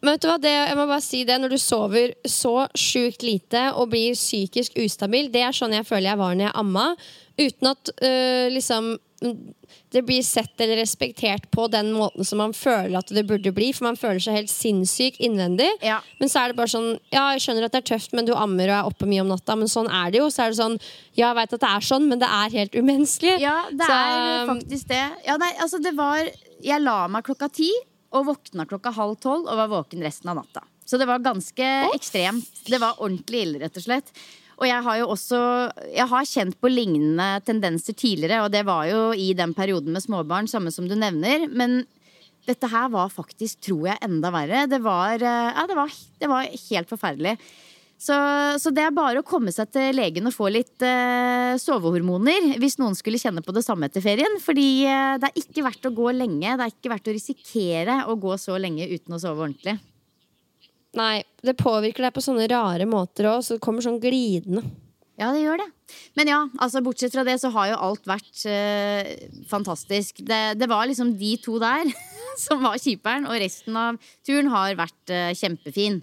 Men 0.00 0.14
vet 0.14 0.24
du 0.24 0.28
hva, 0.30 0.38
det, 0.42 0.50
jeg 0.50 0.76
må 0.78 0.86
bare 0.88 1.04
si 1.04 1.18
det 1.28 1.34
Når 1.38 1.52
du 1.52 1.58
sover 1.60 2.14
så 2.26 2.54
sjukt 2.78 3.22
lite 3.26 3.66
og 3.76 3.90
blir 3.92 4.16
psykisk 4.16 4.78
ustabil, 4.80 5.28
det 5.32 5.42
er 5.44 5.54
sånn 5.56 5.76
jeg 5.76 5.86
føler 5.86 6.12
jeg 6.12 6.20
var 6.20 6.34
når 6.34 6.48
jeg 6.48 6.56
amma. 6.62 6.86
Uten 7.38 7.70
at 7.70 7.92
øh, 7.94 8.46
liksom 8.54 8.96
det 9.90 10.02
blir 10.04 10.22
sett 10.22 10.60
eller 10.60 10.76
respektert 10.76 11.50
på 11.50 11.64
den 11.72 11.92
måten 11.96 12.24
som 12.26 12.38
man 12.42 12.52
føler 12.52 12.98
at 12.98 13.08
det 13.14 13.24
burde 13.28 13.52
bli. 13.56 13.70
For 13.72 13.86
man 13.88 13.96
føler 13.96 14.20
seg 14.20 14.36
helt 14.36 14.52
sinnssyk 14.52 15.16
innvendig. 15.24 15.68
Ja. 15.84 16.00
Men 16.20 16.28
så 16.28 16.42
er 16.42 16.52
det 16.52 16.58
bare 16.58 16.72
sånn 16.72 16.90
Ja, 17.14 17.30
jeg 17.32 17.44
skjønner 17.46 17.68
at 17.68 17.76
det 17.76 17.80
er 17.82 17.88
tøft, 17.94 18.12
men 18.16 18.28
du 18.28 18.34
ammer 18.36 18.68
og 18.68 18.76
er 18.76 18.90
oppe 18.90 19.08
mye 19.08 19.24
om 19.24 19.30
natta. 19.32 19.56
Men 19.56 19.70
sånn 19.72 19.88
er 19.88 20.12
det 20.12 20.20
jo. 20.20 20.28
Så 20.34 20.44
er 20.44 20.52
det 20.52 20.60
sånn 20.60 20.76
Ja, 21.16 21.30
jeg 21.30 21.36
veit 21.40 21.54
at 21.56 21.64
det 21.64 21.70
er 21.72 21.86
sånn, 21.88 22.08
men 22.10 22.20
det 22.20 22.28
er 22.38 22.56
helt 22.58 22.76
umenneskelig. 22.76 23.36
Ja, 23.42 23.58
det 23.72 23.88
Så, 23.88 24.00
er 24.16 24.50
faktisk 24.52 24.90
det. 24.92 25.04
Ja, 25.26 25.38
nei, 25.40 25.52
altså 25.56 25.80
det 25.82 25.94
var 25.96 26.20
Jeg 26.64 26.82
la 26.84 26.98
meg 27.08 27.24
klokka 27.24 27.48
ti 27.52 27.70
og 28.12 28.24
våkna 28.24 28.64
klokka 28.68 28.92
halv 28.96 29.18
tolv 29.20 29.48
og 29.48 29.56
var 29.56 29.68
våken 29.72 30.04
resten 30.04 30.30
av 30.32 30.38
natta. 30.40 30.62
Så 30.88 30.96
det 30.96 31.04
var 31.08 31.20
ganske 31.20 31.64
ekstremt. 31.92 32.62
Det 32.64 32.78
var 32.80 32.96
ordentlig 33.04 33.42
ille, 33.44 33.58
rett 33.60 33.76
og 33.76 33.84
slett. 33.84 34.12
Og 34.58 34.66
jeg 34.66 34.82
har 34.82 34.96
jo 34.98 35.10
også 35.14 35.40
Jeg 35.94 36.08
har 36.10 36.26
kjent 36.26 36.58
på 36.58 36.70
lignende 36.72 37.28
tendenser 37.46 37.94
tidligere, 37.94 38.42
og 38.44 38.52
det 38.54 38.64
var 38.66 38.88
jo 38.90 39.12
i 39.14 39.30
den 39.38 39.54
perioden 39.54 39.94
med 39.94 40.02
småbarn, 40.04 40.50
samme 40.50 40.72
som 40.74 40.88
du 40.90 40.96
nevner. 40.98 41.46
Men 41.48 41.84
dette 42.48 42.68
her 42.70 42.90
var 42.90 43.12
faktisk, 43.12 43.60
tror 43.68 43.90
jeg, 43.92 44.02
enda 44.04 44.32
verre. 44.34 44.66
Det 44.70 44.80
var, 44.82 45.20
eh, 45.20 45.50
ja, 45.54 45.64
det 45.68 45.76
var, 45.78 45.92
det 45.92 46.30
var 46.30 46.48
helt 46.48 46.90
forferdelig. 46.90 47.36
Så, 47.98 48.14
så 48.62 48.70
det 48.70 48.84
er 48.86 48.94
bare 48.94 49.20
å 49.20 49.26
komme 49.26 49.50
seg 49.50 49.72
til 49.74 49.96
legen 49.98 50.30
og 50.30 50.34
få 50.36 50.46
litt 50.54 50.84
eh, 50.86 51.58
sovehormoner 51.58 52.52
hvis 52.62 52.78
noen 52.78 52.94
skulle 52.94 53.18
kjenne 53.18 53.42
på 53.42 53.50
det 53.56 53.64
samme 53.66 53.88
etter 53.90 54.04
ferien. 54.04 54.38
Fordi 54.42 54.68
eh, 54.86 55.16
det 55.18 55.32
er 55.32 55.42
ikke 55.42 55.66
verdt 55.66 55.90
å 55.90 55.94
gå 55.96 56.12
lenge. 56.14 56.54
Det 56.54 56.66
er 56.66 56.74
ikke 56.74 56.92
verdt 56.94 57.10
å 57.10 57.16
risikere 57.16 58.00
å 58.06 58.14
gå 58.22 58.38
så 58.38 58.58
lenge 58.58 58.86
uten 58.86 59.18
å 59.18 59.22
sove 59.22 59.48
ordentlig. 59.48 59.78
Nei, 60.98 61.22
det 61.44 61.54
påvirker 61.58 62.06
deg 62.06 62.14
på 62.16 62.22
sånne 62.24 62.48
rare 62.50 62.86
måter 62.88 63.28
òg, 63.30 63.42
så 63.44 63.56
det 63.56 63.64
kommer 63.64 63.84
sånn 63.84 64.00
glidende. 64.02 64.64
Ja, 65.18 65.32
det 65.34 65.42
gjør 65.42 65.58
det. 65.58 65.66
Men 66.18 66.30
ja, 66.30 66.38
altså 66.62 66.82
bortsett 66.84 67.14
fra 67.14 67.24
det 67.26 67.38
så 67.42 67.50
har 67.54 67.72
jo 67.72 67.78
alt 67.88 68.04
vært 68.06 68.44
eh, 68.46 69.08
fantastisk. 69.50 70.20
Det, 70.26 70.40
det 70.58 70.68
var 70.70 70.86
liksom 70.86 71.16
de 71.18 71.32
to 71.42 71.56
der 71.62 71.90
som 72.44 72.62
var 72.62 72.78
kjiperen, 72.78 73.26
og 73.26 73.40
resten 73.42 73.78
av 73.78 73.98
turen 74.26 74.50
har 74.54 74.78
vært 74.78 75.14
eh, 75.14 75.32
kjempefin. 75.38 76.00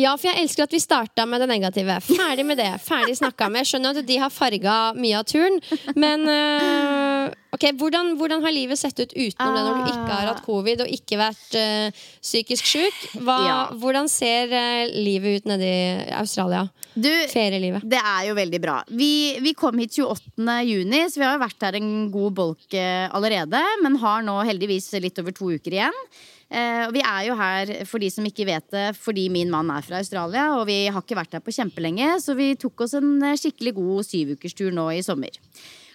Ja, 0.00 0.14
for 0.16 0.30
jeg 0.30 0.44
elsker 0.44 0.64
at 0.64 0.74
vi 0.74 0.80
starta 0.80 1.26
med 1.28 1.42
det 1.42 1.50
negative. 1.50 1.98
Ferdig 2.06 2.46
med 2.48 2.60
det. 2.60 2.70
Ferdig 2.84 3.18
snakka 3.18 3.50
med. 3.50 3.64
Jeg 3.64 3.74
skjønner 3.74 4.00
at 4.00 4.08
de 4.08 4.16
har 4.22 4.32
farga 4.32 4.76
mye 4.96 5.18
av 5.18 5.26
turen, 5.28 5.58
men 5.98 6.24
uh, 6.24 7.28
ok, 7.56 7.66
hvordan, 7.80 8.14
hvordan 8.20 8.44
har 8.46 8.54
livet 8.54 8.80
sett 8.80 8.96
ut 9.00 9.12
utenom 9.12 9.56
det 9.56 9.64
når 9.66 9.76
du 9.76 9.90
ikke 9.90 10.14
har 10.14 10.30
hatt 10.30 10.42
covid 10.46 10.84
og 10.86 10.94
ikke 10.96 11.20
vært 11.20 11.58
uh, 11.58 12.00
psykisk 12.22 12.70
sjuk? 12.70 13.04
Ja. 13.20 13.60
Hvordan 13.82 14.08
ser 14.10 14.54
uh, 14.54 14.88
livet 14.94 15.40
ut 15.40 15.52
nede 15.52 15.68
i 15.68 16.16
Australia? 16.16 16.64
Du, 16.94 17.10
Ferielivet. 17.30 17.84
Det 17.86 18.00
er 18.00 18.26
jo 18.30 18.34
veldig 18.38 18.62
bra. 18.62 18.80
Vi, 18.88 19.12
vi 19.44 19.54
kom 19.58 19.78
hit 19.82 19.98
28. 20.00 20.58
juni, 20.70 21.04
så 21.10 21.20
vi 21.22 21.28
har 21.28 21.40
vært 21.42 21.68
her 21.68 21.78
en 21.78 22.10
god 22.14 22.36
bolk 22.40 22.74
allerede. 22.80 23.60
Men 23.84 24.00
har 24.02 24.24
nå 24.26 24.40
heldigvis 24.48 24.90
litt 25.02 25.20
over 25.22 25.36
to 25.36 25.52
uker 25.54 25.76
igjen. 25.76 26.04
Eh, 26.50 26.82
og 26.88 26.94
vi 26.96 27.02
er 27.06 27.26
jo 27.28 27.36
her, 27.38 27.70
for 27.86 28.02
de 28.02 28.08
som 28.10 28.26
ikke 28.26 28.48
vet 28.48 28.66
det, 28.74 28.86
fordi 28.98 29.28
min 29.30 29.52
mann 29.52 29.70
er 29.70 29.84
fra 29.86 30.00
Australia. 30.02 30.48
Og 30.58 30.66
vi 30.70 30.82
har 30.90 31.04
ikke 31.04 31.18
vært 31.18 31.36
her 31.38 31.44
på 31.44 31.54
kjempelenge, 31.54 32.16
så 32.22 32.34
vi 32.38 32.52
tok 32.58 32.86
oss 32.86 32.96
en 32.98 33.20
eh, 33.22 33.38
skikkelig 33.38 33.76
god 33.78 34.08
syvukerstur 34.08 34.74
nå 34.74 34.88
i 34.96 35.04
sommer. 35.06 35.38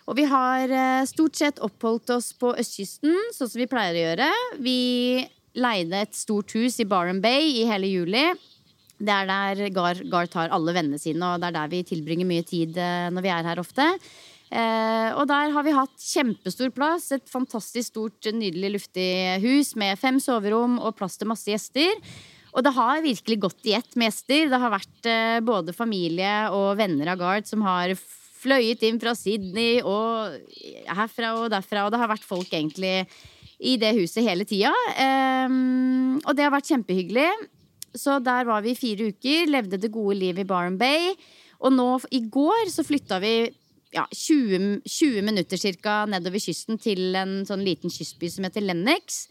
Og 0.08 0.16
vi 0.20 0.28
har 0.32 0.72
eh, 0.72 1.04
stort 1.10 1.36
sett 1.36 1.60
oppholdt 1.66 2.14
oss 2.16 2.32
på 2.40 2.54
østkysten, 2.56 3.18
sånn 3.36 3.52
som 3.52 3.60
vi 3.60 3.70
pleier 3.72 3.98
å 3.98 4.04
gjøre. 4.06 4.30
Vi 4.64 4.80
leide 5.60 6.04
et 6.06 6.16
stort 6.16 6.56
hus 6.56 6.80
i 6.80 6.88
Barham 6.88 7.20
Bay 7.24 7.52
i 7.60 7.68
hele 7.68 7.90
juli. 7.92 8.30
Det 8.96 9.12
er 9.12 9.28
der 9.28 9.74
Gar, 9.76 10.30
tar 10.32 10.54
alle 10.56 10.72
vennene 10.76 11.00
sine, 11.02 11.34
og 11.34 11.44
det 11.44 11.50
er 11.50 11.58
der 11.58 11.72
vi 11.74 11.84
tilbringer 11.88 12.28
mye 12.28 12.46
tid 12.48 12.78
når 13.12 13.26
vi 13.26 13.32
er 13.34 13.48
her 13.50 13.60
ofte. 13.60 13.90
Eh, 14.56 15.10
og 15.20 15.26
der 15.28 15.52
har 15.52 15.66
vi 15.66 15.76
hatt 15.76 15.96
kjempestor 16.00 16.72
plass. 16.76 17.10
Et 17.16 17.28
fantastisk 17.32 17.92
stort, 17.92 18.30
nydelig, 18.32 18.72
luftig 18.78 19.10
hus 19.44 19.74
med 19.80 20.00
fem 20.00 20.22
soverom 20.24 20.80
og 20.80 20.96
plass 21.00 21.20
til 21.20 21.30
masse 21.32 21.50
gjester. 21.52 21.92
Og 22.56 22.64
det 22.64 22.72
har 22.78 23.04
virkelig 23.04 23.40
gått 23.44 23.68
i 23.68 23.76
ett 23.76 23.98
med 24.00 24.10
gjester. 24.10 24.48
Det 24.52 24.62
har 24.62 24.72
vært 24.74 25.10
eh, 25.12 25.40
både 25.44 25.76
familie 25.76 26.36
og 26.56 26.78
venner 26.80 27.12
av 27.12 27.20
Gard 27.20 27.50
som 27.50 27.66
har 27.68 27.92
fløyet 28.46 28.84
inn 28.86 29.00
fra 29.02 29.16
Sydney 29.18 29.82
og 29.82 30.38
herfra 30.88 31.34
og 31.42 31.50
derfra. 31.52 31.86
Og 31.86 31.92
det 31.92 32.00
har 32.00 32.12
vært 32.14 32.28
folk 32.28 32.54
egentlig 32.54 33.02
i 33.60 33.76
det 33.82 33.94
huset 33.98 34.24
hele 34.26 34.46
tida. 34.48 34.72
Um, 35.48 36.18
og 36.24 36.36
det 36.36 36.44
har 36.46 36.54
vært 36.54 36.70
kjempehyggelig. 36.72 37.30
Så 37.96 38.20
der 38.24 38.48
var 38.48 38.64
vi 38.64 38.74
i 38.74 38.78
fire 38.78 39.10
uker, 39.12 39.48
levde 39.48 39.80
det 39.80 39.94
gode 39.94 40.18
liv 40.20 40.40
i 40.40 40.48
Barren 40.48 40.76
Bay. 40.80 41.14
Og 41.64 41.72
nå 41.74 41.88
i 42.14 42.22
går 42.32 42.68
så 42.72 42.84
flytta 42.86 43.22
vi 43.24 43.36
ja, 43.96 44.06
20, 44.12 44.82
20 44.84 45.26
minutter 45.26 45.60
cirka 45.60 46.04
nedover 46.10 46.42
kysten 46.44 46.80
til 46.82 47.16
en 47.18 47.44
sånn 47.48 47.64
liten 47.66 47.94
kystby 47.94 48.30
som 48.32 48.48
heter 48.48 48.66
Lennox. 48.66 49.26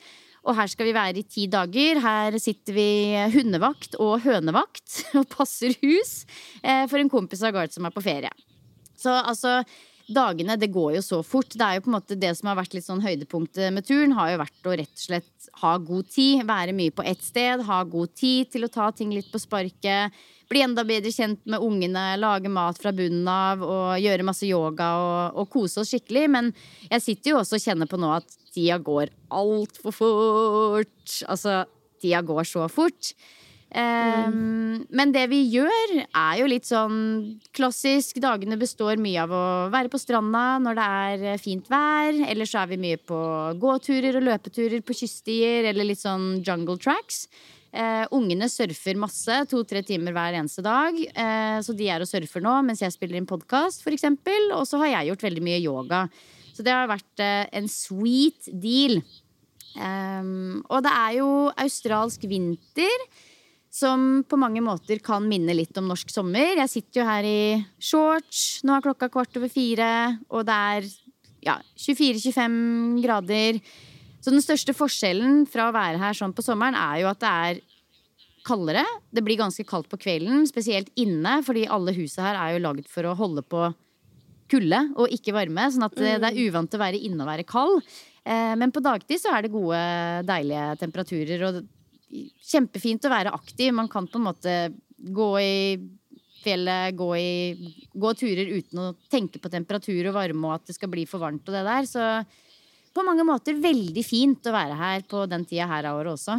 Og 0.44 0.56
her 0.58 0.68
skal 0.68 0.88
vi 0.88 0.96
være 0.96 1.20
i 1.20 1.26
ti 1.28 1.46
dager. 1.48 2.00
Her 2.04 2.36
sitter 2.42 2.76
vi 2.76 2.88
hundevakt 3.32 3.96
og 4.02 4.18
hønevakt 4.24 5.00
og 5.20 5.28
passer 5.32 5.76
hus 5.84 6.24
eh, 6.62 6.84
for 6.90 7.00
en 7.00 7.12
kompis 7.12 7.44
av 7.44 7.54
Gard 7.56 7.72
som 7.72 7.88
er 7.88 7.94
på 7.94 8.04
ferie. 8.04 8.32
Så 8.96 9.12
altså, 9.12 9.62
dagene 10.10 10.56
det 10.60 10.68
går 10.72 10.96
jo 10.98 11.02
så 11.04 11.20
fort. 11.24 11.54
Det 11.54 11.64
er 11.64 11.78
jo 11.78 11.84
på 11.86 11.90
en 11.92 11.96
måte 11.96 12.18
det 12.20 12.32
som 12.36 12.50
har 12.50 12.58
vært 12.58 12.76
litt 12.76 12.86
sånn 12.86 13.02
høydepunktet 13.04 13.72
med 13.74 13.86
turen, 13.88 14.14
har 14.16 14.34
jo 14.34 14.40
vært 14.42 14.68
å 14.68 14.76
rett 14.76 14.92
og 14.92 15.04
slett 15.06 15.48
ha 15.62 15.74
god 15.80 16.10
tid. 16.12 16.44
Være 16.48 16.76
mye 16.76 16.94
på 16.94 17.04
ett 17.08 17.24
sted, 17.24 17.64
ha 17.64 17.82
god 17.88 18.14
tid 18.18 18.52
til 18.52 18.66
å 18.66 18.72
ta 18.72 18.90
ting 18.92 19.14
litt 19.14 19.30
på 19.32 19.40
sparket. 19.42 20.16
Bli 20.52 20.60
enda 20.60 20.84
bedre 20.84 21.12
kjent 21.14 21.40
med 21.48 21.62
ungene, 21.64 22.02
lage 22.20 22.52
mat 22.52 22.78
fra 22.80 22.92
bunnen 22.94 23.28
av 23.30 23.62
og 23.64 23.94
gjøre 24.02 24.26
masse 24.28 24.44
yoga 24.48 24.90
og, 25.00 25.38
og 25.40 25.48
kose 25.54 25.80
oss 25.80 25.94
skikkelig. 25.94 26.26
Men 26.36 26.52
jeg 26.90 27.06
sitter 27.06 27.32
jo 27.32 27.40
også 27.40 27.56
og 27.58 27.64
kjenner 27.64 27.90
på 27.90 28.00
nå 28.00 28.12
at 28.18 28.36
tida 28.54 28.76
går 28.82 29.12
altfor 29.34 29.96
fort. 29.96 31.16
Altså, 31.30 31.62
tida 32.02 32.20
går 32.26 32.44
så 32.48 32.68
fort. 32.72 33.14
Um, 33.74 34.84
Men 34.94 35.10
det 35.10 35.24
vi 35.32 35.40
gjør, 35.50 35.94
er 36.06 36.36
jo 36.38 36.46
litt 36.46 36.68
sånn 36.68 36.98
klassisk. 37.56 38.20
Dagene 38.22 38.58
består 38.60 39.00
mye 39.02 39.24
av 39.24 39.34
å 39.34 39.46
være 39.72 39.90
på 39.90 39.98
stranda 39.98 40.60
når 40.62 40.78
det 40.78 40.84
er 41.32 41.42
fint 41.42 41.66
vær. 41.72 42.14
Eller 42.28 42.46
så 42.46 42.62
er 42.62 42.70
vi 42.70 42.78
mye 42.84 43.00
på 43.02 43.18
gåturer 43.58 44.20
og 44.20 44.26
løpeturer 44.28 44.84
på 44.86 44.96
kyststier 45.00 45.66
eller 45.72 45.90
litt 45.90 46.02
sånn 46.04 46.38
jungle 46.46 46.78
tracks. 46.78 47.26
Uh, 47.74 48.06
ungene 48.14 48.46
surfer 48.46 48.94
masse, 48.94 49.40
to-tre 49.50 49.82
timer 49.82 50.14
hver 50.14 50.38
eneste 50.38 50.62
dag. 50.62 50.94
Uh, 51.10 51.58
så 51.66 51.74
de 51.74 51.90
er 51.90 52.04
og 52.04 52.10
surfer 52.10 52.44
nå 52.44 52.54
mens 52.62 52.84
jeg 52.84 52.94
spiller 52.94 53.18
inn 53.18 53.26
podkast, 53.26 53.82
f.eks. 53.82 54.06
Og 54.54 54.62
så 54.70 54.78
har 54.84 54.92
jeg 54.92 55.10
gjort 55.10 55.26
veldig 55.26 55.42
mye 55.50 55.60
yoga. 55.64 56.06
Så 56.54 56.62
det 56.62 56.70
har 56.70 56.86
vært 56.86 57.26
uh, 57.26 57.42
en 57.50 57.66
sweet 57.66 58.52
deal. 58.62 59.00
Um, 59.74 60.62
og 60.70 60.84
det 60.86 60.94
er 60.94 61.16
jo 61.18 61.30
australsk 61.58 62.22
vinter 62.30 63.08
som 63.74 64.22
på 64.30 64.38
mange 64.38 64.62
måter 64.62 65.00
kan 65.02 65.24
minne 65.26 65.54
litt 65.56 65.74
om 65.80 65.88
norsk 65.90 66.12
sommer. 66.14 66.54
Jeg 66.60 66.70
sitter 66.70 67.00
jo 67.00 67.06
her 67.08 67.26
i 67.26 67.40
shorts, 67.82 68.62
nå 68.62 68.76
er 68.76 68.84
klokka 68.84 69.08
kvart 69.10 69.34
over 69.40 69.50
fire, 69.50 69.88
og 70.30 70.46
det 70.46 70.58
er 70.76 70.86
ja, 71.44 71.56
24-25 71.82 73.02
grader. 73.02 73.58
Så 74.22 74.32
den 74.32 74.44
største 74.44 74.72
forskjellen 74.76 75.42
fra 75.50 75.68
å 75.68 75.74
være 75.74 76.00
her 76.00 76.16
sånn 76.16 76.32
på 76.36 76.44
sommeren 76.46 76.78
er 76.78 77.02
jo 77.02 77.10
at 77.10 77.20
det 77.24 77.32
er 77.48 77.62
kaldere. 78.46 78.84
Det 79.12 79.24
blir 79.24 79.40
ganske 79.40 79.66
kaldt 79.66 79.90
på 79.90 79.98
kvelden, 80.00 80.46
spesielt 80.48 80.92
inne, 81.00 81.40
fordi 81.44 81.66
alle 81.66 81.96
husa 81.96 82.28
her 82.28 82.38
er 82.40 82.54
jo 82.54 82.64
laget 82.64 82.88
for 82.92 83.08
å 83.08 83.16
holde 83.18 83.42
på 83.42 83.66
kulde 84.52 84.80
og 85.00 85.12
ikke 85.12 85.34
varme. 85.34 85.66
Sånn 85.72 85.86
at 85.88 85.96
det 85.98 86.18
det 86.22 86.30
er 86.30 86.42
uvant 86.46 86.76
å 86.76 86.80
være 86.80 87.00
inne 87.00 87.24
og 87.24 87.30
være 87.32 87.48
kald. 87.48 87.80
Eh, 88.24 88.52
Men 88.60 88.72
på 88.72 88.84
dagtid 88.84 89.20
så 89.20 89.34
er 89.34 89.44
det 89.44 89.52
gode, 89.52 89.80
deilige 90.28 90.76
temperaturer. 90.80 91.48
Og 91.48 91.64
kjempefint 92.44 93.04
å 93.06 93.12
være 93.12 93.34
aktiv. 93.34 93.72
Man 93.74 93.90
kan 93.92 94.08
på 94.10 94.20
en 94.20 94.26
måte 94.28 94.56
gå 94.96 95.28
i 95.40 95.58
fjellet, 96.44 96.96
gå, 96.96 97.10
i, 97.16 97.74
gå 97.92 98.14
turer 98.18 98.50
uten 98.58 98.82
å 98.82 98.90
tenke 99.10 99.40
på 99.40 99.50
temperatur 99.52 100.10
og 100.10 100.16
varme 100.18 100.50
og 100.50 100.58
at 100.58 100.68
det 100.68 100.76
skal 100.76 100.92
bli 100.92 101.06
for 101.08 101.22
varmt 101.24 101.46
og 101.48 101.56
det 101.56 101.64
der. 101.66 101.88
Så 101.88 102.04
på 102.94 103.04
mange 103.06 103.24
måter 103.26 103.58
veldig 103.58 104.04
fint 104.06 104.46
å 104.46 104.54
være 104.54 104.76
her 104.78 105.06
på 105.08 105.24
den 105.30 105.46
tida 105.48 105.68
her 105.70 105.88
av 105.90 106.02
året 106.02 106.14
også. 106.18 106.38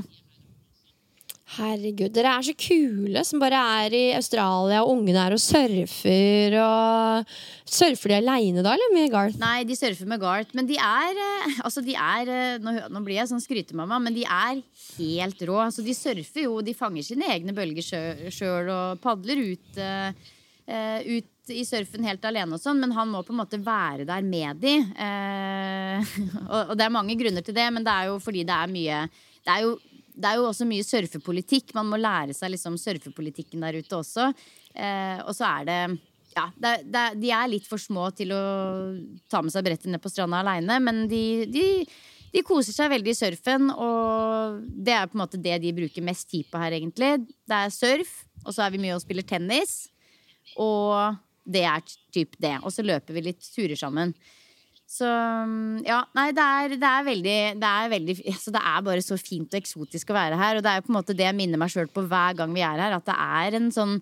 Herregud, 1.45 2.09
dere 2.09 2.31
er 2.33 2.43
så 2.47 2.55
kule 2.57 3.21
som 3.23 3.37
bare 3.39 3.59
er 3.85 3.93
i 3.93 4.05
Australia, 4.17 4.79
og 4.81 4.95
ungene 4.95 5.21
er 5.21 5.35
og 5.35 5.41
surfer. 5.41 6.55
Og 6.57 7.35
Surfer 7.69 8.11
de 8.11 8.17
aleine 8.17 8.63
da, 8.65 8.73
eller 8.73 8.95
med 8.95 9.13
Garth? 9.13 9.37
Nei, 9.39 9.61
de 9.69 9.77
surfer 9.77 10.09
med 10.09 10.23
Garth, 10.23 10.55
men 10.57 10.65
de 10.65 10.79
er 10.81 11.21
eh, 11.21 11.61
Altså, 11.61 11.85
de 11.85 11.93
er 11.93 12.31
eh, 12.33 12.57
Nå, 12.65 12.73
nå 12.89 13.03
blir 13.05 13.19
jeg 13.19 13.29
sånn 13.29 13.43
skrytemamma, 13.43 14.01
men 14.01 14.17
de 14.17 14.25
er 14.25 14.59
helt 14.97 15.45
rå. 15.45 15.61
Altså, 15.67 15.85
de 15.85 15.93
surfer 15.93 16.47
jo, 16.47 16.57
de 16.65 16.75
fanger 16.77 17.05
sine 17.05 17.29
egne 17.37 17.53
bølger 17.55 18.29
sjøl 18.33 18.73
og 18.73 18.99
padler 19.05 19.45
ut, 19.53 19.79
uh, 19.79 20.35
ut 21.05 21.53
i 21.53 21.61
surfen 21.67 22.05
helt 22.09 22.25
alene 22.25 22.57
og 22.57 22.61
sånn, 22.61 22.81
men 22.81 22.93
han 22.97 23.11
må 23.13 23.21
på 23.21 23.35
en 23.35 23.43
måte 23.43 23.61
være 23.61 24.07
der 24.09 24.25
med 24.25 24.65
de. 24.65 24.79
Uh, 24.97 26.15
og, 26.49 26.61
og 26.71 26.77
det 26.79 26.89
er 26.89 26.95
mange 26.97 27.17
grunner 27.21 27.45
til 27.45 27.57
det, 27.57 27.69
men 27.75 27.85
det 27.85 27.93
er 27.93 28.09
jo 28.09 28.21
fordi 28.23 28.47
det 28.49 28.63
er 28.63 28.79
mye 28.79 29.03
Det 29.45 29.53
er 29.53 29.67
jo 29.67 29.75
det 30.15 30.29
er 30.29 30.39
jo 30.39 30.47
også 30.49 30.67
mye 30.67 30.85
surfepolitikk. 30.85 31.73
Man 31.75 31.89
må 31.91 31.99
lære 31.99 32.35
seg 32.35 32.53
liksom 32.53 32.77
surfepolitikken 32.79 33.63
der 33.65 33.79
ute 33.81 33.97
også. 33.99 34.29
Eh, 34.73 35.19
og 35.25 35.33
så 35.35 35.47
er 35.49 35.67
det 35.69 35.79
ja, 36.35 36.49
det, 36.59 36.73
det, 36.91 37.05
De 37.21 37.31
er 37.31 37.51
litt 37.51 37.67
for 37.69 37.81
små 37.81 38.09
til 38.15 38.33
å 38.35 38.43
ta 39.31 39.41
med 39.43 39.53
seg 39.53 39.65
brettet 39.67 39.91
ned 39.91 40.03
på 40.03 40.11
stranda 40.11 40.41
aleine, 40.43 40.79
men 40.83 41.05
de, 41.11 41.23
de, 41.47 41.65
de, 42.33 42.43
koser 42.43 42.75
seg 42.75 42.91
veldig 42.91 43.13
i 43.13 43.17
surfen, 43.17 43.69
og 43.71 44.63
det 44.67 44.97
er 44.97 45.07
på 45.07 45.15
en 45.15 45.23
måte 45.23 45.39
det 45.41 45.61
de 45.63 45.75
bruker 45.77 46.03
mest 46.03 46.27
tid 46.31 46.49
på 46.51 46.59
her, 46.59 46.75
egentlig. 46.75 47.13
Det 47.47 47.61
er 47.61 47.71
surf, 47.71 48.17
og 48.43 48.51
så 48.51 48.65
er 48.65 48.75
vi 48.75 48.83
mye 48.83 48.97
og 48.97 49.03
spiller 49.05 49.27
tennis, 49.27 49.85
og 50.59 51.15
det 51.47 51.63
er 51.69 51.85
typ 52.13 52.35
det. 52.41 52.57
Og 52.63 52.73
så 52.73 52.83
løper 52.83 53.15
vi 53.15 53.29
litt 53.29 53.47
turer 53.55 53.79
sammen. 53.79 54.11
Så 54.95 55.07
ja, 55.83 55.97
nei, 56.15 56.29
det 56.35 56.43
er, 56.43 56.75
det 56.79 56.87
er 56.89 57.07
veldig, 57.09 57.39
det 57.59 57.69
er, 57.69 57.89
veldig 57.91 58.15
altså, 58.31 58.53
det 58.55 58.61
er 58.71 58.85
bare 58.85 59.03
så 59.03 59.17
fint 59.19 59.51
og 59.51 59.59
eksotisk 59.59 60.13
å 60.13 60.15
være 60.15 60.37
her. 60.39 60.59
Og 60.59 60.63
det 60.63 60.71
er 60.71 60.79
jo 60.79 60.85
på 60.85 60.93
en 60.93 60.99
måte 60.99 61.15
det 61.17 61.27
jeg 61.27 61.35
minner 61.35 61.59
meg 61.59 61.73
sjøl 61.73 61.89
på 61.91 62.05
hver 62.07 62.37
gang 62.39 62.53
vi 62.55 62.63
er 62.63 62.79
her. 62.79 62.95
At 62.95 63.09
det 63.09 63.17
er 63.17 63.59
en 63.59 63.67
sånn 63.75 63.99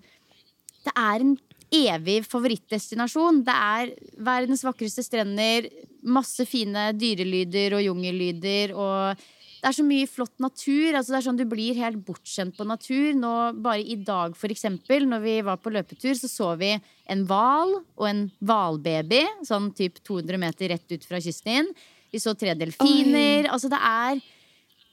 Det 0.84 0.94
er 1.00 1.24
en 1.24 1.38
evig 1.74 2.20
favorittdestinasjon. 2.30 3.42
Det 3.48 3.56
er 3.56 3.94
verdens 4.22 4.62
vakreste 4.68 5.06
strender, 5.06 5.70
masse 6.04 6.46
fine 6.46 6.92
dyrelyder 7.00 7.78
og 7.80 7.86
jungellyder 7.88 8.76
og 8.76 9.24
det 9.64 9.70
er 9.70 9.76
så 9.78 9.84
mye 9.88 10.08
flott 10.12 10.42
natur. 10.44 10.92
altså 10.92 11.14
det 11.14 11.20
er 11.22 11.24
sånn 11.24 11.38
Du 11.40 11.46
blir 11.48 11.78
helt 11.80 12.02
bortskjemt 12.04 12.58
på 12.58 12.66
natur. 12.68 13.14
Nå, 13.16 13.32
bare 13.64 13.80
i 13.80 13.96
dag, 13.96 14.36
for 14.36 14.52
eksempel, 14.52 15.06
når 15.08 15.22
vi 15.24 15.36
var 15.48 15.62
på 15.64 15.72
løpetur, 15.72 16.18
så 16.20 16.28
så 16.28 16.50
vi 16.60 16.74
en 16.76 17.22
hval 17.30 17.78
og 17.80 18.04
en 18.10 18.26
hvalbaby. 18.44 19.22
Sånn 19.48 19.70
typ 19.72 20.02
200 20.04 20.42
meter 20.42 20.74
rett 20.76 20.92
ut 20.92 21.08
fra 21.08 21.22
kysten. 21.24 21.72
Vi 22.12 22.20
så 22.20 22.36
tre 22.36 22.58
delfiner. 22.60 23.48
Altså 23.56 23.72
det 23.72 23.80
er, 23.80 24.20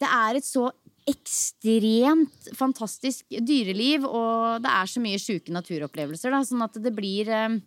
det 0.05 0.13
er 0.21 0.39
et 0.39 0.47
så 0.47 0.69
ekstremt 1.11 2.53
fantastisk 2.55 3.27
dyreliv, 3.43 4.07
og 4.07 4.63
det 4.63 4.71
er 4.71 4.93
så 4.93 5.03
mye 5.03 5.19
sjuke 5.19 5.51
naturopplevelser. 5.51 6.31
Da, 6.31 6.45
sånn 6.47 6.63
at 6.63 6.79
det 6.79 6.95
blir 6.95 7.27
eh, 7.27 7.59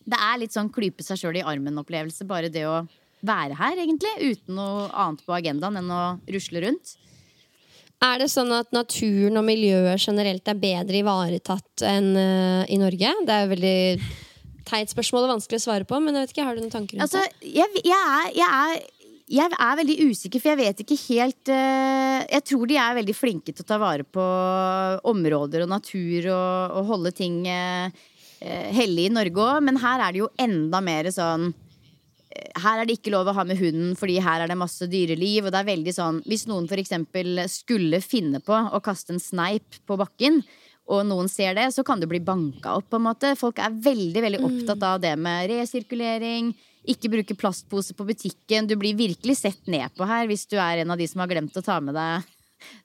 Det 0.00 0.18
er 0.18 0.42
litt 0.42 0.56
sånn 0.56 0.72
klype 0.74 1.06
seg 1.06 1.20
sjøl 1.20 1.38
i 1.38 1.46
armen-opplevelse, 1.46 2.26
bare 2.26 2.50
det 2.50 2.66
å 2.66 2.80
være 3.26 3.56
her, 3.58 3.78
egentlig. 3.82 4.32
Uten 4.32 4.56
noe 4.58 4.88
annet 4.90 5.24
på 5.26 5.36
agendaen 5.36 5.80
enn 5.80 5.92
å 5.92 6.04
rusle 6.30 6.64
rundt. 6.64 6.96
Er 8.00 8.22
det 8.22 8.30
sånn 8.32 8.48
at 8.56 8.70
naturen 8.72 9.36
og 9.36 9.44
miljøet 9.44 10.00
generelt 10.00 10.46
er 10.48 10.60
bedre 10.60 11.02
ivaretatt 11.02 11.84
enn 11.84 12.14
uh, 12.16 12.62
i 12.64 12.78
Norge? 12.80 13.12
Det 13.28 13.34
er 13.34 13.44
jo 13.44 13.50
veldig 13.50 13.80
teit 14.70 14.92
spørsmål 14.92 15.26
og 15.26 15.34
vanskelig 15.34 15.60
å 15.60 15.64
svare 15.66 15.88
på, 15.88 15.98
men 16.00 16.16
jeg 16.16 16.24
vet 16.24 16.32
ikke, 16.32 16.46
har 16.46 16.56
du 16.56 16.62
noen 16.62 16.72
tanker 16.72 16.96
rundt 16.96 17.04
altså, 17.04 17.26
det? 17.26 17.52
Jeg, 17.58 17.82
jeg, 17.84 17.98
er, 17.98 18.30
jeg, 18.38 18.48
er, 18.48 19.12
jeg, 19.36 19.52
er, 19.52 19.76
veldig 19.82 19.96
usikker, 20.08 20.40
for 20.40 20.52
jeg 20.52 20.60
vet 20.62 20.82
ikke 20.84 21.00
helt 21.02 21.52
uh, 21.52 22.18
Jeg 22.24 22.46
tror 22.48 22.70
de 22.70 22.80
er 22.80 22.98
veldig 23.02 23.16
flinke 23.18 23.52
til 23.52 23.66
å 23.66 23.68
ta 23.68 23.80
vare 23.82 24.08
på 24.08 24.28
områder 25.12 25.66
og 25.66 25.72
natur 25.74 26.30
og, 26.32 26.78
og 26.80 26.92
holde 26.94 27.12
ting 27.20 27.42
uh, 27.52 28.06
hellig 28.40 29.10
i 29.10 29.12
Norge 29.12 29.44
òg, 29.44 29.58
men 29.66 29.80
her 29.82 30.06
er 30.06 30.16
det 30.16 30.22
jo 30.22 30.32
enda 30.40 30.80
mer 30.80 31.12
sånn 31.12 31.50
her 32.30 32.80
er 32.80 32.86
det 32.86 32.98
ikke 32.98 33.12
lov 33.12 33.28
å 33.30 33.34
ha 33.34 33.44
med 33.46 33.58
hunden 33.58 33.94
fordi 33.98 34.20
her 34.22 34.44
er 34.44 34.50
det 34.50 34.58
masse 34.58 34.86
dyreliv. 34.90 35.46
Og 35.46 35.54
det 35.54 35.60
er 35.60 35.70
veldig 35.70 35.94
sånn 35.96 36.22
Hvis 36.28 36.46
noen 36.50 36.68
f.eks. 36.70 36.94
skulle 37.50 38.02
finne 38.04 38.42
på 38.44 38.54
å 38.54 38.82
kaste 38.84 39.14
en 39.14 39.22
sneip 39.22 39.80
på 39.86 39.98
bakken, 40.00 40.42
og 40.90 41.04
noen 41.06 41.28
ser 41.30 41.54
det, 41.54 41.68
så 41.74 41.84
kan 41.86 42.00
du 42.02 42.08
bli 42.10 42.18
banka 42.22 42.74
opp. 42.80 42.88
på 42.90 42.98
en 42.98 43.06
måte 43.06 43.36
Folk 43.38 43.60
er 43.62 43.70
veldig 43.70 44.24
veldig 44.26 44.42
opptatt 44.46 44.82
av 44.86 44.98
det 45.02 45.14
med 45.18 45.50
resirkulering. 45.52 46.50
Ikke 46.90 47.10
bruke 47.12 47.36
plastpose 47.38 47.94
på 47.94 48.06
butikken. 48.08 48.66
Du 48.66 48.74
blir 48.80 48.98
virkelig 48.98 49.38
sett 49.42 49.66
ned 49.70 49.94
på 49.94 50.08
her 50.08 50.26
hvis 50.30 50.48
du 50.50 50.58
er 50.58 50.82
en 50.82 50.90
av 50.90 50.98
de 50.98 51.06
som 51.06 51.22
har 51.22 51.30
glemt 51.30 51.56
å 51.56 51.64
ta 51.64 51.78
med 51.80 51.94
deg 51.98 52.26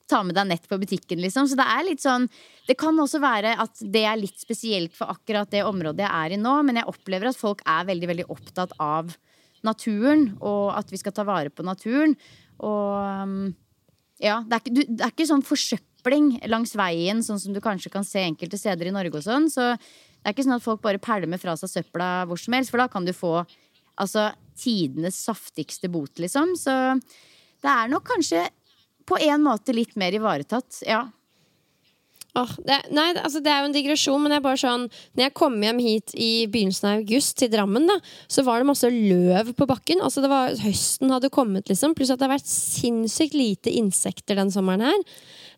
ta 0.08 0.22
med 0.24 0.38
deg 0.38 0.48
nett 0.48 0.68
på 0.70 0.78
butikken, 0.80 1.20
liksom. 1.20 1.50
Så 1.50 1.58
det 1.60 1.66
er 1.68 1.82
litt 1.84 2.04
sånn 2.04 2.30
Det 2.66 2.78
kan 2.80 2.96
også 2.96 3.20
være 3.20 3.58
at 3.60 3.82
det 3.82 4.06
er 4.08 4.16
litt 4.16 4.40
spesielt 4.40 4.96
for 4.96 5.12
akkurat 5.12 5.50
det 5.52 5.66
området 5.68 6.06
jeg 6.06 6.10
er 6.14 6.34
i 6.34 6.40
nå, 6.42 6.54
men 6.64 6.80
jeg 6.80 6.90
opplever 6.90 7.30
at 7.30 7.38
folk 7.38 7.62
er 7.68 7.90
veldig, 7.90 8.08
veldig 8.14 8.28
opptatt 8.34 8.74
av 8.82 9.12
naturen, 9.66 10.30
og 10.40 10.74
at 10.78 10.92
vi 10.94 11.00
skal 11.02 11.16
ta 11.16 11.26
vare 11.28 11.52
på 11.54 11.66
naturen. 11.66 12.16
Og 12.64 13.26
um, 13.26 13.54
ja, 14.22 14.40
det 14.46 14.58
er 14.58 14.64
ikke, 14.64 14.76
det 14.88 15.04
er 15.04 15.14
ikke 15.14 15.28
sånn 15.28 15.46
forsøpling 15.46 16.32
langs 16.52 16.76
veien, 16.78 17.24
sånn 17.26 17.42
som 17.42 17.56
du 17.56 17.62
kanskje 17.64 17.92
kan 17.94 18.08
se 18.08 18.24
enkelte 18.24 18.60
steder 18.62 18.90
i 18.90 18.96
Norge 18.96 19.20
og 19.20 19.26
sånn. 19.26 19.50
Så 19.52 19.74
det 19.76 20.30
er 20.30 20.36
ikke 20.36 20.48
sånn 20.48 20.58
at 20.58 20.66
folk 20.66 20.84
bare 20.86 21.02
pælmer 21.02 21.42
fra 21.42 21.58
seg 21.60 21.74
søpla 21.74 22.10
hvor 22.30 22.40
som 22.42 22.56
helst, 22.58 22.74
for 22.74 22.82
da 22.82 22.88
kan 22.92 23.08
du 23.08 23.14
få 23.16 23.38
altså, 24.02 24.30
tidenes 24.58 25.20
saftigste 25.28 25.92
bot, 25.92 26.16
liksom. 26.22 26.56
Så 26.60 26.74
det 27.64 27.72
er 27.72 27.92
nok 27.92 28.08
kanskje 28.08 28.46
på 29.06 29.20
en 29.22 29.44
måte 29.46 29.76
litt 29.76 29.98
mer 30.00 30.16
ivaretatt, 30.18 30.82
ja. 30.88 31.06
Oh, 32.36 32.52
det, 32.68 32.82
nei, 32.92 33.08
altså 33.16 33.40
det 33.40 33.52
er 33.52 33.62
jo 33.64 33.70
en 33.70 33.76
digresjon, 33.76 34.20
men 34.20 34.34
jeg 34.36 34.44
bare 34.44 34.60
sånn 34.60 34.82
Når 35.16 35.24
jeg 35.24 35.34
kom 35.40 35.54
hjem 35.64 35.78
hit 35.80 36.12
i 36.20 36.30
begynnelsen 36.52 36.90
av 36.90 37.00
august 37.00 37.38
til 37.40 37.52
Drammen, 37.54 37.88
da, 37.88 37.96
så 38.28 38.44
var 38.44 38.60
det 38.60 38.68
masse 38.68 38.90
løv 38.92 39.54
på 39.56 39.68
bakken. 39.70 40.04
Altså 40.04 40.24
det 40.26 40.32
var, 40.32 40.52
Høsten 40.66 41.14
hadde 41.16 41.32
kommet, 41.34 41.70
liksom. 41.72 41.96
Pluss 41.96 42.12
at 42.12 42.20
det 42.20 42.28
har 42.28 42.36
vært 42.36 42.52
sinnssykt 42.52 43.38
lite 43.40 43.72
insekter 43.80 44.40
den 44.42 44.52
sommeren 44.52 44.84
her. 44.90 45.04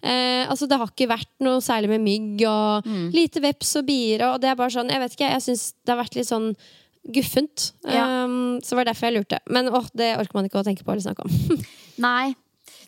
Eh, 0.05 0.43
altså 0.45 0.69
Det 0.69 0.77
har 0.77 0.91
ikke 0.91 1.09
vært 1.09 1.33
noe 1.41 1.63
særlig 1.65 1.89
med 1.95 2.05
mygg 2.05 2.45
og 2.45 2.85
mm. 2.85 3.05
lite 3.15 3.41
veps 3.41 3.73
og 3.81 3.87
bier. 3.89 4.27
Og 4.29 4.41
det 4.43 4.51
er 4.51 4.59
bare 4.59 4.75
sånn, 4.77 4.93
jeg 4.93 5.01
vet 5.01 5.17
ikke, 5.17 5.31
jeg 5.33 5.47
syns 5.49 5.69
det 5.81 5.95
har 5.95 6.01
vært 6.03 6.19
litt 6.19 6.29
sånn 6.29 6.51
guffent. 7.13 7.71
Ja. 7.87 8.25
Um, 8.27 8.57
så 8.61 8.77
det 8.77 8.91
derfor 8.91 9.09
jeg 9.09 9.17
lurte. 9.17 9.41
Men 9.49 9.71
åh, 9.71 9.87
det 9.97 10.13
orker 10.19 10.37
man 10.37 10.49
ikke 10.49 10.61
å 10.61 10.67
tenke 10.67 10.85
på 10.85 10.93
eller 10.93 11.05
snakke 11.05 11.25
om. 11.25 11.63
Nei, 12.07 12.35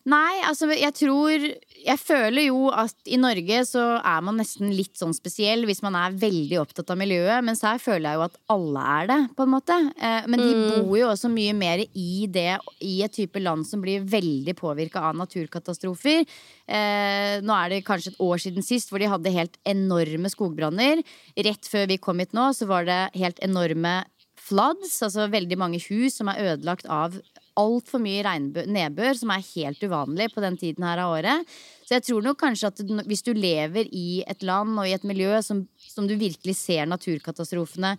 Nei, 0.10 0.40
altså 0.48 0.70
jeg 0.74 0.94
tror 0.98 1.44
Jeg 1.80 2.00
føler 2.02 2.48
jo 2.48 2.70
at 2.74 3.10
i 3.10 3.18
Norge 3.20 3.60
så 3.68 3.84
er 3.98 4.24
man 4.26 4.40
nesten 4.40 4.72
litt 4.74 4.98
sånn 5.00 5.14
spesiell 5.16 5.66
hvis 5.68 5.84
man 5.86 5.96
er 6.00 6.18
veldig 6.20 6.58
opptatt 6.62 6.92
av 6.92 7.00
miljøet. 7.00 7.44
Mens 7.46 7.62
her 7.64 7.80
føler 7.82 8.10
jeg 8.10 8.20
jo 8.20 8.26
at 8.26 8.38
alle 8.52 8.84
er 8.96 9.10
det, 9.12 9.20
på 9.38 9.46
en 9.46 9.54
måte. 9.54 9.78
Eh, 9.96 10.28
men 10.28 10.44
de 10.44 10.50
mm. 10.58 10.66
bor 10.88 10.98
jo 11.00 11.08
også 11.12 11.32
mye 11.32 11.56
mer 11.56 11.84
i 11.88 12.28
det 12.28 12.58
i 12.84 12.98
et 13.06 13.16
type 13.16 13.40
land 13.40 13.68
som 13.70 13.84
blir 13.84 14.04
veldig 14.12 14.56
påvirka 14.60 15.06
av 15.08 15.18
naturkatastrofer. 15.22 16.28
Eh, 16.68 17.40
nå 17.46 17.56
er 17.56 17.72
det 17.72 17.86
kanskje 17.88 18.14
et 18.14 18.22
år 18.28 18.44
siden 18.44 18.66
sist 18.66 18.92
hvor 18.92 19.00
de 19.00 19.12
hadde 19.12 19.36
helt 19.36 19.56
enorme 19.64 20.32
skogbranner. 20.34 21.04
Rett 21.48 21.72
før 21.72 21.88
vi 21.94 22.02
kom 22.02 22.20
hit 22.20 22.36
nå, 22.36 22.52
så 22.58 22.68
var 22.70 22.90
det 22.90 23.02
helt 23.20 23.40
enorme 23.46 24.02
floods, 24.50 24.98
altså 25.06 25.30
veldig 25.32 25.58
mange 25.60 25.82
hus 25.90 26.20
som 26.20 26.32
er 26.32 26.54
ødelagt 26.54 26.90
av 26.90 27.18
altfor 27.58 28.02
mye 28.04 28.36
nedbør, 28.70 29.14
som 29.18 29.34
er 29.34 29.46
helt 29.56 29.82
uvanlig 29.84 30.30
på 30.34 30.44
den 30.44 30.58
tiden 30.60 30.86
her 30.86 31.02
av 31.04 31.16
året. 31.18 31.58
Så 31.88 31.98
jeg 31.98 32.06
tror 32.06 32.26
nok 32.26 32.40
kanskje 32.42 32.70
at 32.70 32.82
hvis 33.10 33.26
du 33.26 33.34
lever 33.34 33.90
i 33.90 34.22
et 34.30 34.44
land 34.46 34.78
og 34.78 34.88
i 34.88 34.94
et 34.94 35.06
miljø 35.08 35.40
som, 35.46 35.64
som 35.82 36.08
du 36.08 36.16
virkelig 36.20 36.56
ser 36.60 36.90
naturkatastrofene, 36.90 37.96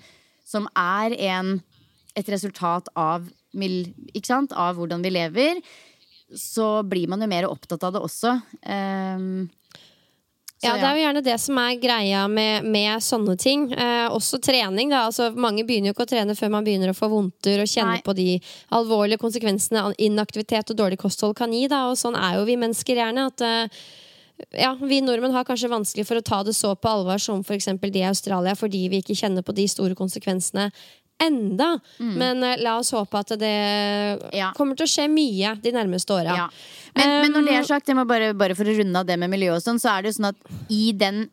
som 0.46 0.66
er 0.78 1.14
en, 1.30 1.56
et 2.18 2.30
resultat 2.30 2.90
av, 2.98 3.26
av 3.26 4.78
hvordan 4.78 5.02
vi 5.06 5.14
lever, 5.14 5.62
så 6.36 6.82
blir 6.86 7.10
man 7.10 7.22
jo 7.22 7.30
mer 7.30 7.48
opptatt 7.50 7.82
av 7.86 7.96
det 7.96 8.04
også. 8.06 8.36
Um, 8.62 9.48
så, 10.60 10.66
ja, 10.68 10.74
Det 10.76 10.84
er 10.84 10.96
jo 10.98 11.04
gjerne 11.06 11.20
det 11.24 11.34
som 11.40 11.58
er 11.62 11.76
greia 11.80 12.26
med, 12.28 12.66
med 12.68 13.00
sånne 13.00 13.36
ting. 13.40 13.62
Eh, 13.72 14.08
også 14.12 14.36
trening. 14.44 14.90
da, 14.92 15.06
altså 15.08 15.30
Mange 15.32 15.64
begynner 15.64 15.88
jo 15.88 15.94
ikke 15.94 16.04
å 16.04 16.10
trene 16.10 16.36
før 16.36 16.52
man 16.52 16.66
begynner 16.66 16.92
å 16.92 16.96
få 16.98 17.08
vondter 17.08 17.62
og 17.62 17.70
kjenne 17.70 17.94
Nei. 17.96 18.02
på 18.04 18.12
de 18.18 18.34
alvorlige 18.76 19.22
konsekvensene 19.22 19.94
inaktivitet 20.04 20.74
og 20.74 20.76
dårlig 20.76 21.00
kosthold 21.00 21.32
kan 21.38 21.54
gi. 21.56 21.64
da, 21.72 21.86
og 21.88 21.96
Sånn 21.96 22.18
er 22.20 22.36
jo 22.36 22.44
vi 22.44 22.58
mennesker 22.60 23.00
gjerne. 23.00 23.24
at 23.32 23.40
eh, 23.40 23.80
ja, 24.60 24.74
Vi 24.76 25.00
nordmenn 25.00 25.32
har 25.32 25.48
kanskje 25.48 25.72
vanskelig 25.72 26.04
for 26.08 26.20
å 26.20 26.24
ta 26.24 26.42
det 26.44 26.52
så 26.56 26.74
på 26.76 26.92
alvor 26.92 27.16
som 27.16 27.40
f.eks. 27.40 27.72
De 27.80 28.04
i 28.04 28.08
Australia, 28.08 28.52
fordi 28.52 28.88
vi 28.92 29.00
ikke 29.00 29.16
kjenner 29.16 29.40
på 29.42 29.56
de 29.56 29.64
store 29.68 29.96
konsekvensene 29.96 30.68
enda. 31.22 31.72
Mm. 31.98 32.14
Men 32.22 32.44
uh, 32.44 32.54
la 32.62 32.78
oss 32.80 32.92
håpe 32.96 33.20
at 33.20 33.34
det 33.40 33.52
ja. 34.36 34.50
kommer 34.56 34.78
til 34.78 34.88
å 34.88 34.92
skje 34.94 35.06
mye 35.12 35.54
de 35.62 35.74
nærmeste 35.76 36.16
åra. 36.16 36.38
Ja. 36.44 36.48
Men, 36.96 37.06
um, 37.06 37.18
men, 37.20 37.36
når 37.36 37.46
det 37.48 37.58
er 37.58 37.68
sagt, 37.68 37.94
bare, 38.08 38.32
bare, 38.34 38.56
for 38.58 38.68
å 38.68 38.78
runde 38.80 39.04
av 39.04 39.08
det 39.08 39.18
med 39.20 39.32
miljø 39.32 39.54
og 39.56 39.62
sånn, 39.64 39.80
så 39.82 39.94
er 39.94 40.02
det 40.02 40.12
jo 40.12 40.18
sånn 40.20 40.32
at 40.32 40.52
i 40.72 40.90
den 40.96 41.28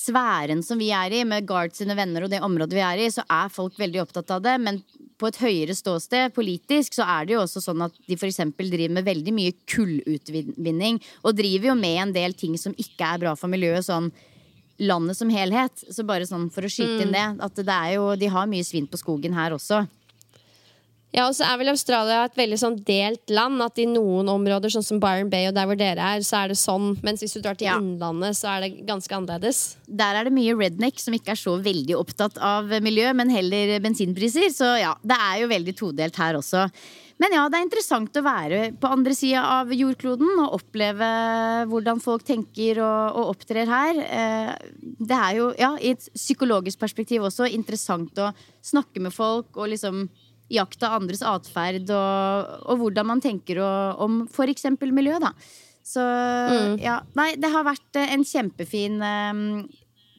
sfæren 0.00 0.62
som 0.64 0.80
vi 0.80 0.90
er 0.94 1.12
i, 1.12 1.24
med 1.28 1.46
Guard 1.48 1.74
sine 1.76 1.96
venner 1.98 2.24
og 2.24 2.32
det 2.32 2.40
området 2.44 2.76
vi 2.78 2.84
er 2.84 3.02
i, 3.04 3.10
så 3.12 3.24
er 3.28 3.52
folk 3.52 3.76
veldig 3.80 4.04
opptatt 4.04 4.32
av 4.36 4.44
det. 4.46 4.56
Men 4.62 4.80
på 5.20 5.28
et 5.28 5.40
høyere 5.42 5.76
ståsted 5.76 6.32
politisk 6.36 6.96
så 6.96 7.04
er 7.18 7.28
det 7.28 7.36
jo 7.36 7.42
også 7.42 7.60
sånn 7.64 7.84
at 7.84 7.96
de 8.08 8.16
f.eks. 8.16 8.40
driver 8.56 8.96
med 8.96 9.08
veldig 9.08 9.34
mye 9.36 9.56
kullutvinning. 9.68 11.00
Og 11.24 11.36
driver 11.36 11.72
jo 11.72 11.78
med 11.78 12.02
en 12.06 12.16
del 12.16 12.36
ting 12.38 12.56
som 12.60 12.76
ikke 12.80 13.14
er 13.14 13.24
bra 13.26 13.36
for 13.36 13.52
miljøet. 13.52 13.84
sånn 13.84 14.10
landet 14.80 15.18
som 15.18 15.30
helhet. 15.32 15.84
Så 15.92 16.04
bare 16.08 16.26
sånn 16.28 16.48
for 16.52 16.66
å 16.66 16.72
skyte 16.72 17.04
inn 17.04 17.14
det. 17.14 17.26
At 17.44 17.56
det 17.60 17.68
er 17.76 17.96
jo, 17.98 18.12
de 18.16 18.30
har 18.32 18.50
mye 18.50 18.66
svinn 18.66 18.88
på 18.90 19.00
skogen 19.00 19.36
her 19.36 19.56
også. 19.56 19.84
Ja, 21.10 21.24
og 21.26 21.34
så 21.34 21.42
er 21.42 21.56
vel 21.58 21.72
Australia 21.72 22.20
et 22.28 22.36
veldig 22.38 22.56
sånn 22.60 22.76
delt 22.86 23.32
land. 23.34 23.58
At 23.64 23.80
i 23.82 23.86
noen 23.90 24.28
områder, 24.30 24.70
sånn 24.70 24.86
som 24.86 25.00
Byron 25.02 25.30
Bay 25.32 25.48
og 25.48 25.56
der 25.56 25.66
hvor 25.66 25.78
dere 25.78 26.12
er, 26.14 26.22
så 26.26 26.44
er 26.44 26.52
det 26.52 26.58
sånn. 26.60 26.92
Mens 27.02 27.24
hvis 27.24 27.34
du 27.34 27.40
drar 27.42 27.58
til 27.58 27.66
Ja. 27.66 27.78
Innlandet, 27.82 28.38
så 28.38 28.52
er 28.52 28.60
det 28.62 28.86
ganske 28.86 29.10
annerledes. 29.16 29.74
Der 29.90 30.14
er 30.14 30.28
det 30.28 30.34
mye 30.36 30.54
redneck 30.54 31.02
som 31.02 31.16
ikke 31.16 31.34
er 31.34 31.40
så 31.40 31.56
veldig 31.58 31.98
opptatt 31.98 32.38
av 32.38 32.70
miljø, 32.80 33.10
men 33.12 33.32
heller 33.34 33.80
bensinpriser. 33.82 34.54
Så 34.54 34.70
ja, 34.78 34.94
det 35.02 35.18
er 35.18 35.40
jo 35.42 35.50
veldig 35.50 35.76
todelt 35.82 36.22
her 36.22 36.38
også. 36.38 36.68
Men 37.20 37.34
ja, 37.36 37.42
det 37.52 37.58
er 37.58 37.66
interessant 37.66 38.16
å 38.16 38.22
være 38.24 38.60
på 38.80 38.88
andre 38.88 39.12
sida 39.16 39.42
av 39.58 39.72
jordkloden 39.76 40.40
og 40.40 40.54
oppleve 40.56 41.08
hvordan 41.68 42.00
folk 42.00 42.24
tenker 42.24 42.80
og, 42.80 43.18
og 43.20 43.34
opptrer 43.34 43.68
her. 43.68 44.00
Eh, 44.06 44.52
Det 45.00 45.18
er 45.18 45.36
jo, 45.36 45.50
ja, 45.60 45.74
i 45.76 45.92
et 45.92 46.06
psykologisk 46.16 46.80
perspektiv 46.80 47.26
også, 47.28 47.48
interessant 47.52 48.16
å 48.24 48.30
snakke 48.64 49.02
med 49.04 49.12
folk 49.12 49.56
og 49.60 49.68
liksom 49.74 50.06
jakte 50.50 50.88
andres 50.90 51.20
atferd 51.22 51.92
og, 51.94 52.54
og 52.72 52.80
hvordan 52.80 53.06
man 53.12 53.20
tenker 53.22 53.60
og, 53.62 54.00
om 54.02 54.22
f.eks. 54.26 54.66
miljø, 54.80 55.20
da. 55.22 55.34
Så 55.90 56.02
ja, 56.80 57.00
nei, 57.18 57.34
det 57.40 57.50
har 57.52 57.64
vært 57.66 58.00
en 58.00 58.24
kjempefin 58.26 58.98
um, 59.00 59.44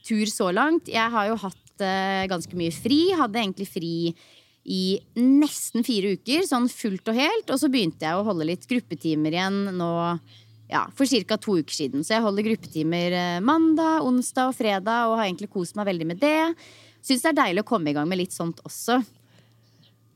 tur 0.05 0.29
så 0.29 0.49
langt. 0.53 0.89
Jeg 0.91 1.13
har 1.13 1.29
jo 1.29 1.37
hatt 1.43 1.83
uh, 1.83 2.23
ganske 2.31 2.57
mye 2.57 2.73
fri. 2.75 3.01
Hadde 3.15 3.39
egentlig 3.41 3.69
fri 3.69 3.93
i 4.63 4.99
nesten 5.17 5.85
fire 5.85 6.13
uker, 6.17 6.45
sånn 6.45 6.67
fullt 6.69 7.09
og 7.09 7.17
helt. 7.17 7.49
Og 7.49 7.59
så 7.61 7.69
begynte 7.71 8.05
jeg 8.05 8.17
å 8.17 8.25
holde 8.27 8.47
litt 8.47 8.67
gruppetimer 8.69 9.33
igjen 9.33 9.63
nå 9.77 9.91
ja, 10.71 10.85
for 10.95 11.05
ca. 11.05 11.37
to 11.37 11.57
uker 11.59 11.75
siden. 11.75 12.05
Så 12.05 12.15
jeg 12.15 12.25
holder 12.25 12.47
gruppetimer 12.47 13.17
eh, 13.17 13.39
mandag, 13.43 14.05
onsdag 14.07 14.51
og 14.51 14.57
fredag 14.57 15.09
og 15.09 15.17
har 15.19 15.27
egentlig 15.27 15.51
kost 15.51 15.75
meg 15.79 15.89
veldig 15.89 16.07
med 16.13 16.21
det. 16.21 16.53
Syns 17.01 17.25
det 17.25 17.33
er 17.33 17.41
deilig 17.41 17.65
å 17.65 17.71
komme 17.73 17.91
i 17.91 17.97
gang 17.97 18.07
med 18.09 18.21
litt 18.21 18.35
sånt 18.35 18.61
også. 18.67 19.01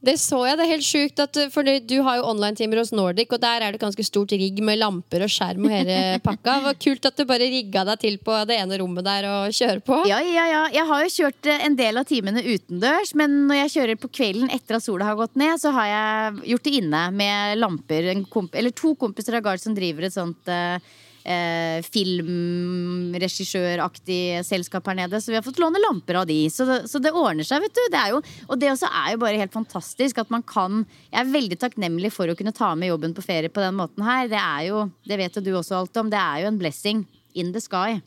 Det 0.05 0.15
så 0.21 0.41
jeg. 0.45 0.57
Det 0.59 0.65
er 0.65 0.71
helt 0.71 0.85
sjukt. 0.85 1.21
At, 1.23 1.39
for 1.53 1.65
du 1.65 1.95
har 2.05 2.19
jo 2.19 2.27
online-timer 2.29 2.81
hos 2.81 2.91
Nordic, 2.95 3.31
og 3.33 3.41
der 3.41 3.65
er 3.65 3.75
det 3.75 3.81
ganske 3.81 4.05
stort 4.05 4.33
rigg 4.35 4.61
med 4.65 4.79
lamper 4.81 5.25
og 5.25 5.31
skjerm 5.31 5.65
og 5.67 5.73
hele 5.73 5.97
pakka. 6.25 6.57
Det 6.59 6.67
var 6.67 6.79
kult 6.85 7.09
at 7.09 7.17
du 7.17 7.25
bare 7.29 7.49
rigga 7.51 7.85
deg 7.89 8.03
til 8.03 8.19
på 8.25 8.37
det 8.49 8.59
ene 8.61 8.79
rommet 8.81 9.07
der 9.07 9.29
og 9.31 9.55
kjører 9.55 9.81
på. 9.85 10.01
Ja, 10.09 10.19
ja, 10.21 10.45
ja. 10.51 10.63
Jeg 10.75 10.89
har 10.91 11.05
jo 11.05 11.13
kjørt 11.15 11.51
eh, 11.51 11.65
en 11.69 11.79
del 11.79 12.01
av 12.01 12.09
timene 12.09 12.43
utendørs, 12.45 13.15
men 13.17 13.39
når 13.49 13.63
jeg 13.63 13.73
kjører 13.77 14.01
på 14.01 14.11
kvelden 14.19 14.53
etter 14.53 14.79
at 14.79 14.85
sola 14.85 15.09
har 15.09 15.17
gått 15.19 15.39
ned, 15.39 15.57
så 15.61 15.73
har 15.75 15.89
jeg 15.91 16.53
gjort 16.53 16.69
det 16.69 16.77
inne 16.83 17.07
med 17.15 17.57
lamper. 17.61 18.11
En 18.13 18.25
komp 18.29 18.55
eller 18.55 18.75
to 18.75 18.93
kompiser 18.99 19.39
av 19.39 19.45
Gard 19.45 19.63
som 19.63 19.75
driver 19.77 20.07
et 20.07 20.15
sånt 20.15 20.51
eh, 20.51 20.77
eh, 21.25 21.81
filmregissøraktig 21.85 24.45
selskap 24.47 24.87
her 24.89 24.95
nede, 25.01 25.17
så 25.21 25.27
vi 25.31 25.37
har 25.39 25.45
fått 25.45 25.61
låne 25.61 25.79
lamper 25.81 26.15
av 26.21 26.25
de. 26.29 26.39
Så 26.53 26.63
så 26.85 26.97
det 27.01 27.11
ordner 27.15 27.45
seg, 27.47 27.61
vet 27.65 27.75
du. 27.75 27.83
Det 27.91 28.03
jo, 28.11 28.17
og 28.49 28.55
det 28.61 28.71
også 28.71 28.87
er 29.03 29.09
jo 29.13 29.23
bare 29.25 29.41
helt 29.41 29.55
fantastisk 29.55 30.13
at 30.21 30.29
man 30.33 30.43
kan 30.45 30.71
Jeg 31.11 31.19
er 31.21 31.33
veldig 31.33 31.57
takknemlig 31.61 32.11
for 32.13 32.25
å 32.29 32.35
kunne 32.37 32.55
ta 32.55 32.69
med 32.75 32.89
jobben 32.91 33.13
på 33.15 33.25
ferie 33.25 33.49
på 33.49 33.63
den 33.63 33.75
måten 33.77 34.01
her. 34.05 34.23
Det 34.31 34.41
er 34.41 34.61
jo, 34.69 34.77
det 35.07 35.17
vet 35.19 35.35
jo 35.37 35.41
du 35.43 35.51
også 35.55 35.79
alt 35.79 35.97
om, 36.01 36.09
det 36.11 36.21
er 36.21 36.37
jo 36.43 36.49
en 36.51 36.61
blessing 36.61 36.97
in 37.35 37.53
the 37.55 37.61
sky. 37.61 38.01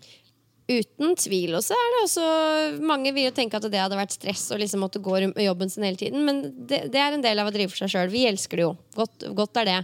Uten 0.69 1.15
tvil. 1.17 1.55
Og 1.57 1.63
så 1.65 1.73
er 1.73 1.87
det 1.95 2.01
også 2.03 2.25
Mange 2.85 3.09
vil 3.17 3.25
jo 3.25 3.33
tenke 3.33 3.57
at 3.57 3.65
det 3.73 3.81
hadde 3.81 3.97
vært 3.97 4.13
stress 4.13 4.51
å 4.53 4.59
liksom 4.61 4.83
måtte 4.85 5.01
gå 5.01 5.15
rundt 5.17 5.39
med 5.39 5.47
jobben 5.47 5.71
sin 5.73 5.87
hele 5.87 5.97
tiden, 5.97 6.27
men 6.27 6.43
det, 6.69 6.83
det 6.93 7.01
er 7.01 7.17
en 7.17 7.25
del 7.25 7.41
av 7.41 7.49
å 7.49 7.55
drive 7.55 7.73
for 7.73 7.81
seg 7.81 7.95
sjøl. 7.95 8.13
Vi 8.13 8.27
elsker 8.29 8.61
det 8.61 8.67
jo. 8.67 8.75
Godt, 8.99 9.25
godt 9.39 9.61
er 9.63 9.69
det. 9.71 9.77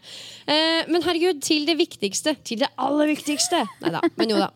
Eh, 0.45 0.91
men 0.93 1.05
herregud, 1.07 1.41
til 1.45 1.65
det 1.69 1.79
viktigste. 1.81 2.37
Til 2.45 2.61
det 2.61 2.69
aller 2.77 3.09
viktigste! 3.15 3.63
Nei 3.81 3.95
da, 3.97 4.05
men 4.21 4.35
jo 4.35 4.43
da. 4.43 4.51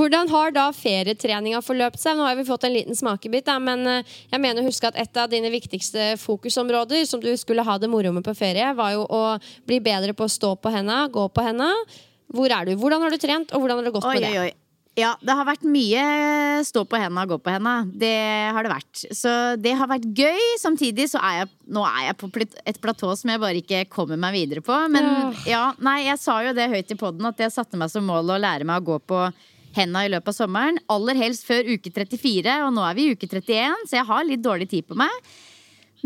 Hvordan 0.00 0.32
har 0.34 0.54
da 0.56 0.66
ferietreninga 0.74 1.62
forløpt 1.62 2.02
seg? 2.02 2.18
Nå 2.18 2.26
har 2.26 2.38
vi 2.38 2.48
fått 2.48 2.66
en 2.66 2.74
liten 2.74 2.98
smakebit, 2.98 3.46
da, 3.46 3.60
men 3.62 3.86
eh, 3.86 4.14
jeg 4.32 4.42
mener 4.42 4.64
å 4.64 4.68
huske 4.68 4.90
at 4.90 4.98
et 4.98 5.22
av 5.22 5.30
dine 5.30 5.52
viktigste 5.54 6.14
fokusområder 6.24 7.06
som 7.06 7.22
du 7.22 7.30
skulle 7.38 7.62
ha 7.62 7.78
det 7.78 7.90
moro 7.92 8.16
med 8.18 8.26
på 8.26 8.34
ferie, 8.38 8.74
var 8.78 8.96
jo 8.96 9.06
å 9.06 9.24
bli 9.68 9.78
bedre 9.84 10.16
på 10.16 10.26
å 10.26 10.36
stå 10.40 10.56
på 10.58 10.74
henda, 10.74 11.04
gå 11.12 11.30
på 11.30 11.46
henda. 11.46 11.70
Hvor 12.34 12.50
er 12.50 12.66
du? 12.66 12.74
Hvordan 12.80 13.06
har 13.06 13.14
du 13.14 13.22
trent, 13.22 13.54
og 13.54 13.62
hvordan 13.62 13.78
har 13.78 13.86
det 13.86 13.94
gått 13.94 14.08
Oi, 14.08 14.16
med 14.18 14.26
det? 14.26 14.32
oi, 14.34 14.48
oi. 14.50 14.56
Ja, 14.98 15.12
det 15.22 15.34
har 15.38 15.46
vært 15.46 15.66
mye 15.68 16.02
stå 16.66 16.82
på 16.88 16.98
henda, 16.98 17.22
gå 17.28 17.38
på 17.38 17.52
henda. 17.54 17.74
Det 17.86 18.14
har 18.54 18.66
det 18.66 18.72
vært. 18.72 19.02
Så 19.14 19.32
det 19.62 19.76
har 19.78 19.90
vært 19.90 20.08
gøy. 20.10 20.40
Samtidig 20.58 21.06
så 21.12 21.20
er 21.22 21.42
jeg 21.42 21.52
nå 21.70 21.84
er 21.86 22.08
jeg 22.08 22.16
på 22.18 22.30
et 22.42 22.80
platå 22.82 23.12
som 23.18 23.30
jeg 23.30 23.42
bare 23.42 23.60
ikke 23.60 23.84
kommer 23.92 24.18
meg 24.20 24.34
videre 24.34 24.64
på. 24.64 24.74
Men 24.90 25.36
ja, 25.46 25.68
nei, 25.84 26.00
jeg 26.08 26.18
sa 26.22 26.40
jo 26.46 26.56
det 26.56 26.70
høyt 26.72 26.90
i 26.94 26.98
poden 26.98 27.30
at 27.30 27.38
jeg 27.44 27.54
satte 27.54 27.78
meg 27.78 27.92
som 27.92 28.06
mål 28.08 28.34
å 28.34 28.40
lære 28.42 28.66
meg 28.66 28.82
å 28.82 28.88
gå 28.94 28.98
på 29.12 29.22
henda 29.76 30.02
i 30.04 30.10
løpet 30.10 30.32
av 30.32 30.38
sommeren. 30.38 30.80
Aller 30.90 31.18
helst 31.20 31.46
før 31.46 31.68
uke 31.68 31.92
34, 31.94 32.58
og 32.66 32.74
nå 32.74 32.86
er 32.88 32.98
vi 32.98 33.06
i 33.06 33.14
uke 33.14 33.28
31, 33.28 33.86
så 33.86 34.00
jeg 34.00 34.08
har 34.08 34.26
litt 34.26 34.42
dårlig 34.44 34.70
tid 34.72 34.88
på 34.88 34.98
meg. 34.98 35.14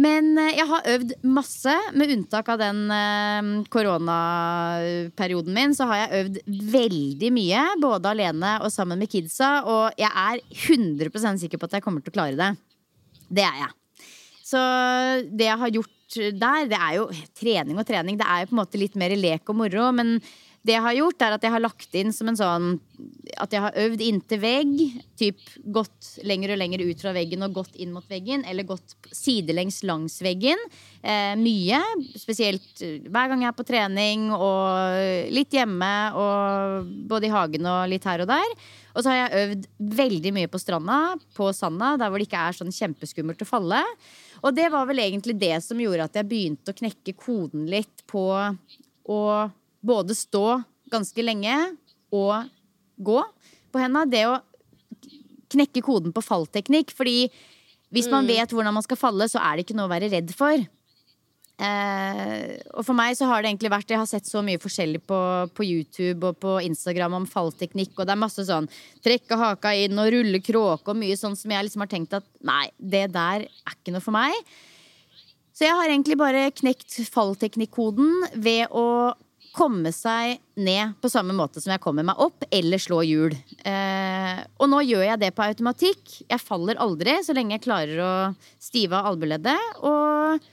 Men 0.01 0.31
eh, 0.41 0.55
jeg 0.57 0.67
har 0.71 0.87
øvd 0.95 1.15
masse, 1.29 1.75
med 1.99 2.13
unntak 2.15 2.49
av 2.55 2.61
den 2.63 2.83
eh, 2.95 3.51
koronaperioden 3.73 5.53
min. 5.57 5.77
Så 5.77 5.89
har 5.91 6.05
jeg 6.05 6.23
øvd 6.23 6.39
veldig 6.73 7.33
mye, 7.35 7.65
både 7.83 8.13
alene 8.15 8.55
og 8.65 8.73
sammen 8.73 9.03
med 9.03 9.13
kidsa. 9.13 9.55
Og 9.69 10.01
jeg 10.01 10.09
er 10.09 10.41
100% 10.73 11.45
sikker 11.45 11.61
på 11.61 11.69
at 11.69 11.79
jeg 11.79 11.85
kommer 11.85 12.05
til 12.05 12.15
å 12.15 12.19
klare 12.19 12.39
det. 12.39 12.53
Det 13.33 13.45
er 13.45 13.65
jeg. 13.67 13.75
Så 14.53 14.63
det 15.33 15.49
jeg 15.49 15.61
har 15.61 15.77
gjort 15.77 15.99
der, 16.13 16.67
det 16.69 16.77
er 16.77 16.97
jo 16.99 17.05
trening 17.39 17.79
og 17.81 17.87
trening. 17.89 18.19
Det 18.21 18.27
er 18.29 18.43
jo 18.43 18.51
på 18.51 18.57
en 18.57 18.63
måte 18.63 18.81
litt 18.81 18.97
mer 19.01 19.15
lek 19.17 19.49
og 19.49 19.61
moro. 19.63 19.87
Men 19.97 20.19
det 20.63 20.77
jeg 20.77 20.83
har 20.85 20.95
gjort, 20.95 21.23
er 21.25 21.35
at 21.35 21.43
jeg 21.43 21.51
har 21.51 21.63
lagt 21.63 21.97
inn 21.99 22.13
som 22.15 22.29
en 22.31 22.39
sånn 22.39 22.67
At 23.43 23.51
jeg 23.55 23.65
har 23.65 23.79
øvd 23.83 24.03
inntil 24.07 24.39
vegg. 24.39 24.75
Typ 25.19 25.41
gått 25.75 26.11
lenger 26.29 26.53
og 26.55 26.61
lenger 26.61 26.85
ut 26.87 27.01
fra 27.03 27.15
veggen 27.17 27.43
og 27.43 27.57
gått 27.57 27.79
inn 27.83 27.91
mot 27.95 28.07
veggen. 28.07 28.45
Eller 28.47 28.67
gått 28.69 28.95
sidelengs 29.11 29.81
langs 29.89 30.21
veggen. 30.23 30.61
Eh, 31.03 31.33
mye. 31.41 31.81
Spesielt 32.15 32.83
eh, 32.85 33.01
hver 33.09 33.33
gang 33.33 33.43
jeg 33.43 33.51
er 33.51 33.57
på 33.59 33.67
trening 33.67 34.29
og 34.37 35.33
litt 35.35 35.57
hjemme. 35.57 35.91
Og 36.15 36.93
både 37.11 37.27
i 37.27 37.33
hagen 37.35 37.67
og 37.73 37.91
litt 37.91 38.07
her 38.07 38.23
og 38.23 38.31
der. 38.31 38.55
Og 38.93 39.03
så 39.03 39.11
har 39.11 39.19
jeg 39.19 39.47
øvd 39.47 39.67
veldig 39.99 40.33
mye 40.37 40.53
på 40.53 40.61
stranda, 40.61 40.99
på 41.35 41.49
sanda, 41.57 41.97
der 41.99 42.13
hvor 42.13 42.23
det 42.23 42.29
ikke 42.29 42.45
er 42.45 42.59
sånn 42.59 42.75
kjempeskummelt 42.77 43.43
å 43.43 43.49
falle. 43.49 43.81
Og 44.45 44.55
det 44.55 44.69
var 44.71 44.87
vel 44.87 45.03
egentlig 45.03 45.35
det 45.41 45.57
som 45.65 45.81
gjorde 45.81 46.07
at 46.07 46.21
jeg 46.21 46.29
begynte 46.29 46.71
å 46.71 46.79
knekke 46.79 47.17
koden 47.19 47.67
litt 47.73 48.07
på 48.11 48.29
å 49.11 49.21
både 49.83 50.17
stå 50.17 50.63
ganske 50.93 51.25
lenge 51.25 51.57
og 52.15 52.49
gå 53.03 53.21
på 53.73 53.81
henda. 53.83 54.05
Det 54.07 54.27
å 54.29 54.39
knekke 55.53 55.85
koden 55.85 56.15
på 56.15 56.25
fallteknikk. 56.25 56.95
Fordi 56.97 57.27
hvis 57.93 58.09
man 58.13 58.29
vet 58.29 58.53
hvordan 58.53 58.77
man 58.77 58.85
skal 58.87 59.01
falle, 59.01 59.29
så 59.29 59.43
er 59.43 59.57
det 59.57 59.67
ikke 59.67 59.77
noe 59.77 59.91
å 59.91 59.93
være 59.93 60.11
redd 60.13 60.33
for. 60.37 60.63
Eh, 61.63 62.55
og 62.73 62.87
for 62.87 62.97
meg 62.97 63.15
så 63.15 63.29
har 63.29 63.43
det 63.43 63.51
egentlig 63.53 63.71
vært 63.71 63.93
Jeg 63.93 64.01
har 64.01 64.09
sett 64.09 64.27
så 64.27 64.41
mye 64.43 64.59
forskjellig 64.59 65.03
på, 65.07 65.19
på 65.55 65.67
YouTube 65.67 66.33
og 66.33 66.39
på 66.43 66.57
Instagram 66.65 67.19
om 67.21 67.27
fallteknikk, 67.29 67.93
og 67.99 68.09
det 68.09 68.15
er 68.15 68.23
masse 68.23 68.47
sånn 68.49 68.67
trekke 69.05 69.37
haka 69.39 69.75
inn 69.85 70.01
og 70.01 70.09
rulle 70.15 70.41
kråke 70.43 70.91
og 70.91 70.99
mye 70.99 71.19
sånn 71.21 71.37
som 71.39 71.53
jeg 71.53 71.69
liksom 71.69 71.85
har 71.85 71.93
tenkt 71.93 72.17
at 72.19 72.27
nei, 72.43 72.65
det 72.79 73.05
der 73.15 73.45
er 73.45 73.77
ikke 73.77 73.95
noe 73.95 74.03
for 74.03 74.17
meg. 74.17 74.35
Så 75.53 75.69
jeg 75.69 75.77
har 75.77 75.93
egentlig 75.93 76.17
bare 76.19 76.49
knekt 76.57 76.97
fallteknikkoden 77.13 78.33
ved 78.43 78.73
å 78.73 79.13
komme 79.53 79.93
seg 79.95 80.39
ned 80.57 80.95
på 81.03 81.11
samme 81.13 81.35
måte 81.37 81.61
som 81.61 81.75
jeg 81.75 81.83
kommer 81.85 82.07
meg 82.07 82.21
opp, 82.23 82.45
eller 82.53 82.81
slå 82.81 83.03
hjul. 83.05 83.35
Eh, 83.69 84.41
og 84.57 84.71
nå 84.73 84.81
gjør 84.87 85.05
jeg 85.11 85.21
det 85.23 85.33
på 85.37 85.45
automatikk. 85.45 86.15
Jeg 86.25 86.41
faller 86.43 86.81
aldri 86.83 87.19
så 87.25 87.37
lenge 87.37 87.59
jeg 87.59 87.67
klarer 87.67 88.01
å 88.01 88.13
stive 88.63 88.97
av 88.99 89.13
albueleddet. 89.13 89.83
Og 89.85 90.49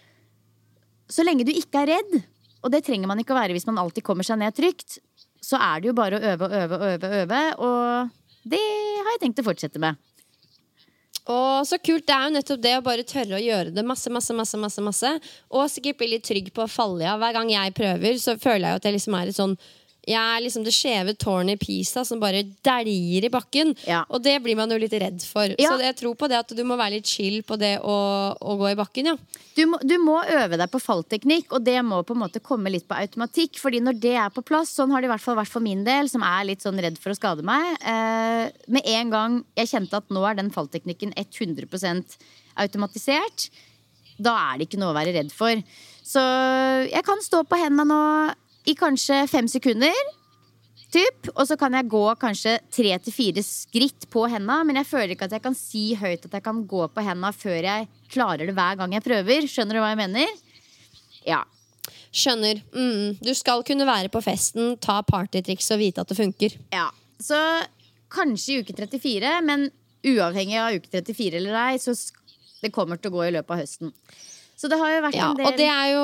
så 1.09 1.25
lenge 1.25 1.47
du 1.47 1.53
ikke 1.55 1.85
er 1.85 1.93
redd, 1.95 2.19
og 2.59 2.73
det 2.73 2.83
trenger 2.85 3.09
man 3.09 3.21
ikke 3.21 3.33
å 3.33 3.39
være 3.39 3.55
hvis 3.55 3.67
man 3.69 3.79
alltid 3.81 4.05
kommer 4.05 4.27
seg 4.27 4.41
ned 4.41 4.55
trygt, 4.57 4.99
så 5.39 5.57
er 5.63 5.79
det 5.79 5.89
jo 5.89 5.97
bare 5.97 6.19
å 6.19 6.33
øve 6.33 6.45
og 6.49 6.55
øve 6.59 6.77
og 6.77 6.87
øve, 6.91 7.11
øve, 7.23 7.41
og 7.63 8.49
det 8.49 8.59
har 8.59 9.13
jeg 9.15 9.21
tenkt 9.23 9.41
å 9.41 9.47
fortsette 9.47 9.81
med. 9.81 9.97
Og 11.30 11.67
så 11.69 11.77
kult, 11.77 12.07
Det 12.07 12.15
er 12.15 12.25
jo 12.25 12.34
nettopp 12.34 12.61
det 12.63 12.75
å 12.77 12.86
bare 12.86 13.05
tørre 13.05 13.38
å 13.38 13.43
gjøre 13.43 13.73
det 13.75 13.86
masse, 13.86 14.09
masse, 14.09 14.34
masse, 14.34 14.57
masse, 14.57 14.82
masse. 14.82 15.11
Og 15.53 15.69
sikkert 15.69 15.99
bli 15.99 16.07
litt 16.15 16.25
trygg 16.25 16.49
på 16.53 16.65
å 16.65 16.71
falle 16.71 17.05
av. 17.05 17.19
Hver 17.21 17.36
gang 17.38 17.51
jeg 17.53 17.75
prøver, 17.77 18.17
så 18.17 18.38
føler 18.39 18.65
jeg 18.65 18.73
jo 18.73 18.82
at 18.82 18.88
jeg 18.89 18.97
liksom 18.97 19.17
er 19.19 19.30
et 19.30 19.38
sånn 19.38 19.57
Jeg 20.07 20.19
er 20.19 20.41
liksom 20.41 20.63
det 20.63 20.71
skjeve 20.73 21.13
tårnet 21.19 21.57
i 21.57 21.59
Pisa 21.59 22.05
som 22.07 22.21
bare 22.21 22.45
dæljer 22.65 23.27
i 23.27 23.31
bakken. 23.33 23.73
Ja. 23.87 24.05
Og 24.09 24.23
det 24.23 24.37
blir 24.43 24.57
man 24.57 24.71
jo 24.71 24.79
litt 24.81 24.95
redd 24.95 25.21
for. 25.27 25.51
Ja. 25.59 25.73
Så 25.73 25.83
jeg 25.83 25.97
tror 25.99 26.15
på 26.19 26.29
det 26.31 26.39
at 26.39 26.53
du 26.55 26.63
må 26.67 26.77
være 26.79 26.97
litt 26.97 27.09
chill 27.09 27.41
på 27.45 27.57
det 27.59 27.75
å, 27.83 27.97
å 28.39 28.55
gå 28.59 28.71
i 28.71 28.77
bakken, 28.79 29.11
ja. 29.11 29.17
Du 29.57 29.65
må, 29.67 29.79
du 29.83 29.97
må 29.99 30.21
øve 30.23 30.55
deg 30.59 30.71
på 30.71 30.79
fallteknikk, 30.79 31.51
og 31.57 31.65
det 31.67 31.77
må 31.83 31.99
på 32.07 32.15
en 32.15 32.23
måte 32.23 32.41
komme 32.43 32.71
litt 32.71 32.87
på 32.87 32.95
automatikk. 32.95 33.59
Fordi 33.59 33.83
når 33.83 33.99
det 34.01 34.15
er 34.23 34.33
på 34.33 34.45
plass, 34.45 34.71
sånn 34.77 34.93
har 34.95 35.03
det 35.03 35.09
i 35.09 35.13
hvert 35.13 35.25
fall 35.25 35.39
vært 35.41 35.51
for 35.51 35.65
min 35.65 35.83
del, 35.87 36.09
som 36.11 36.23
er 36.25 36.47
litt 36.47 36.63
sånn 36.63 36.79
redd 36.79 36.99
for 37.01 37.11
å 37.11 37.17
skade 37.17 37.43
meg 37.45 37.75
eh, 37.83 38.47
Med 38.71 38.87
en 38.87 39.11
gang 39.13 39.39
jeg 39.59 39.73
kjente 39.73 39.99
at 39.99 40.13
nå 40.13 40.23
er 40.25 40.39
den 40.39 40.53
fallteknikken 40.53 41.11
100% 41.19 42.17
automatisert, 42.59 43.49
da 44.19 44.35
er 44.49 44.59
det 44.59 44.67
ikke 44.67 44.79
noe 44.81 44.93
å 44.93 44.97
være 44.97 45.13
redd 45.15 45.31
for. 45.35 45.59
Så 46.03 46.21
jeg 46.89 47.05
kan 47.07 47.21
stå 47.23 47.43
på 47.47 47.59
hendene 47.59 47.87
nå 47.87 48.03
i 48.68 48.76
kanskje 48.78 49.22
fem 49.32 49.47
sekunder. 49.51 49.95
Typ, 50.89 51.30
og 51.36 51.45
så 51.45 51.53
kan 51.60 51.76
jeg 51.78 51.86
gå 51.91 52.01
kanskje 52.18 52.55
tre 52.74 52.95
til 53.05 53.14
fire 53.14 53.43
skritt 53.45 54.07
på 54.10 54.24
henda, 54.32 54.64
men 54.66 54.80
jeg 54.80 54.89
føler 54.89 55.14
ikke 55.14 55.28
at 55.30 55.36
jeg 55.38 55.43
kan 55.43 55.57
si 55.57 55.84
høyt 55.99 56.26
at 56.26 56.39
jeg 56.39 56.45
kan 56.45 56.64
gå 56.66 56.88
på 56.89 57.03
henda 57.05 57.30
før 57.36 57.60
jeg 57.62 57.89
klarer 58.10 58.49
det 58.49 58.55
hver 58.57 58.80
gang 58.80 58.95
jeg 58.97 59.05
prøver. 59.05 59.45
Skjønner 59.45 59.78
du 59.78 59.84
hva 59.84 59.91
jeg 59.93 59.99
mener? 60.01 60.32
Ja. 61.28 61.43
Skjønner. 62.10 62.64
Mm. 62.74 63.20
Du 63.22 63.30
skal 63.38 63.62
kunne 63.68 63.86
være 63.86 64.10
på 64.10 64.22
festen, 64.26 64.74
ta 64.82 64.97
partytriks 65.05 65.70
og 65.76 65.84
vite 65.84 66.01
at 66.01 66.10
det 66.10 66.18
funker. 66.18 66.57
ja. 66.74 66.89
Så 67.20 67.36
kanskje 68.10 68.53
i 68.53 68.62
uke 68.64 68.74
34, 68.74 69.32
men 69.43 69.66
uavhengig 70.07 70.55
av 70.55 70.78
uke 70.80 70.88
34 70.88 71.36
eller 71.41 71.57
ei, 71.66 71.80
så 71.84 71.91
det 72.64 72.72
kommer 72.72 72.95
til 72.95 73.12
å 73.12 73.18
gå 73.18 73.26
i 73.28 73.34
løpet 73.36 73.51
av 73.51 73.60
høsten. 73.60 73.91
Så 74.60 74.68
det 74.68 74.76
har 74.76 74.91
jo 74.91 75.03
vært 75.05 75.16
Ja, 75.16 75.30
en 75.32 75.38
del 75.39 75.47
og 75.47 75.55
det 75.55 75.68
er 75.72 75.91
jo 75.93 76.03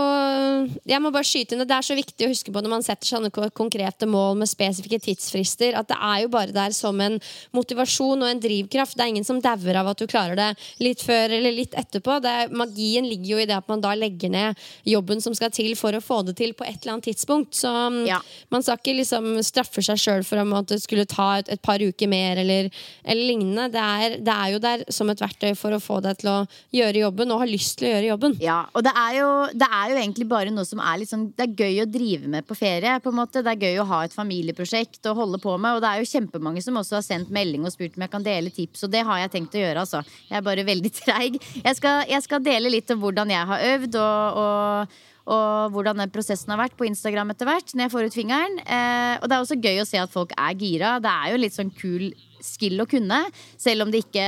Jeg 0.87 1.03
må 1.03 1.11
bare 1.11 1.27
skyte 1.27 1.55
inn 1.55 1.59
det. 1.59 1.67
Det 1.67 1.75
er 1.75 1.87
så 1.89 1.97
viktig 1.97 2.23
å 2.27 2.31
huske 2.31 2.53
på 2.55 2.61
når 2.63 2.71
man 2.71 2.85
setter 2.85 3.09
sånne 3.09 3.31
konkrete 3.51 4.07
mål 4.07 4.37
med 4.39 4.47
spesifikke 4.47 5.01
tidsfrister, 5.03 5.75
at 5.75 5.89
det 5.89 5.97
er 5.99 6.21
jo 6.23 6.29
bare 6.31 6.55
der 6.55 6.71
som 6.75 7.01
en 7.03 7.17
motivasjon 7.55 8.23
og 8.23 8.29
en 8.29 8.39
drivkraft. 8.39 8.95
Det 8.95 9.03
er 9.03 9.11
ingen 9.11 9.27
som 9.27 9.41
dauer 9.43 9.81
av 9.81 9.89
at 9.91 9.99
du 9.99 10.05
klarer 10.07 10.39
det 10.39 10.47
litt 10.79 11.03
før 11.03 11.35
eller 11.35 11.51
litt 11.55 11.75
etterpå. 11.75 12.21
Det 12.23 12.31
er, 12.31 12.53
magien 12.55 13.07
ligger 13.09 13.33
jo 13.33 13.41
i 13.43 13.47
det 13.49 13.57
at 13.57 13.67
man 13.71 13.83
da 13.83 13.91
legger 13.97 14.31
ned 14.31 14.63
jobben 14.87 15.19
som 15.23 15.35
skal 15.35 15.51
til 15.55 15.75
for 15.75 15.97
å 15.97 16.03
få 16.03 16.21
det 16.29 16.37
til 16.39 16.55
på 16.55 16.63
et 16.63 16.79
eller 16.79 16.95
annet 16.95 17.09
tidspunkt. 17.11 17.57
Så 17.59 17.71
mm, 17.71 18.01
Ja. 18.07 18.21
man 18.53 18.63
skal 18.63 18.79
ikke 18.79 18.95
liksom 19.01 19.29
straffe 19.43 19.83
seg 19.83 19.99
sjøl 19.99 20.23
for 20.23 20.39
at 20.39 20.71
det 20.71 20.79
skulle 20.85 21.07
ta 21.09 21.41
et, 21.41 21.51
et 21.51 21.61
par 21.65 21.83
uker 21.83 22.07
mer 22.07 22.39
eller, 22.39 22.71
eller 23.03 23.27
lignende. 23.33 23.67
Det 23.75 23.83
er, 23.83 24.17
det 24.23 24.39
er 24.39 24.55
jo 24.55 24.63
der 24.63 24.87
som 24.95 25.11
et 25.11 25.19
verktøy 25.19 25.51
for 25.59 25.75
å 25.75 25.83
få 25.83 25.99
deg 26.05 26.23
til 26.23 26.31
å 26.31 26.39
gjøre 26.75 27.03
jobben 27.03 27.35
og 27.35 27.43
ha 27.43 27.51
lyst 27.51 27.81
til 27.81 27.89
å 27.89 27.95
gjøre 27.97 28.11
jobben. 28.13 28.39
Ja, 28.45 28.57
og 28.75 28.83
det 28.85 28.91
er, 28.93 29.13
jo, 29.17 29.29
det 29.57 29.67
er 29.67 29.91
jo 29.91 29.97
egentlig 29.99 30.27
bare 30.29 30.51
noe 30.53 30.67
som 30.67 30.81
er 30.83 30.99
litt 31.01 31.09
sånn 31.09 31.27
Det 31.35 31.47
er 31.47 31.55
gøy 31.65 31.81
å 31.83 31.87
drive 31.89 32.29
med 32.31 32.45
på 32.47 32.57
ferie. 32.57 32.99
på 33.01 33.11
en 33.11 33.17
måte 33.17 33.41
Det 33.45 33.53
er 33.53 33.63
gøy 33.69 33.79
å 33.81 33.87
ha 33.89 34.01
et 34.05 34.13
familieprosjekt 34.15 35.09
å 35.09 35.15
holde 35.17 35.39
på 35.41 35.55
med. 35.57 35.77
Og 35.77 35.83
det 35.83 35.91
er 35.91 36.03
jo 36.03 36.11
kjempemange 36.11 36.63
som 36.65 36.77
også 36.81 36.99
har 36.99 37.05
sendt 37.05 37.33
melding 37.33 37.65
og 37.65 37.73
spurt 37.73 37.97
om 37.97 38.05
jeg 38.05 38.13
kan 38.13 38.25
dele 38.25 38.53
tips, 38.53 38.85
og 38.85 38.93
det 38.93 39.01
har 39.07 39.23
jeg 39.23 39.33
tenkt 39.37 39.57
å 39.57 39.63
gjøre. 39.63 39.85
altså 39.85 40.03
Jeg 40.29 40.37
er 40.39 40.45
bare 40.45 40.67
veldig 40.67 40.93
treig. 41.01 41.41
Jeg 41.63 41.79
skal, 41.79 42.05
jeg 42.11 42.27
skal 42.27 42.45
dele 42.45 42.73
litt 42.73 42.93
om 42.93 43.01
hvordan 43.01 43.33
jeg 43.33 43.49
har 43.51 43.65
øvd, 43.73 43.99
og, 44.03 44.39
og, 44.43 45.01
og 45.35 45.73
hvordan 45.73 46.03
den 46.03 46.13
prosessen 46.13 46.53
har 46.53 46.61
vært 46.61 46.77
på 46.77 46.87
Instagram 46.89 47.33
etter 47.33 47.49
hvert. 47.49 47.73
Når 47.73 47.87
jeg 47.87 47.95
får 47.95 48.09
ut 48.09 48.19
fingeren 48.21 48.61
eh, 48.61 49.15
Og 49.21 49.29
det 49.29 49.37
er 49.37 49.41
også 49.41 49.57
gøy 49.57 49.81
å 49.81 49.89
se 49.89 50.01
at 50.01 50.13
folk 50.13 50.35
er 50.37 50.59
gira. 50.59 50.97
Det 51.01 51.11
er 51.11 51.33
jo 51.33 51.41
litt 51.41 51.57
sånn 51.57 51.73
kul 51.73 52.11
skill 52.45 52.81
å 52.83 52.87
kunne, 52.89 53.21
selv 53.57 53.85
om 53.85 53.93
det 53.93 54.05
ikke 54.05 54.25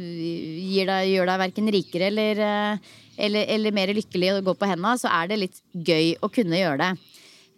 gir 0.00 0.90
deg, 0.90 1.12
gjør 1.12 1.30
deg 1.32 1.42
verken 1.44 1.70
rikere 1.74 2.10
eller, 2.10 2.42
eh, 2.46 2.90
eller, 3.20 3.48
eller 3.56 3.76
mer 3.76 3.94
lykkelig 3.96 4.34
å 4.36 4.42
gå 4.46 4.56
på 4.56 4.70
henda, 4.70 4.96
så 5.00 5.10
er 5.20 5.30
det 5.30 5.42
litt 5.44 5.64
gøy 5.74 6.14
å 6.22 6.30
kunne 6.32 6.60
gjøre 6.60 6.84
det. 6.84 6.92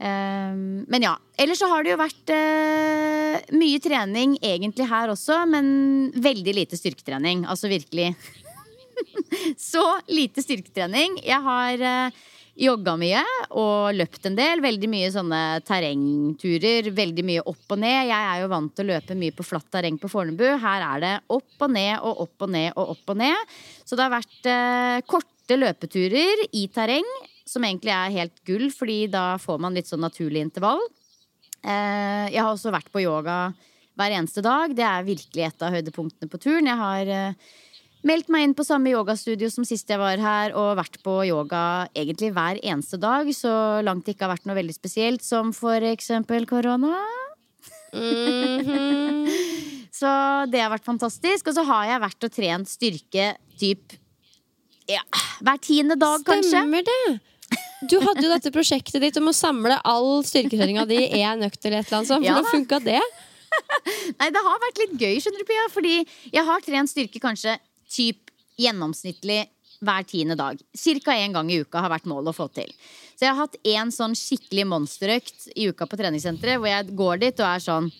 Eh, 0.02 0.54
men 0.88 1.06
ja. 1.06 1.16
Ellers 1.38 1.62
så 1.62 1.68
har 1.70 1.84
det 1.84 1.94
jo 1.94 2.00
vært 2.00 2.32
eh, 2.34 3.38
mye 3.56 3.80
trening 3.82 4.36
egentlig 4.42 4.88
her 4.90 5.12
også, 5.12 5.42
men 5.50 5.66
veldig 6.22 6.56
lite 6.58 6.78
styrketrening. 6.78 7.46
Altså 7.50 7.70
virkelig 7.72 8.12
så 9.72 9.84
lite 10.10 10.44
styrketrening. 10.44 11.20
Jeg 11.26 11.40
har 11.46 11.86
eh, 11.88 12.22
jogga 12.58 12.94
mye 13.00 13.22
og 13.56 13.96
løpt 13.96 14.28
en 14.28 14.36
del. 14.36 14.62
Veldig 14.64 14.88
mye 14.92 15.10
sånne 15.14 15.40
terrengturer. 15.66 16.90
Veldig 16.94 17.24
mye 17.26 17.44
opp 17.48 17.74
og 17.74 17.80
ned. 17.80 18.08
Jeg 18.10 18.28
er 18.28 18.42
jo 18.42 18.50
vant 18.52 18.74
til 18.76 18.86
å 18.86 18.92
løpe 18.92 19.16
mye 19.18 19.34
på 19.36 19.46
flatt 19.46 19.68
terreng 19.72 19.98
på 20.00 20.10
Fornebu. 20.12 20.44
Her 20.62 20.86
er 20.90 21.04
det 21.04 21.12
opp 21.32 21.66
og 21.66 21.74
ned 21.74 21.94
og 22.00 22.24
opp 22.26 22.46
og 22.46 22.54
ned 22.54 22.70
og 22.76 22.94
opp 22.96 23.14
og 23.14 23.20
ned. 23.22 23.56
Så 23.84 23.96
det 23.96 24.06
har 24.06 24.14
vært 24.14 24.50
eh, 24.52 25.00
korte 25.08 25.58
løpeturer 25.58 26.46
i 26.52 26.66
terreng, 26.72 27.08
som 27.48 27.64
egentlig 27.66 27.92
er 27.96 28.16
helt 28.20 28.44
gull, 28.48 28.68
fordi 28.72 29.06
da 29.12 29.36
får 29.40 29.60
man 29.62 29.76
litt 29.76 29.90
sånn 29.90 30.04
naturlig 30.04 30.44
intervall. 30.44 30.82
Eh, 31.62 32.28
jeg 32.34 32.40
har 32.40 32.52
også 32.52 32.74
vært 32.74 32.92
på 32.92 33.04
yoga 33.04 33.52
hver 33.98 34.14
eneste 34.16 34.44
dag. 34.44 34.72
Det 34.76 34.84
er 34.86 35.08
virkelig 35.08 35.48
et 35.48 35.64
av 35.64 35.74
høydepunktene 35.74 36.30
på 36.30 36.40
turen. 36.40 36.68
Jeg 36.68 36.80
har 36.80 37.12
eh, 37.16 37.52
meldt 38.06 38.30
meg 38.32 38.46
inn 38.46 38.54
på 38.58 38.66
samme 38.66 38.92
yogastudio 38.92 39.50
som 39.52 39.66
sist 39.66 39.90
jeg 39.90 40.00
var 40.00 40.20
her, 40.22 40.54
og 40.58 40.78
vært 40.80 41.00
på 41.04 41.18
yoga 41.28 41.64
egentlig 41.94 42.32
hver 42.34 42.60
eneste 42.62 43.00
dag, 43.02 43.28
så 43.36 43.54
langt 43.86 44.06
det 44.06 44.16
ikke 44.16 44.26
har 44.26 44.36
vært 44.36 44.48
noe 44.50 44.58
veldig 44.58 44.76
spesielt, 44.76 45.24
som 45.26 45.52
for 45.56 45.88
eksempel 45.92 46.46
korona. 46.50 47.00
så 50.00 50.12
det 50.48 50.62
har 50.62 50.72
vært 50.72 50.88
fantastisk. 50.88 51.50
Og 51.50 51.58
så 51.58 51.66
har 51.68 51.90
jeg 51.90 52.04
vært 52.06 52.28
og 52.28 52.32
trent 52.32 52.70
styrke 52.70 53.26
typ 53.60 53.98
ja, 54.90 55.02
hver 55.44 55.60
tiende 55.62 55.98
dag, 56.00 56.24
kanskje. 56.26 56.56
Stemmer 56.56 56.86
det! 56.86 57.20
Du 57.82 57.98
hadde 58.02 58.22
jo 58.22 58.30
dette 58.30 58.52
prosjektet 58.54 59.02
ditt 59.02 59.18
om 59.18 59.28
å 59.30 59.34
samle 59.34 59.76
all 59.88 60.22
styrketreninga 60.26 60.84
di 60.88 61.00
i 61.02 61.22
én 61.22 61.42
økt 61.44 61.66
eller 61.66 61.82
et 61.82 61.88
eller 61.88 61.98
annet 61.98 62.10
sånt. 62.10 62.26
Hvordan 62.26 62.46
da. 62.46 62.52
funka 62.54 62.78
det? 62.84 63.02
Nei, 64.20 64.28
det 64.32 64.42
har 64.46 64.62
vært 64.62 64.80
litt 64.80 64.94
gøy, 64.96 65.18
skjønner 65.20 65.42
du, 65.42 65.48
Pia. 65.48 65.66
Fordi 65.74 65.94
jeg 66.32 66.46
har 66.48 66.64
trent 66.64 66.92
styrke 66.92 67.22
kanskje 67.22 67.56
typ 67.92 68.32
gjennomsnittlig 68.60 69.44
hver 69.82 70.06
tiende 70.06 70.36
dag. 70.38 70.60
Cirka 70.74 71.14
én 71.18 71.34
gang 71.34 71.50
i 71.50 71.60
uka 71.62 71.82
har 71.82 71.90
vært 71.92 72.08
målet 72.10 72.32
å 72.32 72.36
få 72.36 72.48
til. 72.54 72.70
Så 73.16 73.26
jeg 73.26 73.32
har 73.32 73.40
hatt 73.42 73.58
én 73.66 73.90
sånn 73.94 74.14
skikkelig 74.18 74.66
monsterøkt 74.70 75.48
i 75.56 75.68
uka 75.70 75.88
på 75.88 75.98
treningssenteret, 75.98 76.60
hvor 76.62 76.70
jeg 76.70 76.94
går 76.98 77.24
dit 77.24 77.42
og 77.42 77.48
er 77.48 77.66
sånn 77.66 77.92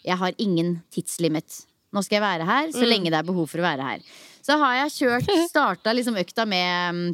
Jeg 0.00 0.16
har 0.16 0.32
ingen 0.40 0.78
tidslimit. 0.88 1.66
Nå 1.92 2.00
skal 2.00 2.16
jeg 2.16 2.24
være 2.24 2.44
her 2.48 2.70
så 2.72 2.86
lenge 2.88 3.10
det 3.12 3.18
er 3.18 3.26
behov 3.26 3.50
for 3.50 3.60
å 3.60 3.66
være 3.66 3.84
her. 3.84 4.04
Så 4.40 4.56
har 4.56 4.78
jeg 4.78 4.94
kjørt, 4.94 5.32
starta 5.52 5.92
liksom 5.92 6.16
økta 6.16 6.46
med 6.48 6.94
mm, 6.96 7.10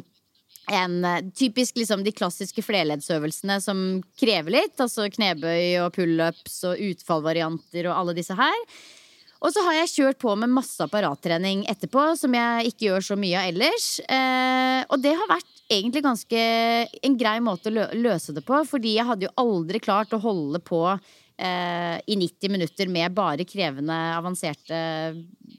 en 0.77 0.95
typisk 1.35 1.81
liksom 1.81 2.05
de 2.05 2.13
klassiske 2.15 2.63
flerleddsøvelsene 2.63 3.57
som 3.63 3.81
krever 4.19 4.55
litt. 4.55 4.77
Altså 4.79 5.09
knebøy 5.11 5.81
og 5.83 5.91
pullups 5.97 6.61
og 6.69 6.79
utfallvarianter 6.93 7.89
og 7.89 7.97
alle 7.97 8.15
disse 8.15 8.37
her. 8.39 8.63
Og 9.43 9.53
så 9.53 9.61
har 9.67 9.75
jeg 9.77 9.91
kjørt 9.91 10.19
på 10.21 10.33
med 10.39 10.49
masse 10.49 10.81
apparattrening 10.81 11.63
etterpå, 11.69 12.09
som 12.17 12.33
jeg 12.33 12.71
ikke 12.71 12.87
gjør 12.87 13.05
så 13.11 13.17
mye 13.19 13.37
av 13.37 13.51
ellers. 13.51 13.87
Eh, 14.01 14.81
og 14.89 15.03
det 15.03 15.13
har 15.19 15.29
vært 15.29 15.61
egentlig 15.69 16.03
ganske 16.05 16.41
en 17.05 17.17
grei 17.19 17.37
måte 17.43 17.69
å 17.69 17.87
løse 17.97 18.33
det 18.33 18.43
på, 18.47 18.63
fordi 18.65 18.95
jeg 18.97 19.07
hadde 19.07 19.27
jo 19.27 19.35
aldri 19.43 19.81
klart 19.83 20.15
å 20.15 20.21
holde 20.23 20.61
på 20.65 20.81
eh, 20.89 21.97
i 22.07 22.17
90 22.17 22.53
minutter 22.53 22.89
med 22.89 23.13
bare 23.17 23.45
krevende, 23.47 23.97
avanserte 24.17 24.79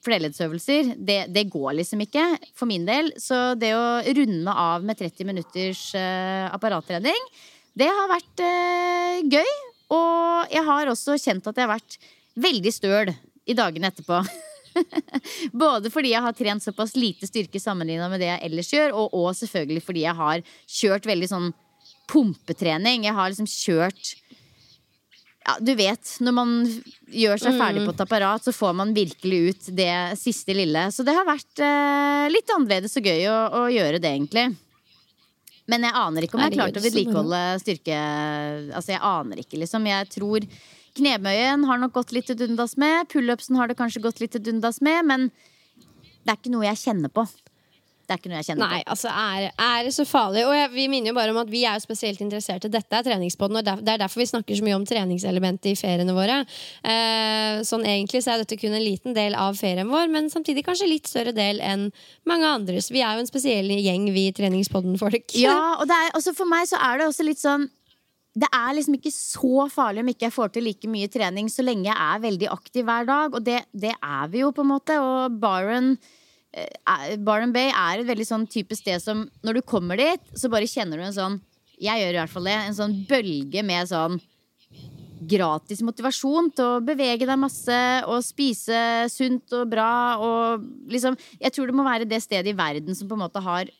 flerleddsøvelser. 0.05 0.95
Det, 0.97 1.21
det 1.35 1.47
går 1.53 1.79
liksom 1.79 2.03
ikke, 2.05 2.25
for 2.59 2.71
min 2.71 2.87
del. 2.89 3.13
Så 3.21 3.55
det 3.59 3.75
å 3.77 4.01
runde 4.03 4.59
av 4.59 4.87
med 4.87 4.99
30 4.99 5.29
minutters 5.29 5.87
eh, 5.99 6.47
apparattrening, 6.51 7.31
det 7.79 7.91
har 7.95 8.11
vært 8.11 8.43
eh, 8.45 9.25
gøy. 9.31 9.57
Og 9.95 10.53
jeg 10.53 10.67
har 10.67 10.91
også 10.91 11.17
kjent 11.21 11.47
at 11.49 11.57
jeg 11.57 11.69
har 11.69 11.77
vært 11.79 12.01
veldig 12.39 12.73
støl 12.75 13.11
i 13.49 13.57
dagene 13.57 13.91
etterpå. 13.91 14.21
Både 15.65 15.91
fordi 15.91 16.13
jeg 16.13 16.25
har 16.25 16.37
trent 16.37 16.65
såpass 16.65 16.95
lite 16.99 17.29
styrke 17.29 17.61
sammenligna 17.63 18.11
med 18.13 18.23
det 18.23 18.31
jeg 18.31 18.45
ellers 18.51 18.73
gjør, 18.73 18.95
og, 18.95 19.17
og 19.17 19.33
selvfølgelig 19.39 19.85
fordi 19.87 20.05
jeg 20.05 20.21
har 20.21 20.45
kjørt 20.79 21.09
veldig 21.09 21.31
sånn 21.33 21.51
pumpetrening. 22.09 23.09
Jeg 23.09 23.17
har 23.17 23.33
liksom 23.33 23.49
kjørt 23.51 24.15
ja, 25.49 25.55
du 25.65 25.71
vet, 25.79 26.11
når 26.21 26.35
man 26.37 26.51
gjør 27.09 27.41
seg 27.41 27.55
ferdig 27.57 27.87
på 27.87 27.93
et 27.95 28.01
apparat, 28.05 28.45
så 28.45 28.53
får 28.53 28.75
man 28.77 28.91
virkelig 28.93 29.39
ut 29.49 29.69
det 29.79 29.95
siste 30.21 30.53
lille. 30.53 30.83
Så 30.93 31.07
det 31.09 31.15
har 31.17 31.25
vært 31.25 31.63
eh, 31.65 32.27
litt 32.29 32.53
annerledes 32.53 32.99
og 33.01 33.09
gøy 33.09 33.25
å, 33.33 33.37
å 33.57 33.63
gjøre 33.73 34.01
det, 34.03 34.11
egentlig. 34.13 34.45
Men 35.69 35.87
jeg 35.89 35.97
aner 36.01 36.27
ikke 36.27 36.37
om 36.37 36.43
jeg 36.45 36.53
har 36.53 36.59
klart 36.59 36.81
å 36.81 36.83
vedlikeholde 36.85 37.41
styrke 37.61 37.97
Altså, 37.99 38.93
jeg 38.95 39.05
aner 39.05 39.41
ikke, 39.41 39.61
liksom. 39.63 39.89
Jeg 39.89 40.11
tror 40.13 40.45
knebøyen 40.99 41.67
har 41.69 41.81
nok 41.83 41.97
gått 41.97 42.15
litt 42.17 42.29
til 42.31 42.39
dundas 42.41 42.77
med. 42.81 43.09
Pullupsen 43.13 43.59
har 43.59 43.71
det 43.71 43.79
kanskje 43.79 44.05
gått 44.05 44.23
litt 44.23 44.35
til 44.37 44.45
dundas 44.45 44.83
med, 44.85 45.07
men 45.09 45.29
det 45.31 46.35
er 46.35 46.41
ikke 46.41 46.53
noe 46.53 46.67
jeg 46.69 46.83
kjenner 46.85 47.13
på. 47.13 47.25
Det 48.09 48.15
er 48.15 48.21
ikke 48.23 48.31
noe 48.33 48.39
jeg 48.39 48.47
kjenner 48.47 48.71
Nei, 48.73 48.77
på. 48.81 48.93
altså 48.95 49.11
er, 49.13 49.47
er 49.61 49.83
det 49.85 49.91
så 49.93 50.05
farlig? 50.09 50.47
Og 50.49 50.55
jeg, 50.57 50.69
vi 50.73 50.87
minner 50.89 51.11
jo 51.11 51.17
bare 51.19 51.33
om 51.35 51.41
at 51.43 51.51
vi 51.53 51.67
er 51.69 51.77
jo 51.77 51.83
spesielt 51.85 52.23
interesserte. 52.25 52.71
Dette 52.73 52.97
er 52.97 53.05
treningspodden, 53.05 53.59
og 53.61 53.67
det 53.85 53.93
er 53.93 54.01
derfor 54.01 54.23
vi 54.23 54.29
snakker 54.31 54.57
så 54.57 54.65
mye 54.65 54.79
om 54.79 54.87
treningselementet 54.89 55.75
i 55.75 55.77
feriene 55.77 56.15
våre. 56.17 56.39
Eh, 56.89 57.61
sånn 57.69 57.85
egentlig 57.85 58.23
så 58.25 58.33
er 58.33 58.41
dette 58.41 58.57
kun 58.57 58.73
en 58.73 58.85
liten 58.85 59.13
del 59.13 59.37
av 59.37 59.61
ferien 59.61 59.93
vår, 59.93 60.09
men 60.15 60.33
samtidig 60.33 60.65
kanskje 60.65 60.89
litt 60.89 61.11
større 61.13 61.37
del 61.37 61.61
enn 61.61 61.91
mange 62.29 62.49
andres. 62.49 62.89
Vi 62.89 63.05
er 63.05 63.19
jo 63.19 63.27
en 63.27 63.29
spesiell 63.29 63.77
gjeng, 63.77 64.09
vi 64.17 64.31
treningspodden-folk. 64.41 65.37
Ja, 65.37 65.59
og 65.77 65.85
det 65.93 66.01
er, 66.01 66.15
også 66.17 66.33
for 66.39 66.49
meg 66.49 66.65
så 66.73 66.81
er 66.81 67.03
det 67.03 67.11
også 67.11 67.29
litt 67.29 67.45
sånn 67.45 67.69
det 68.39 68.49
er 68.55 68.77
liksom 68.77 68.97
ikke 68.99 69.13
så 69.15 69.67
farlig 69.73 70.05
om 70.05 70.11
ikke 70.13 70.29
jeg 70.29 70.35
får 70.35 70.55
til 70.55 70.67
like 70.69 70.91
mye 70.91 71.11
trening 71.11 71.49
så 71.51 71.65
lenge 71.65 71.89
jeg 71.89 71.97
er 71.97 72.23
veldig 72.23 72.51
aktiv 72.53 72.87
hver 72.87 73.09
dag. 73.09 73.35
Og 73.35 73.45
det, 73.45 73.63
det 73.73 73.95
er 73.97 74.33
vi 74.33 74.43
jo, 74.45 74.53
på 74.55 74.65
en 74.65 74.73
måte. 74.75 74.99
Og 75.03 75.39
Byron, 75.43 75.95
eh, 76.53 77.17
Byron 77.25 77.55
Bay 77.55 77.73
er 77.73 78.03
et 78.03 78.11
veldig 78.11 78.29
sånn 78.29 78.47
type 78.51 78.77
sted 78.79 79.03
som 79.03 79.27
når 79.47 79.59
du 79.59 79.67
kommer 79.75 80.01
dit, 80.01 80.35
så 80.39 80.51
bare 80.53 80.69
kjenner 80.71 81.01
du 81.01 81.09
en 81.09 81.17
sånn 81.17 81.41
Jeg 81.79 82.03
gjør 82.03 82.17
i 82.17 82.19
hvert 82.19 82.35
fall 82.35 82.49
det. 82.51 82.59
En 82.67 82.79
sånn 82.79 82.95
bølge 83.09 83.63
med 83.63 83.91
sånn 83.91 84.19
gratis 85.29 85.81
motivasjon 85.83 86.51
til 86.55 86.65
å 86.77 86.83
bevege 86.85 87.27
deg 87.27 87.39
masse 87.41 87.79
og 88.07 88.23
spise 88.27 89.07
sunt 89.13 89.55
og 89.57 89.71
bra. 89.71 89.91
Og 90.19 90.67
liksom, 90.91 91.19
jeg 91.41 91.55
tror 91.55 91.71
det 91.71 91.79
må 91.79 91.87
være 91.87 92.09
det 92.09 92.23
stedet 92.25 92.53
i 92.53 92.59
verden 92.59 92.99
som 92.99 93.11
på 93.11 93.19
en 93.19 93.25
måte 93.25 93.43
har 93.43 93.71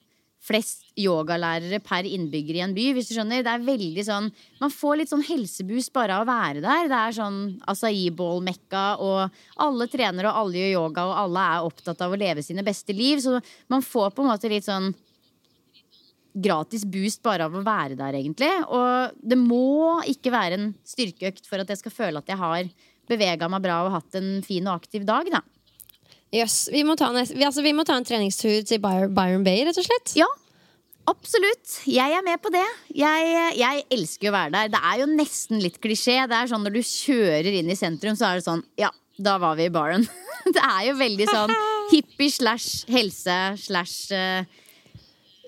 flest 0.45 0.85
yogalærere 0.99 1.81
per 1.85 2.07
innbygger 2.07 2.59
i 2.59 2.63
en 2.65 2.75
by. 2.77 2.87
hvis 2.95 3.11
du 3.11 3.17
skjønner. 3.17 3.43
Det 3.45 3.53
er 3.53 3.67
veldig 3.67 4.05
sånn, 4.07 4.31
Man 4.61 4.71
får 4.71 4.97
litt 4.99 5.11
sånn 5.11 5.27
helseboost 5.27 5.93
bare 5.93 6.15
av 6.15 6.25
å 6.25 6.31
være 6.31 6.63
der. 6.63 6.89
Det 6.89 6.99
er 6.99 7.17
sånn 7.19 7.41
acai-bål-mekka, 7.67 8.85
og 8.99 9.31
alle 9.57 9.89
trener 9.91 10.31
og 10.31 10.41
alle 10.43 10.63
gjør 10.63 10.73
yoga, 10.77 11.05
og 11.07 11.19
alle 11.25 11.45
er 11.57 11.67
opptatt 11.67 12.01
av 12.01 12.13
å 12.13 12.19
leve 12.19 12.43
sine 12.43 12.65
beste 12.65 12.93
liv. 12.93 13.19
Så 13.21 13.41
man 13.69 13.83
får 13.83 14.15
på 14.15 14.23
en 14.23 14.31
måte 14.33 14.51
litt 14.51 14.65
sånn 14.65 14.95
gratis 16.39 16.85
boost 16.87 17.23
bare 17.23 17.49
av 17.49 17.55
å 17.55 17.65
være 17.67 17.99
der, 17.99 18.15
egentlig. 18.15 18.51
Og 18.71 19.19
det 19.19 19.39
må 19.39 20.01
ikke 20.07 20.33
være 20.35 20.59
en 20.59 20.75
styrkeøkt 20.87 21.49
for 21.49 21.63
at 21.63 21.69
jeg 21.69 21.83
skal 21.83 21.95
føle 21.95 22.23
at 22.23 22.31
jeg 22.31 22.39
har 22.39 22.71
bevega 23.09 23.49
meg 23.51 23.65
bra 23.65 23.83
og 23.87 23.95
hatt 23.97 24.19
en 24.21 24.43
fin 24.45 24.67
og 24.69 24.79
aktiv 24.79 25.07
dag, 25.09 25.31
da. 25.33 25.43
Yes, 26.35 26.67
vi, 26.73 26.83
må 26.85 26.97
ta 26.99 27.09
en, 27.09 27.23
vi, 27.25 27.45
altså, 27.47 27.65
vi 27.65 27.73
må 27.73 27.87
ta 27.89 27.97
en 27.97 28.05
treningstur 28.05 28.61
til 28.69 28.83
Byron, 28.83 29.15
Byron 29.17 29.47
Bay, 29.47 29.65
rett 29.65 29.81
og 29.81 29.87
slett. 29.87 30.13
Ja, 30.19 30.29
Absolutt. 31.09 31.79
Jeg 31.89 32.13
er 32.13 32.25
med 32.25 32.37
på 32.43 32.51
det. 32.53 32.67
Jeg, 32.93 33.29
jeg, 33.57 33.85
elsker 33.95 34.29
å 34.29 34.35
være 34.35 34.53
der. 34.53 34.73
Det 34.75 34.81
er 34.91 35.01
jo 35.01 35.07
nesten 35.09 35.63
litt 35.63 35.79
klisjé. 35.81 36.19
Det 36.29 36.37
er 36.37 36.51
sånn 36.51 36.67
Når 36.67 36.75
du 36.75 36.83
kjører 36.85 37.49
inn 37.61 37.71
i 37.73 37.77
sentrum, 37.79 38.17
så 38.19 38.29
er 38.29 38.41
det 38.41 38.45
sånn 38.45 38.65
Ja, 38.81 38.91
da 39.17 39.39
var 39.41 39.57
vi 39.59 39.69
i 39.69 39.73
baren. 39.73 40.05
Det 40.55 40.61
er 40.61 40.83
jo 40.89 40.99
veldig 41.01 41.29
sånn 41.29 41.53
hippie 41.93 42.33
slash 42.33 42.85
helse 42.93 43.37
slash 43.61 44.15
uh, 44.17 44.45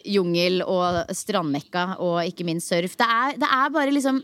jungel 0.05 0.61
og 0.65 1.13
strandmekka 1.17 2.01
og 2.05 2.19
ikke 2.29 2.45
minst 2.49 2.73
surf. 2.73 2.97
Det 3.01 3.07
er, 3.07 3.39
det 3.41 3.49
er, 3.49 3.73
bare 3.73 3.95
liksom 3.95 4.21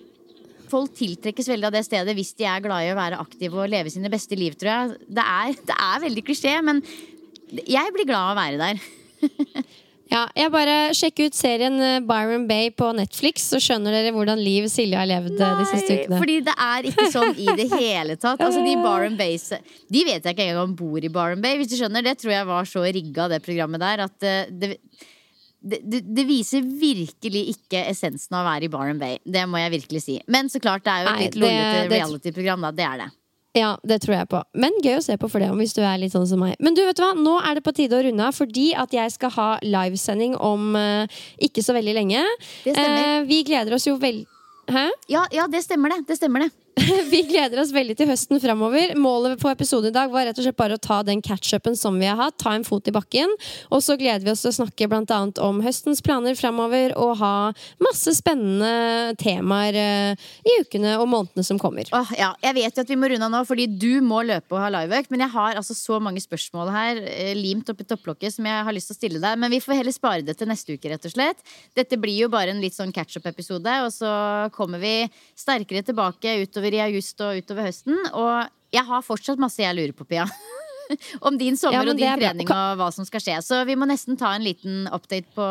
Folk 0.70 0.94
tiltrekkes 0.98 1.48
veldig 1.52 1.68
av 1.68 1.76
det 1.76 1.84
stedet 1.86 2.14
hvis 2.18 2.34
de 2.38 2.46
er 2.48 2.62
glad 2.64 2.86
i 2.86 2.92
å 2.92 2.98
være 2.98 3.20
aktive 3.22 3.62
og 3.62 3.70
leve 3.72 3.92
sine 3.92 4.10
beste 4.12 4.38
liv, 4.38 4.56
tror 4.58 4.72
jeg. 4.72 5.00
Det 5.18 5.24
er, 5.24 5.56
det 5.70 5.80
er 5.88 6.04
veldig 6.06 6.24
klisjé, 6.26 6.54
men 6.66 6.82
jeg 7.66 7.92
blir 7.94 8.08
glad 8.08 8.32
av 8.32 8.34
å 8.34 8.40
være 8.40 8.60
der. 8.60 8.80
ja, 10.14 10.22
jeg 10.34 10.52
bare 10.54 10.76
sjekker 10.96 11.30
ut 11.30 11.38
serien 11.38 11.78
eh, 11.82 11.98
Byron 12.04 12.46
Bay 12.50 12.72
på 12.74 12.90
Netflix, 12.98 13.46
så 13.52 13.60
skjønner 13.62 13.94
dere 13.94 14.14
hvordan 14.16 14.42
liv 14.42 14.66
Silje 14.72 14.98
har 14.98 15.08
levd 15.08 15.36
Nei, 15.38 15.48
eh, 15.48 15.60
de 15.60 15.66
siste 15.70 15.98
ukene. 16.00 16.20
Fordi 16.22 16.38
det 16.48 16.56
er 16.66 16.90
ikke 16.90 17.08
sånn 17.14 17.34
i 17.34 17.48
det 17.58 17.68
hele 17.80 18.18
tatt. 18.18 18.42
Altså, 18.42 18.62
de 18.66 18.76
Byron 18.82 19.18
Bays 19.18 19.50
De 19.52 20.06
vet 20.08 20.20
jeg 20.20 20.36
ikke 20.36 20.48
engang 20.48 20.64
om 20.64 20.78
bor 20.78 20.98
i 20.98 21.12
Byron 21.12 21.44
Bay. 21.44 21.60
Hvis 21.60 21.70
du 21.72 21.78
skjønner, 21.78 22.06
Det 22.06 22.18
tror 22.22 22.34
jeg 22.34 22.50
var 22.50 22.70
så 22.70 22.86
rigga, 22.86 23.30
det 23.32 23.44
programmet 23.46 23.82
der, 23.82 24.06
at 24.08 24.26
eh, 24.26 24.50
det, 24.50 24.76
det, 25.60 26.00
det, 26.04 26.24
viser 26.28 26.62
virkelig 26.62 27.42
ikke 27.56 27.80
essensen 27.90 28.36
av 28.36 28.44
å 28.44 28.48
være 28.50 28.68
i 28.68 28.72
Barren 28.72 28.98
Bay. 29.00 29.18
Det 29.24 29.44
må 29.50 29.60
jeg 29.62 29.72
virkelig 29.78 30.02
si. 30.04 30.18
Men 30.30 30.50
så 30.52 30.60
klart, 30.62 30.84
det 30.86 30.92
er 30.92 31.06
jo 31.06 31.14
et 31.14 31.22
litt 31.24 31.38
lollete 31.42 31.86
reality-program, 31.90 32.66
da. 32.68 32.74
Det 32.76 32.86
er 32.86 33.00
det. 33.04 33.08
Ja, 33.56 33.70
det 33.88 34.02
tror 34.04 34.18
jeg 34.18 34.28
på. 34.28 34.42
Men 34.60 34.74
gøy 34.84 34.98
å 34.98 35.04
se 35.04 35.16
på 35.16 35.30
for 35.32 35.40
det, 35.40 35.48
hvis 35.56 35.72
du 35.76 35.80
er 35.80 35.96
litt 36.00 36.12
sånn 36.12 36.26
som 36.28 36.42
meg. 36.44 36.58
Men 36.60 36.76
du, 36.76 36.82
vet 36.84 36.98
du 36.98 37.02
hva? 37.06 37.14
Nå 37.16 37.38
er 37.40 37.56
det 37.56 37.64
på 37.64 37.72
tide 37.76 37.96
å 37.96 38.02
runde 38.04 38.28
av, 38.28 38.36
fordi 38.36 38.68
at 38.76 38.92
jeg 38.92 39.14
skal 39.14 39.32
ha 39.38 39.48
livesending 39.64 40.36
om 40.36 40.76
uh, 40.76 41.20
ikke 41.42 41.64
så 41.64 41.74
veldig 41.76 41.96
lenge. 41.96 42.22
Det 42.66 42.76
stemmer. 42.76 43.22
Uh, 43.22 43.28
vi 43.30 43.40
gleder 43.48 43.78
oss 43.78 43.88
jo 43.88 43.96
veldig 44.00 44.26
Hæ? 44.66 44.88
Ja, 45.06 45.20
ja, 45.30 45.44
det 45.46 45.60
stemmer 45.62 45.92
det. 45.94 46.00
Det 46.08 46.16
stemmer 46.18 46.42
det. 46.42 46.48
vi 47.12 47.22
gleder 47.28 47.60
oss 47.60 47.72
veldig 47.74 47.96
til 47.98 48.08
høsten 48.10 48.40
framover. 48.40 48.94
Målet 49.00 49.40
på 49.42 49.50
episoden 49.50 49.90
i 49.90 49.96
dag 49.96 50.12
var 50.12 50.28
rett 50.28 50.38
og 50.38 50.46
slett 50.46 50.58
bare 50.58 50.78
å 50.78 50.82
ta 50.82 51.02
den 51.06 51.22
catch-upen 51.24 51.76
som 51.78 51.98
vi 52.00 52.08
har 52.08 52.18
hatt. 52.20 52.38
Ta 52.40 52.54
en 52.56 52.66
fot 52.66 52.88
i 52.88 52.94
bakken. 52.94 53.32
Og 53.74 53.82
så 53.84 53.98
gleder 54.00 54.24
vi 54.24 54.32
oss 54.32 54.44
til 54.44 54.52
å 54.52 54.58
snakke 54.60 54.88
annet 54.96 55.40
om 55.42 55.60
høstens 55.64 56.02
planer 56.04 56.36
framover 56.38 56.94
og 57.00 57.16
ha 57.20 57.34
masse 57.82 58.16
spennende 58.18 59.16
temaer 59.20 59.76
uh, 59.76 60.28
i 60.46 60.56
ukene 60.62 60.94
og 61.00 61.08
månedene 61.10 61.44
som 61.46 61.60
kommer. 61.60 61.88
Åh, 61.96 62.12
ja. 62.18 62.32
Jeg 62.44 62.58
vet 62.58 62.78
jo 62.78 62.84
at 62.86 62.92
vi 62.92 62.98
må 63.00 63.10
runde 63.10 63.28
av 63.28 63.32
nå, 63.32 63.42
fordi 63.48 63.66
du 63.66 64.00
må 64.04 64.22
løpe 64.26 64.56
og 64.56 64.62
ha 64.62 64.70
liveøkt. 64.78 65.12
Men 65.12 65.26
jeg 65.26 65.34
har 65.34 65.58
altså 65.58 65.76
så 65.76 66.00
mange 66.02 66.22
spørsmål 66.24 66.72
her 66.72 67.02
Limt 67.36 67.66
limt 67.66 67.72
oppi 67.72 67.86
topplokket 67.88 68.34
som 68.34 68.46
jeg 68.46 68.64
har 68.66 68.74
lyst 68.74 68.90
til 68.90 68.96
å 68.96 69.00
stille 69.00 69.20
deg. 69.22 69.38
Men 69.40 69.50
vi 69.50 69.60
får 69.62 69.80
heller 69.80 69.94
spare 69.94 70.24
det 70.26 70.36
til 70.38 70.48
neste 70.50 70.76
uke, 70.76 70.90
rett 70.90 71.06
og 71.06 71.12
slett. 71.12 71.42
Dette 71.76 71.98
blir 72.00 72.16
jo 72.24 72.28
bare 72.32 72.52
en 72.52 72.60
litt 72.62 72.76
sånn 72.76 72.92
catch-up-episode, 72.94 73.76
og 73.86 73.92
så 73.94 74.10
kommer 74.54 74.82
vi 74.82 75.08
sterkere 75.38 75.82
tilbake 75.86 76.36
utover 76.44 76.65
utover 76.66 76.74
i 76.74 76.84
august 76.90 77.20
og 77.22 77.38
utover 77.38 77.68
høsten. 77.68 77.96
Og 78.12 78.46
jeg 78.74 78.84
har 78.84 79.04
fortsatt 79.04 79.40
masse 79.40 79.62
jeg 79.62 79.74
lurer 79.76 79.94
på, 79.96 80.04
Pia. 80.04 80.26
Om 81.26 81.38
din 81.38 81.56
sommer 81.58 81.82
ja, 81.82 81.90
og 81.90 81.98
din 81.98 82.20
trening 82.20 82.46
og 82.46 82.78
hva 82.78 82.90
som 82.94 83.06
skal 83.06 83.20
skje. 83.22 83.40
Så 83.42 83.64
vi 83.66 83.74
må 83.74 83.88
nesten 83.90 84.16
ta 84.18 84.34
en 84.36 84.44
liten 84.44 84.86
update 84.94 85.26
på, 85.34 85.46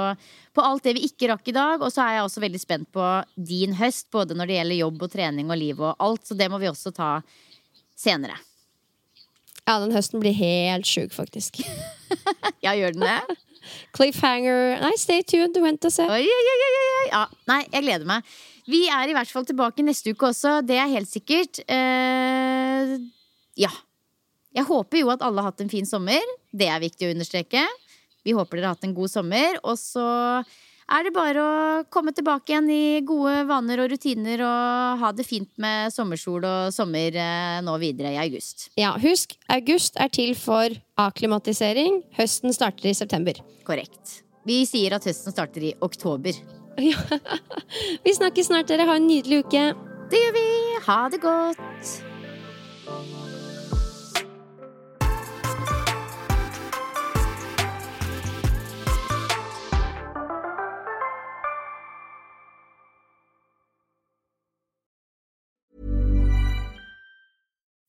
på, 0.55 0.63
alt 0.63 0.84
det 0.84 0.95
vi 0.95 1.05
ikke 1.09 1.28
rakk 1.34 1.47
i 1.51 1.55
dag. 1.55 1.82
Og 1.84 1.91
så 1.91 2.05
er 2.05 2.18
jeg 2.18 2.28
også 2.28 2.43
veldig 2.43 2.61
spent 2.61 2.91
på 2.95 3.07
din 3.36 3.76
høst, 3.76 4.09
både 4.11 4.36
når 4.36 4.47
det 4.47 4.59
gjelder 4.59 4.82
jobb 4.82 5.07
og 5.07 5.11
trening 5.11 5.51
og 5.51 5.59
liv 5.59 5.82
og 5.82 5.95
alt. 5.99 6.24
Så 6.28 6.39
det 6.39 6.49
må 6.51 6.59
vi 6.61 6.72
også 6.72 6.93
ta 6.95 7.18
senere. 7.99 8.39
Ja, 9.66 9.80
den 9.82 9.95
høsten 9.95 10.22
blir 10.22 10.36
helt 10.38 10.88
sjuk, 10.88 11.11
faktisk. 11.16 11.63
ja, 12.66 12.76
gjør 12.76 12.95
den 12.95 13.07
det? 13.07 13.39
Cliffhanger 13.97 14.78
Nei, 14.84 14.93
stay 15.01 15.24
tuned. 15.26 15.55
Du 15.55 15.63
venter 15.63 15.89
og 15.89 15.95
se. 15.95 16.05
Oi, 16.05 16.22
oi, 16.22 16.43
oi, 16.55 16.74
oi. 16.80 17.07
Ja, 17.09 17.26
nei, 17.49 17.63
jeg 17.74 17.88
gleder 17.88 18.07
meg. 18.07 18.36
Vi 18.70 18.86
er 18.89 19.09
i 19.09 19.16
hvert 19.16 19.30
fall 19.30 19.45
tilbake 19.45 19.86
neste 19.86 20.13
uke 20.16 20.32
også, 20.32 20.59
det 20.66 20.80
er 20.82 20.91
helt 20.91 21.09
sikkert. 21.09 21.61
Uh, 21.70 22.97
ja. 23.59 23.72
Jeg 24.55 24.66
håper 24.70 25.01
jo 25.01 25.11
at 25.11 25.24
alle 25.26 25.43
har 25.43 25.51
hatt 25.51 25.66
en 25.66 25.72
fin 25.72 25.86
sommer. 25.88 26.22
Det 26.55 26.70
er 26.72 26.82
viktig 26.82 27.09
å 27.09 27.16
understreke. 27.16 27.66
Vi 28.26 28.34
håper 28.34 28.57
dere 28.57 28.72
har 28.72 28.78
hatt 28.78 28.88
en 28.88 28.95
god 28.95 29.11
sommer. 29.11 29.59
Og 29.68 29.76
så 29.78 30.05
er 30.86 31.05
det 31.05 31.13
bare 31.13 31.43
å 31.43 31.84
komme 31.93 32.13
tilbake 32.16 32.53
igjen 32.53 32.72
i 32.72 33.01
gode 33.05 33.43
vaner 33.49 33.84
og 33.84 33.91
rutiner 33.91 34.41
og 34.47 35.03
ha 35.03 35.11
det 35.18 35.28
fint 35.28 35.51
med 35.61 35.93
sommersol 35.93 36.45
og 36.47 36.74
sommer 36.74 37.20
uh, 37.20 37.61
nå 37.66 37.78
videre 37.84 38.16
i 38.16 38.22
august. 38.24 38.70
Ja, 38.80 38.95
husk, 39.01 39.38
august 39.51 39.99
er 40.01 40.13
til 40.13 40.34
for 40.39 40.74
akklimatisering. 41.05 42.01
Høsten 42.18 42.55
starter 42.55 42.89
i 42.89 42.97
september. 42.97 43.43
Korrekt. 43.68 44.22
Vi 44.45 44.63
sier 44.70 44.95
at 44.95 45.05
høsten 45.09 45.34
starter 45.36 45.74
i 45.74 45.76
oktober. 45.86 46.38
Ja. 46.78 46.97
Vi 48.03 48.13
snakkes 48.13 48.47
snart, 48.47 48.67
dere. 48.67 48.86
Ha 48.86 48.95
en 48.95 49.07
nydelig 49.07 49.45
uke. 49.45 49.63
Det 50.11 50.19
gjør 50.19 50.34
vi. 50.34 50.49
Ha 50.88 50.99
det 51.09 51.21
godt. 51.21 52.01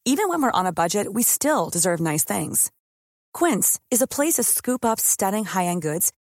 Even 0.08 0.28
when 0.28 0.40
we're 0.40 0.50
on 0.52 0.66
a 0.66 0.72
budget, 0.72 1.12
we 1.12 1.22
still 1.22 1.68
deserve 1.68 2.00
nice 2.00 2.24
things. 2.24 2.70
Quince 3.34 3.78
is 3.90 4.00
a 4.00 4.06
place 4.06 4.34
to 4.34 4.44
scoop 4.44 4.84
up 4.84 4.98
stunning 4.98 5.44
high-end 5.44 5.82
goods 5.82 6.12